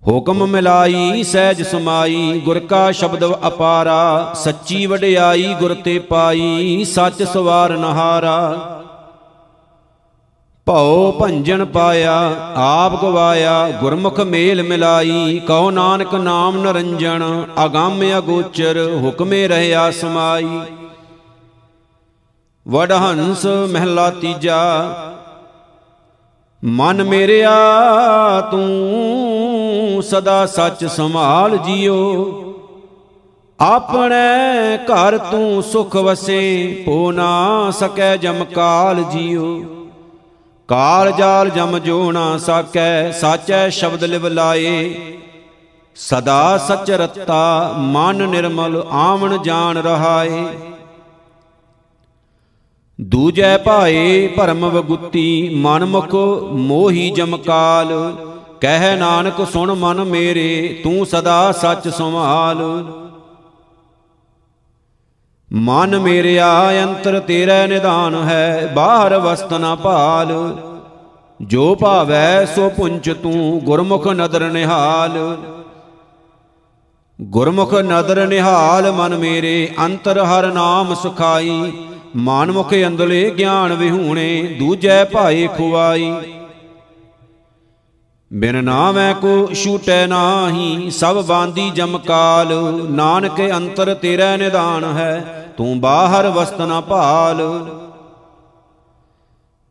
ਹੁਕਮ 0.02 0.46
ਮਿਲਾਈ, 0.46 1.22
ਸਹਿਜ 1.22 1.62
ਸਮਾਈ, 1.62 2.40
ਗੁਰ 2.44 2.58
ਕਾ 2.58 2.90
ਸ਼ਬਦ 2.92 3.24
ਅਪਾਰਾ। 3.46 4.32
ਸੱਚੀ 4.34 4.86
ਵਡਿਆਈ 4.86 5.54
ਗੁਰ 5.60 5.74
ਤੇ 5.74 5.98
ਪਾਈ, 5.98 6.84
ਸੱਚ 6.84 7.22
ਸਵਾਰ 7.22 7.76
ਨਹਾਰਾ। 7.76 8.75
ਭਉ 10.66 11.10
ਭੰਜਨ 11.12 11.64
ਪਾਇਆ, 11.64 12.12
ਆਪ 12.56 12.94
ਗਵਾਇਆ, 13.02 13.68
ਗੁਰਮੁਖ 13.80 14.20
ਮੇਲ 14.20 14.62
ਮਿਲਾਈ 14.62 15.40
ਕਹੋ 15.48 15.70
ਨਾਨਕ 15.70 16.14
ਨਾਮ 16.14 16.56
ਨਰੰਜਨ, 16.62 17.22
ਅਗੰਮ 17.64 18.02
ਅਗੋਚਰ 18.18 18.78
ਹੁਕਮੇ 19.02 19.46
ਰਹਿਆ 19.48 19.90
ਸਮਾਈ। 19.90 20.60
ਵਡਹੰਸ 22.66 23.46
ਮਹਿਲਾ 23.70 24.08
ਤੀਜਾ, 24.10 24.58
ਮਨ 26.62 27.04
ਮੇਰਿਆ 27.04 27.54
ਤੂੰ 28.50 30.02
ਸਦਾ 30.02 30.44
ਸੱਚ 30.46 30.84
ਸੰਭਾਲ 30.86 31.56
ਜਿਓ। 31.56 31.94
ਆਪਣੇ 33.60 34.76
ਘਰ 34.84 35.18
ਤੂੰ 35.30 35.62
ਸੁਖ 35.62 35.96
ਵਸੇ, 35.96 36.82
ਪੋ 36.86 37.10
ਨਾ 37.12 37.70
ਸਕੈ 37.70 38.16
ਜਮ 38.16 38.44
ਕਾਲ 38.44 39.02
ਜਿਓ। 39.02 39.75
ਕਾਲ 40.68 41.12
ਜਾਲ 41.12 41.50
ਜਮ 41.50 41.78
ਜੋ 41.78 42.12
ਨਾ 42.12 42.38
ਸਾਕੈ, 42.38 43.10
ਸਾਚੈ 43.10 43.68
ਸ਼ਬਦ 43.68 44.04
ਲਿਵ 44.04 44.26
ਲਾਏ। 44.26 44.94
ਸਦਾ 45.96 46.58
ਸਚ 46.58 46.90
ਰਤਾ, 46.90 47.74
ਮਨ 47.78 48.28
ਨਿਰਮਲ, 48.28 48.86
ਆਵਣ 48.90 49.42
ਜਾਣ 49.42 49.76
ਰਹਾਏ। 49.76 50.44
ਦੂਜੈ 53.00 53.58
ਭਾਏ 53.58 54.28
ਭਰਮ 54.28 54.68
ਵਗੁੱਤੀ, 54.68 55.54
ਮਨ 55.54 55.84
ਮੁਖ 55.84 56.14
ਮੋਹੀ 56.52 57.10
ਜਮਕਾਲ 57.10 58.16
ਕਹਿ 58.60 58.96
ਨਾਨਕ 58.96 59.46
ਸੁਣ 59.52 59.74
ਮਨ 59.74 60.04
ਮੇਰੇ, 60.04 60.80
ਤੂੰ 60.84 61.06
ਸਦਾ 61.06 61.52
ਸੱਚ 61.52 61.88
ਸੰਭਾਲ। 61.88 62.56
ਮਨ 65.52 65.98
ਮੇਰਿਆ 65.98 66.70
ਅੰਤਰ 66.84 67.20
ਤੇਰੇ 67.20 67.66
ਨਿਧਾਨ 67.66 68.14
ਹੈ, 68.14 68.72
ਬਾਹਰ 68.74 69.18
ਵਸਤ 69.18 69.52
ਨਾ 69.52 69.74
ਭਾਲ। 69.74 70.56
ਜੋ 71.40 71.74
ਭਾਵੈ 71.74 72.44
ਸੋ 72.44 72.68
ਪੁੰਚ 72.68 73.10
ਤੂੰ 73.10 73.60
ਗੁਰਮੁਖ 73.64 74.08
ਨਦਰ 74.08 74.50
ਨਿਹਾਲ। 74.50 75.36
ਗੁਰਮੁਖ 77.20 77.74
ਨਦਰ 77.74 78.26
ਨਿਹਾਲ 78.26 78.92
ਮਨ 78.92 79.18
ਮੇਰੇ, 79.18 79.68
ਅੰਤਰ 79.84 80.22
ਹਰ 80.24 80.52
ਨਾਮ 80.52 80.94
ਸੁਖਾਈ। 80.94 81.72
ਮਾਨ 82.16 82.52
ਮੁਖ 82.52 82.74
ਅੰਦਲੇ 82.86 83.30
ਗਿਆਨ 83.30 83.72
ਵਿਹੂਣੇ, 83.72 84.42
ਦੂਜੈ 84.58 85.04
ਭਾਏ 85.04 85.46
ਖੁਆਈ 85.46 86.14
ਬਿਨ 88.30 88.64
ਨਾਮੈ 88.64 89.12
ਕੋ 89.12 89.48
ਛੂਟੈ 89.54 90.06
ਨਾਹੀ, 90.06 90.90
ਸਭ 90.90 91.24
ਬਾਂਦੀ 91.24 91.70
ਜਮਕਾਲ 91.70 92.48
ਨਾਨਕ 92.90 93.40
ਅੰਤਰ 93.56 93.94
ਤੇਰਾ 93.94 94.36
ਨਿਦਾਨ 94.36 94.84
ਹੈ, 94.84 95.44
ਤੂੰ 95.56 95.80
ਬਾਹਰ 95.80 96.28
ਵਸਤ 96.28 96.60
ਨਾ 96.60 96.80
ਭਾਲ। 96.80 97.42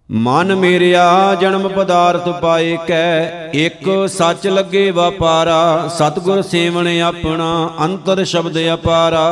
ਮਨ 0.09 0.55
ਮੇਰਿਆ 0.55 1.35
ਜਨਮ 1.35 1.67
ਪਦਾਰਥ 1.67 2.29
ਪਾਏ 2.29 2.77
ਕੈ, 2.87 3.49
ਇੱਕ 3.53 3.89
ਸੱਚ 4.07 4.47
ਲੱਗੇ 4.47 4.89
ਵਪਾਰਾ। 4.91 5.87
ਸਤਗੁਰ 5.87 6.41
ਸੇਵਣ 6.41 6.87
ਆਪਣਾ, 7.01 7.69
ਅੰਤਰ 7.85 8.23
ਸ਼ਬਦ 8.23 8.57
ਅਪਾਰਾ। 8.73 9.27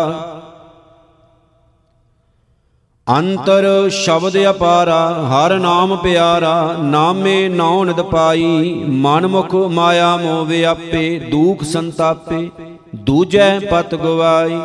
ਅੰਤਰ 3.08 3.90
ਸ਼ਬਦ 3.90 4.38
ਅਪਾਰਾ, 4.50 5.28
ਹਰ 5.30 5.60
ਨਾਮ 5.60 5.96
ਪਿਆਰਾ, 5.96 6.76
ਨਾਮੇ 6.80 7.50
ਨੌ 7.50 7.84
ਨਿਦ 7.84 8.02
ਪਾਈ 8.02 8.84
ਮਨ 8.88 9.28
ਮੁਖ 9.28 9.56
ਮਾਇਆ 9.56 10.16
ਮੋਹ 10.18 10.46
ਵਿਆਪੇ 10.46 11.20
ਦੂਖ 11.20 11.64
ਸੰਤਾਪੇ, 11.64 12.50
ਦੂਜੈ 12.96 13.60
ਪਤ 13.60 13.96
ਗਵਾਈ। 13.96 14.60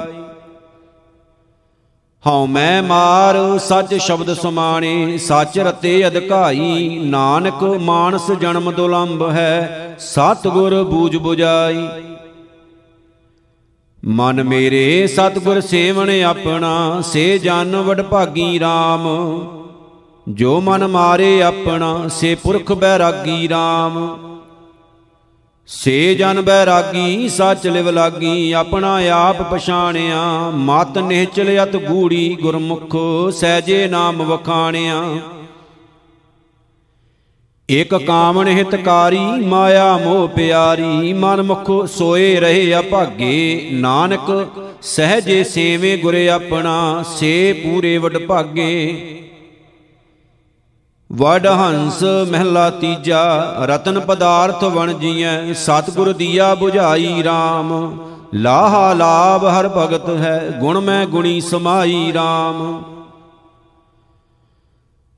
ਹਉ 2.27 2.47
ਮੈਂ 2.47 2.83
ਮਾਰ, 2.83 3.59
ਸੱਚ 3.59 3.95
ਸ਼ਬਦ 3.95 4.33
ਸਮਾਣੇ, 4.35 5.19
ਸੱਚ 5.19 5.59
ਰਤੇ 5.59 6.07
ਅਧਿਕਾਈ, 6.07 6.99
ਨਾਨਕ 7.05 7.63
ਮਾਨਸ 7.63 8.31
ਜਨਮ 8.31 8.73
ਦੁਲੰਭ 8.73 9.31
ਹੈ, 9.31 9.97
ਸਤਗੁਰ 9.99 10.83
ਬੂਝ 10.85 11.17
부ਜਾਈ 11.17 11.89
ਮਨ 14.09 14.43
ਮੇਰੇ 14.45 15.07
ਸਤਗੁਰ 15.07 15.61
ਸੇਵਣ 15.61 16.11
ਆਪਣਾ, 16.23 17.01
ਸੇ 17.01 17.39
ਜਨ 17.39 17.77
ਵਡਭਾਗੀ 17.77 18.59
RAM 18.59 19.09
ਜੋ 20.29 20.61
ਮਨ 20.61 20.87
ਮਾਰੇ 20.87 21.43
ਆਪਣਾ, 21.43 22.09
ਸੇ 22.09 22.35
ਪੁਰਖ 22.35 22.73
ਬੈਰਾਗੀ 22.73 23.49
RAM 23.49 23.99
ਸੇ 25.69 26.15
ਜਨ 26.15 26.41
ਬੈਰਾਗੀ, 26.41 27.29
ਸੱਚ 27.29 27.67
ਲਿਵ 27.67 27.91
ਲਾਗੀ, 27.91 28.53
ਆਪਣਾ 28.53 28.99
ਆਪ 29.15 29.43
ਪਛਾਣਿਆ। 29.43 30.51
ਮਤ 30.55 30.99
ਨਿਹਚਲ 30.99 31.63
ਅਤ 31.63 31.77
ਗੂੜੀ 31.77 32.37
ਗੁਰਮੁਖ, 32.43 32.97
ਸਹਿਜੇ 33.33 33.87
ਨਾਮ 33.89 34.23
ਵਖਾਣਿਆ। 34.23 35.03
ਇਕ 37.71 37.95
ਕਾਮਣ 37.95 38.49
ਹਿਤਕਾਰੀ, 38.49 39.19
ਮਾਇਆ 39.19 39.97
ਮੋਹ 39.97 40.29
ਪਿਆਰੀ, 40.29 41.13
ਮਨ 41.13 41.43
ਮੁਖ 41.43 41.87
ਸੋਏ 41.87 42.41
ਰਹੇ 42.41 42.79
ਅਭਾਗੇ। 42.79 43.69
ਨਾਨਕ, 43.73 44.47
ਸਹਜੇ 44.83 45.45
ਸੇਵੇ 45.45 45.97
ਗੁਰ 45.97 46.15
ਆਪਣਾ, 46.15 47.05
ਸੇ 47.17 47.53
ਪੂਰੇ 47.53 47.99
ਵਡ 47.99 48.19
ਭਾਗੇ। 48.19 49.05
ਵਡ 51.13 51.47
ਹੰਸ 51.47 52.03
ਮਹਿਲਾ 52.03 52.71
ਤੀਜਾ, 52.71 53.55
ਰਤਨ 53.65 54.01
ਪਦਾਰਥ 54.01 54.65
ਵਣ 54.65 54.93
ਜੀਐ, 54.93 55.53
ਸਤਿਗੁਰ 55.53 56.13
ਦੀਆ 56.13 56.57
부ਝਾਈ 56.63 57.23
RAM 57.23 57.91
ਲਾਹਾ 58.35 58.93
ਲਾਭ 58.95 59.45
ਹਰ 59.45 59.69
ਭਗਤ 59.69 60.09
ਹੈ, 60.09 60.57
ਗੁਣ 60.61 60.81
ਮੈਂ 60.81 61.07
ਗੁਣੀ 61.07 61.41
ਸਮਾਈ 61.41 62.13
RAM 62.17 62.65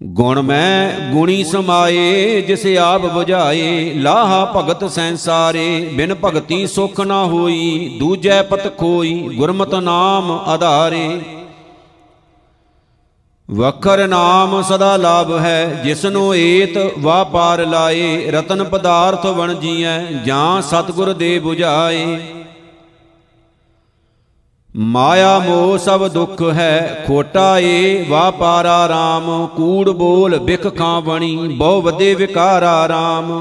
ਗੁਣ 0.03 0.43
ਮੈਂ 0.43 1.11
ਗੁਣੀ 1.11 1.45
ਸਮਾਏ, 1.45 2.41
ਜਿਸ 2.41 2.67
ਆਪ 2.67 3.03
부ਝਾਏ 3.05 3.95
ਲਾਹਾ 3.95 4.45
ਭਗਤ 4.57 4.85
ਸੰਸਾਰੇ, 4.91 5.91
ਬਿਨ 5.95 6.15
ਭਗਤੀ 6.25 6.67
ਸੁਖ 6.67 7.01
ਨਾ 7.01 7.25
ਹੋਈ, 7.25 7.97
ਦੂਜੈ 7.99 8.43
ਪਤ 8.43 8.79
ਖੋਈ, 8.79 9.29
ਗੁਰਮਤਿ 9.37 9.81
ਨਾਮ 9.81 10.31
ਆਧਾਰੇ। 10.31 11.21
ਵਖਰ 13.51 14.07
ਨਾਮ 14.09 14.63
ਸਦਾ 14.63 14.97
ਲਾਭ 14.97 15.39
ਹੈ, 15.39 15.83
ਜਿਸਨੂੰ 15.85 16.37
ਏਤ 16.37 16.79
ਵਾਪਾਰ 16.99 17.67
ਲਾਏ, 17.67 18.31
ਰਤਨ 18.31 18.65
ਪਦਾਰਥ 18.65 19.27
ਵਣ 19.27 19.55
ਜੀਐ, 19.55 19.99
ਜਾਂ 20.25 20.63
ਸਤਗੁਰ 20.63 21.13
ਦੇ 21.13 21.41
부ਝਾਏ 21.47 22.19
ਮਾਇਆ 24.77 25.39
ਮੋਹ 25.39 25.79
ਸਭ 25.79 26.07
ਦੁੱਖ 26.09 26.43
ਹੈ 26.53 27.05
ਖੋਟਾ 27.07 27.59
ਏ 27.59 28.05
ਵਾਪਾਰਾ 28.09 28.77
RAM 28.87 29.47
ਕੂੜ 29.57 29.91
ਬੋਲ 29.91 30.39
ਬਿਖ 30.39 30.67
ਖਾਂ 30.77 31.01
ਬਣੀ, 31.01 31.37
ਬਹੁ 31.49 31.81
ਵਦੇ 31.83 32.15
ਵਿਕਾਰਾ 32.15 32.87
RAM 32.87 33.33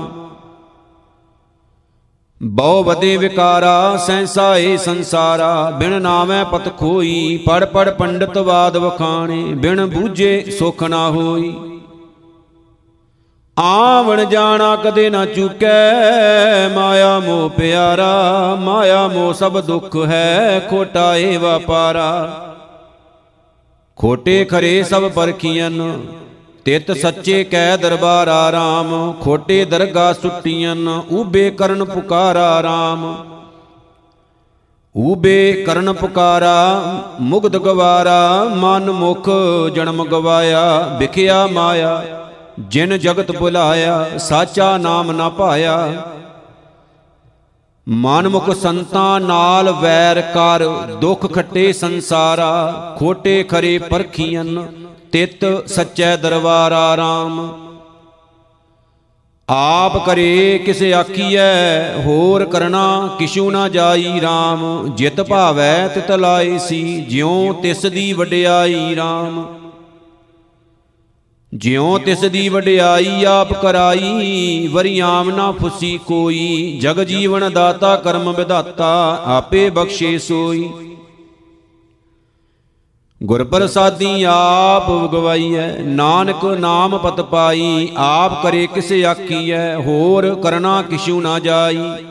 ਬਹੁ 2.42 2.84
ਵਦੇ 2.84 3.16
ਵਿਕਾਰਾ 3.18 3.98
ਸੈਂਸਾ 3.98 4.56
ਏ 4.58 4.78
ਸੰਸਾਰਾ, 4.78 5.70
ਬਿਨ 5.80 6.02
ਨਾਮੈ 6.02 6.44
ਪਤ 6.44 6.78
ਖੋਈ, 6.78 7.38
ਪੜ 7.38 7.66
ਪੜ 7.66 7.90
ਪੰਡਤ 7.90 8.38
ਬਾਦ 8.38 8.78
ਵਖਾਣੇ, 8.78 9.44
ਬਿਨ 9.44 9.86
ਬੂਝੇ 9.86 10.44
ਸੁਖ 10.60 10.84
ਨਾ 10.84 11.10
ਹੋਈ। 11.10 11.79
ਆਵਣ 13.60 14.26
ਜਾਣਾ 14.26 14.76
ਕਦੇ 14.76 15.10
ਨਾ 15.10 15.26
ਚੁਕੈ। 15.26 15.94
ਮਾਇਆ 16.76 17.20
ਮੋਹ 17.20 17.50
ਪਿਆਰਾ, 17.50 18.56
ਮਾਇਆ 18.60 19.08
ਮੋਹ 19.08 19.34
ਸਭ 19.34 19.60
ਦੁੱਖ 19.60 19.98
ਹੈ। 20.06 20.60
ਖੋਟਾ 20.70 21.16
ਏ 21.16 21.38
ਵਪਾਰਾ। 21.38 22.46
ਖੋਟੇ 23.96 24.46
ਖਰੇ 24.46 24.84
ਸਭ 24.84 25.12
ਪਰਖੀਆਂ 25.12 25.72
ਤਿਤ 26.66 26.92
ਸੱਚੇ 26.92 27.44
ਕੈ 27.44 27.78
ਦਰਬਾਰ 27.78 28.28
ਆਰਾਮ 28.28 29.14
ਖੋਟੇ 29.22 29.66
ਦਰਗਾ 29.66 30.14
ਸੁੱਟੀਆਂ 30.14 30.76
ਉਬੇ 31.12 31.52
ਕਰਨ 31.52 31.84
ਪੁਕਾਰਾ 31.84 32.52
ਆਰਾਮ 32.52 33.26
ਊਬੇ 34.98 35.64
ਕਰਨ 35.66 35.94
ਪੁਕਾਰਾ, 35.94 36.84
ਮੁਗਧ 37.22 37.58
ਗਵਾਰਾ। 37.58 38.44
ਮਨ 38.56 38.92
ਮੁਖ 38.92 39.30
ਜਨਮ 39.76 40.06
ਗਵਾਇਆ, 40.06 40.96
ਵਿਖਿਆ 41.00 41.48
ਮਾਇਆ। 41.48 42.19
ਜਿਨ 42.60 42.98
ਜਗਤ 42.98 43.32
ਭੁਲਾਇਆ 43.32 44.18
ਸਾਚਾ 44.20 44.78
ਨਾਮ 44.78 45.12
ਨਾ 45.12 45.30
ਪਾਇਆ। 45.30 46.06
ਮਨਮੁਖ 47.88 48.50
ਸੰਤਾਂ 48.52 49.20
ਨਾਲ 49.20 49.72
ਵੈਰ 49.72 50.22
ਕਰ 50.34 50.66
ਦੁੱਖ 51.02 51.32
ਖੱਟੇ 51.34 51.72
ਸੰਸਾਰਾ, 51.74 52.96
ਖੋਟੇ 53.00 53.44
ਖਰੇ 53.44 53.78
ਪਰਖੀਆਂ 53.80 54.46
ਤਿਤ 55.12 55.46
ਸੱਚੈ 55.68 56.16
ਦਰਬਾਰ 56.16 56.72
ਆਰਾਮ। 56.72 57.40
ਆਪ 59.50 59.98
ਕਰੇ 60.06 60.58
ਕਿਸ 60.66 60.82
ਆਖੀਐ, 60.94 61.94
ਹੋਰ 61.98 62.46
ਕਰਨਾ 62.46 63.16
ਕਿਛੂ 63.20 63.50
ਨਾ 63.52 63.68
ਜਾਈ 63.70 64.20
RAM 64.20 64.90
ਜਿਤ 64.96 65.22
ਭਾਵੈ 65.22 65.88
ਤਿਤ 65.88 66.12
ਲਾਈ 66.12 66.60
ਸੀ, 66.60 67.02
ਜਿਉ 67.02 67.54
ਤਿਸ 67.54 67.86
ਦੀ 67.86 68.12
ਵਡਿਆਈ 68.14 68.96
RAM 68.96 69.42
ਜਿਉ 71.54 71.98
ਤਿਸ 71.98 72.20
ਦੀ 72.20 72.50
ਵਡਿਆਈ 72.50 73.24
ਆਪ 73.24 73.54
ਕਰਾਈ 73.54 74.68
ਵਰਿਆਮ 74.68 75.30
ਨਾ 75.30 75.52
ਫੁਸੀ 75.52 75.98
ਕੋਈ 75.98 76.80
ਜਗ 76.82 77.04
ਜੀਵਨ 77.04 77.52
ਦਾਤਾ 77.54 77.96
ਕਰਮ 77.96 78.34
ਵਿਦਾਤਾ 78.34 79.22
ਆਪੇ 79.26 79.70
ਬਖਸ਼ੇ 79.70 80.18
ਸੋਈ। 80.18 80.70
ਗੁਰ 83.24 83.44
ਪ੍ਰਸਾਦੀ 83.44 84.24
ਆਪ 84.24 84.90
ਉਗਵਾਈਐ 84.90 85.78
ਨਾਨਕ 85.78 86.46
ਨਾਮ 86.46 86.98
ਪਤ 86.98 87.22
ਪਾਈ 87.22 87.90
ਆਪ 87.98 88.44
ਕਰੇ 88.44 88.68
ਕਿਸ 88.68 88.92
ਆਖੀਐ 89.06 89.76
ਹੋਰ 89.76 90.36
ਕਰਨਾ 90.36 90.82
ਕਿਛੂ 90.82 91.22
ਨਾ 91.22 91.40
ਜਾਈ। 91.40 92.06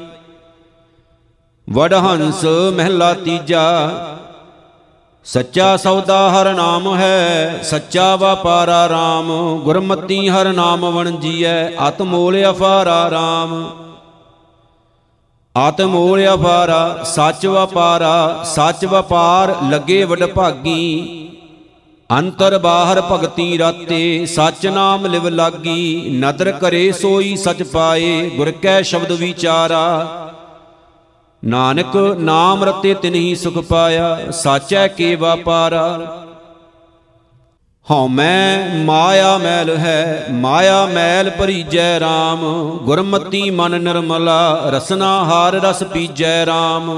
ਵਡਹੰਸ 1.70 2.45
ਮਹਿਲਾ 2.76 3.14
ਤੀਜਾ 3.14 3.64
ਸੱਚਾ 5.29 5.76
ਸੌਦਾ 5.76 6.31
ਹਰ 6.31 6.55
ਨਾਮ 6.55 6.97
ਹੈ, 6.97 7.61
ਸੱਚਾ 7.62 8.16
ਵਪਾਰਾ 8.16 8.87
RAM 8.87 9.59
ਗੁਰਮਤੀ 9.61 10.29
ਹਰ 10.29 10.53
ਨਾਮ 10.53 10.91
ਵਣਜੀਐ 10.91 11.68
ਅਤਮੋਲ 11.89 12.51
ਅਫਾਰਾ 12.51 13.09
RAM 13.09 13.53
ਆਤਮੋਲ 15.57 16.24
ਅਫਾਰਾ, 16.35 17.03
ਸੱਚ 17.05 17.47
ਵਪਾਰਾ, 17.47 18.43
ਸੱਚ 18.45 18.85
ਵਪਾਰ 18.85 19.55
ਲੱਗੇ 19.70 20.05
ਵਡ 20.05 20.24
ਭਾਗੀ। 20.24 21.29
ਅੰਤਰ 22.11 22.59
ਬਾਹਰ 22.59 23.01
ਭਗਤੀ 23.01 23.59
ਰਾਤੇ, 23.59 24.26
ਸੱਚ 24.26 24.66
ਨਾਮ 24.66 25.07
ਲਿਵ 25.07 25.29
ਲਾਗੀ। 25.29 26.18
ਨਦਰ 26.18 26.53
ਕਰੇ 26.53 26.93
ਸੋਈ 26.93 27.37
ਸਚ 27.37 27.62
ਪਾਏ, 27.62 28.31
ਗੁਰ 28.31 28.51
ਕੈ 28.51 28.83
ਸ਼ਬਦ 28.83 29.12
ਵਿਚਾਰਾ। 29.12 30.07
ਨਾਨਕ 31.43 31.97
ਨਾਮ 32.18 32.64
ਰਤੇ 32.64 32.95
ਤਿਨਹੀ 32.95 33.34
ਸੁਖ 33.34 33.59
ਪਾਇਆ, 33.59 34.30
ਸਾਚੈ 34.32 34.86
ਕੇ 34.89 35.14
ਵਪਾਰਾ 35.14 36.24
ਹਉ 37.86 38.09
ਮੈਂ 38.09 38.84
ਮਾਇਆ 38.84 39.36
ਮੈਲ 39.39 39.76
ਹੈ, 39.76 40.26
ਮਾਇਆ 40.32 40.84
ਮੈਲ 40.86 41.30
ਭਰੀਜੈ 41.30 41.99
RAM 41.99 42.43
ਗੁਰਮਤੀ 42.84 43.49
ਮਨ 43.51 43.80
ਨਿਰਮਲਾ, 43.82 44.70
ਰਸਨਾ 44.70 45.12
ਹਾਰ 45.24 45.55
ਰਸ 45.55 45.82
ਪੀਜੈ 45.84 46.45
RAM 46.47 46.91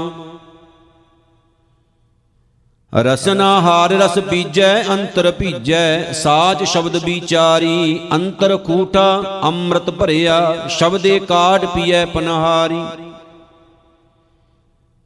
ਰਸਨਾ 2.93 3.49
ਹਾਰ 3.61 3.91
ਰਸ 3.91 4.17
ਪੀਜੈ, 4.19 4.83
ਅੰਤਰ 4.89 5.31
ਭੀਜੈ, 5.31 6.11
ਸਾਚ 6.13 6.63
ਸ਼ਬਦ 6.63 6.95
ਵਿਚਾਰੀ। 7.03 7.99
ਅੰਤਰ 8.13 8.55
ਕੂਟਾ 8.57 9.23
ਅੰਮ੍ਰਿਤ 9.43 9.89
ਭਰਿਆ, 9.89 10.67
ਸ਼ਬਦੇ 10.69 11.19
ਕਾਟ 11.19 11.65
ਪੀਐ 11.65 12.03
ਪਨਹਾਰੀ। 12.05 12.83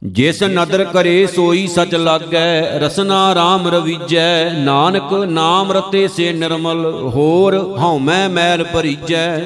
ਜਿਸ 0.02 0.42
ਨਦਰ 0.42 0.84
ਕਰੇ 0.84 1.26
ਸੋਈ 1.26 1.66
ਸਚ 1.66 1.94
ਲਾਗੈ, 1.94 2.78
ਰਸਨਾ 2.78 3.20
RAM 3.34 3.68
ਰਵੀਜੈ, 3.70 4.50
ਨਾਨਕ 4.54 5.12
ਨਾਮ 5.12 5.72
ਰਤੇ 5.72 6.06
ਸੇ 6.08 6.32
ਨਿਰਮਲ, 6.32 6.84
ਹੋਰ 7.14 7.56
ਹਉਮੈ 7.78 8.26
ਮੈਲ 8.28 8.64
ਭਰੀਜੈ। 8.64 9.40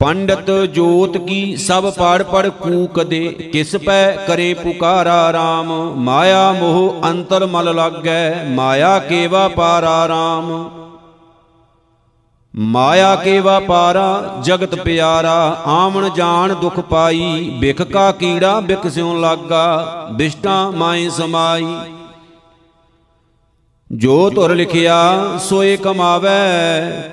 ਪੰਡਤ 0.00 0.50
ਜੋਤ 0.74 1.16
ਕੀ 1.18 1.56
ਸਭ 1.56 1.90
ਪੜ 1.90 2.22
ਪੜ 2.22 2.46
ਕੂਕ 2.48 3.02
ਦੇ 3.02 3.26
ਕਿਸ 3.52 3.74
ਪੈ 3.76 4.10
ਕਰੇ 4.26 4.52
ਪੁਕਾਰਾ 4.54 5.18
RAM 5.30 5.72
ਮਾਇਆ 5.98 6.50
ਮੋਹ 6.52 7.02
ਅੰਤਰ 7.04 7.46
ਮਲ 7.46 7.74
ਲਾਗੈ, 7.74 8.44
ਮਾਇਆ 8.48 8.98
ਕੇਵਾ 8.98 9.46
ਪਾਰਾ 9.48 10.06
RAM 10.06 10.52
ਮਾਇਆ 12.54 13.14
ਕੇ 13.16 13.38
ਵਪਾਰਾ 13.40 14.38
ਜਗਤ 14.42 14.74
ਪਿਆਰਾ, 14.74 15.62
ਆਵਣ 15.66 16.08
ਜਾਣ 16.08 16.54
ਦੁਖ 16.54 16.78
ਪਾਈ 16.80 17.50
ਬਿਖ 17.60 17.82
ਕਾ 17.82 18.12
ਕੀੜਾ 18.12 18.60
ਬਿਖ 18.60 18.86
ਸਿਉ 18.86 19.14
ਲਾਗਾ, 19.14 20.08
ਬਿਸ਼ਟਾ 20.12 20.70
ਮਾਈ 20.70 21.08
ਸਮਾਈ। 21.10 21.66
ਜੋ 23.90 24.30
ਧੁਰ 24.30 24.54
ਲਿਖਿਆ, 24.54 25.38
ਸੋਏ 25.38 25.76
ਕਮਾਵੇ, 25.76 26.28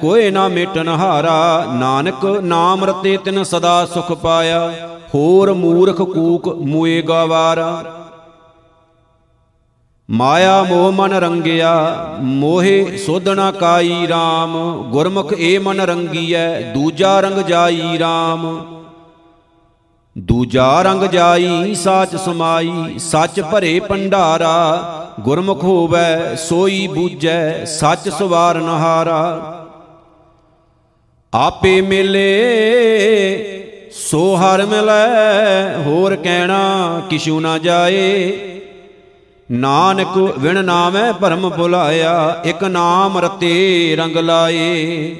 ਕੋਏ 0.01 0.29
ਨਾ 0.31 0.47
ਮੇਟਨ 0.47 0.87
ਹਾਰਾ, 0.87 1.65
ਨਾਨਕ 1.73 2.25
ਨਾਮ 2.25 2.85
ਰਤੇ 2.85 3.17
ਤਿਨ 3.17 3.43
ਸਦਾ 3.43 3.85
ਸੁਖ 3.85 4.11
ਪਾਇਆ, 4.11 4.71
ਹੋਰ 5.15 5.53
ਮੂਰਖ 5.53 6.01
ਕੂਕ 6.01 6.55
ਮੂਏ 6.55 7.01
ਗਵਾਰਾ। 7.01 8.00
ਮਾਇਆ 10.11 10.63
ਮੋਹ 10.63 10.91
ਮਨ 10.91 11.13
ਰੰਗਿਆ, 11.13 12.17
ਮੋਹੇ 12.21 12.97
ਸੋਧਣਾ 12.97 13.51
ਕਾਈ 13.51 14.07
RAM 14.07 14.57
ਗੁਰਮੁਖ 14.91 15.33
ਏ 15.39 15.57
ਮਨ 15.57 15.79
ਰੰਗੀਐ, 15.81 16.73
ਦੂਜਾ 16.73 17.19
ਰੰਗ 17.19 17.39
ਜਾਈ 17.39 17.97
RAM 17.97 18.45
ਦੂਜਾ 20.15 20.81
ਰੰਗ 20.81 21.03
ਜਾਈ, 21.03 21.73
ਸਾਚ 21.75 22.15
ਸਮਾਈ, 22.15 22.99
ਸੱਚ 22.99 23.39
ਭਰੇ 23.41 23.79
ਭੰਡਾਰਾ, 23.79 25.15
ਗੁਰਮੁਖ 25.19 25.63
ਹੋਵੈ, 25.63 26.35
ਸੋਈ 26.35 26.87
ਬੂਝੈ, 26.87 27.65
ਸੱਚ 27.65 28.09
ਸਵਾਰਨ 28.09 28.69
ਹਾਰਾ 28.69 29.57
ਆਪੇ 31.33 31.81
ਮਿਲੇ, 31.81 32.29
ਸੋ 33.95 34.35
ਹਰ 34.35 34.65
ਮਿਲੈ, 34.65 35.77
ਹੋਰ 35.85 36.15
ਕਹਿਣਾ 36.15 37.01
ਕਿਛੂ 37.09 37.39
ਨਾ 37.39 37.57
ਜਾਏ। 37.57 38.50
ਨਾਨਕ 39.51 40.17
ਵਿਣ 40.39 40.65
ਨਾਮੈ 40.65 41.11
ਭਰਮ 41.11 41.49
ਭੁਲਾਇਆ 41.49 42.41
ਇਕ 42.45 42.63
ਨਾਮ 42.63 43.17
ਰਤੇ 43.17 43.95
ਰੰਗ 43.95 44.17
ਲਾਏ। 44.17 45.15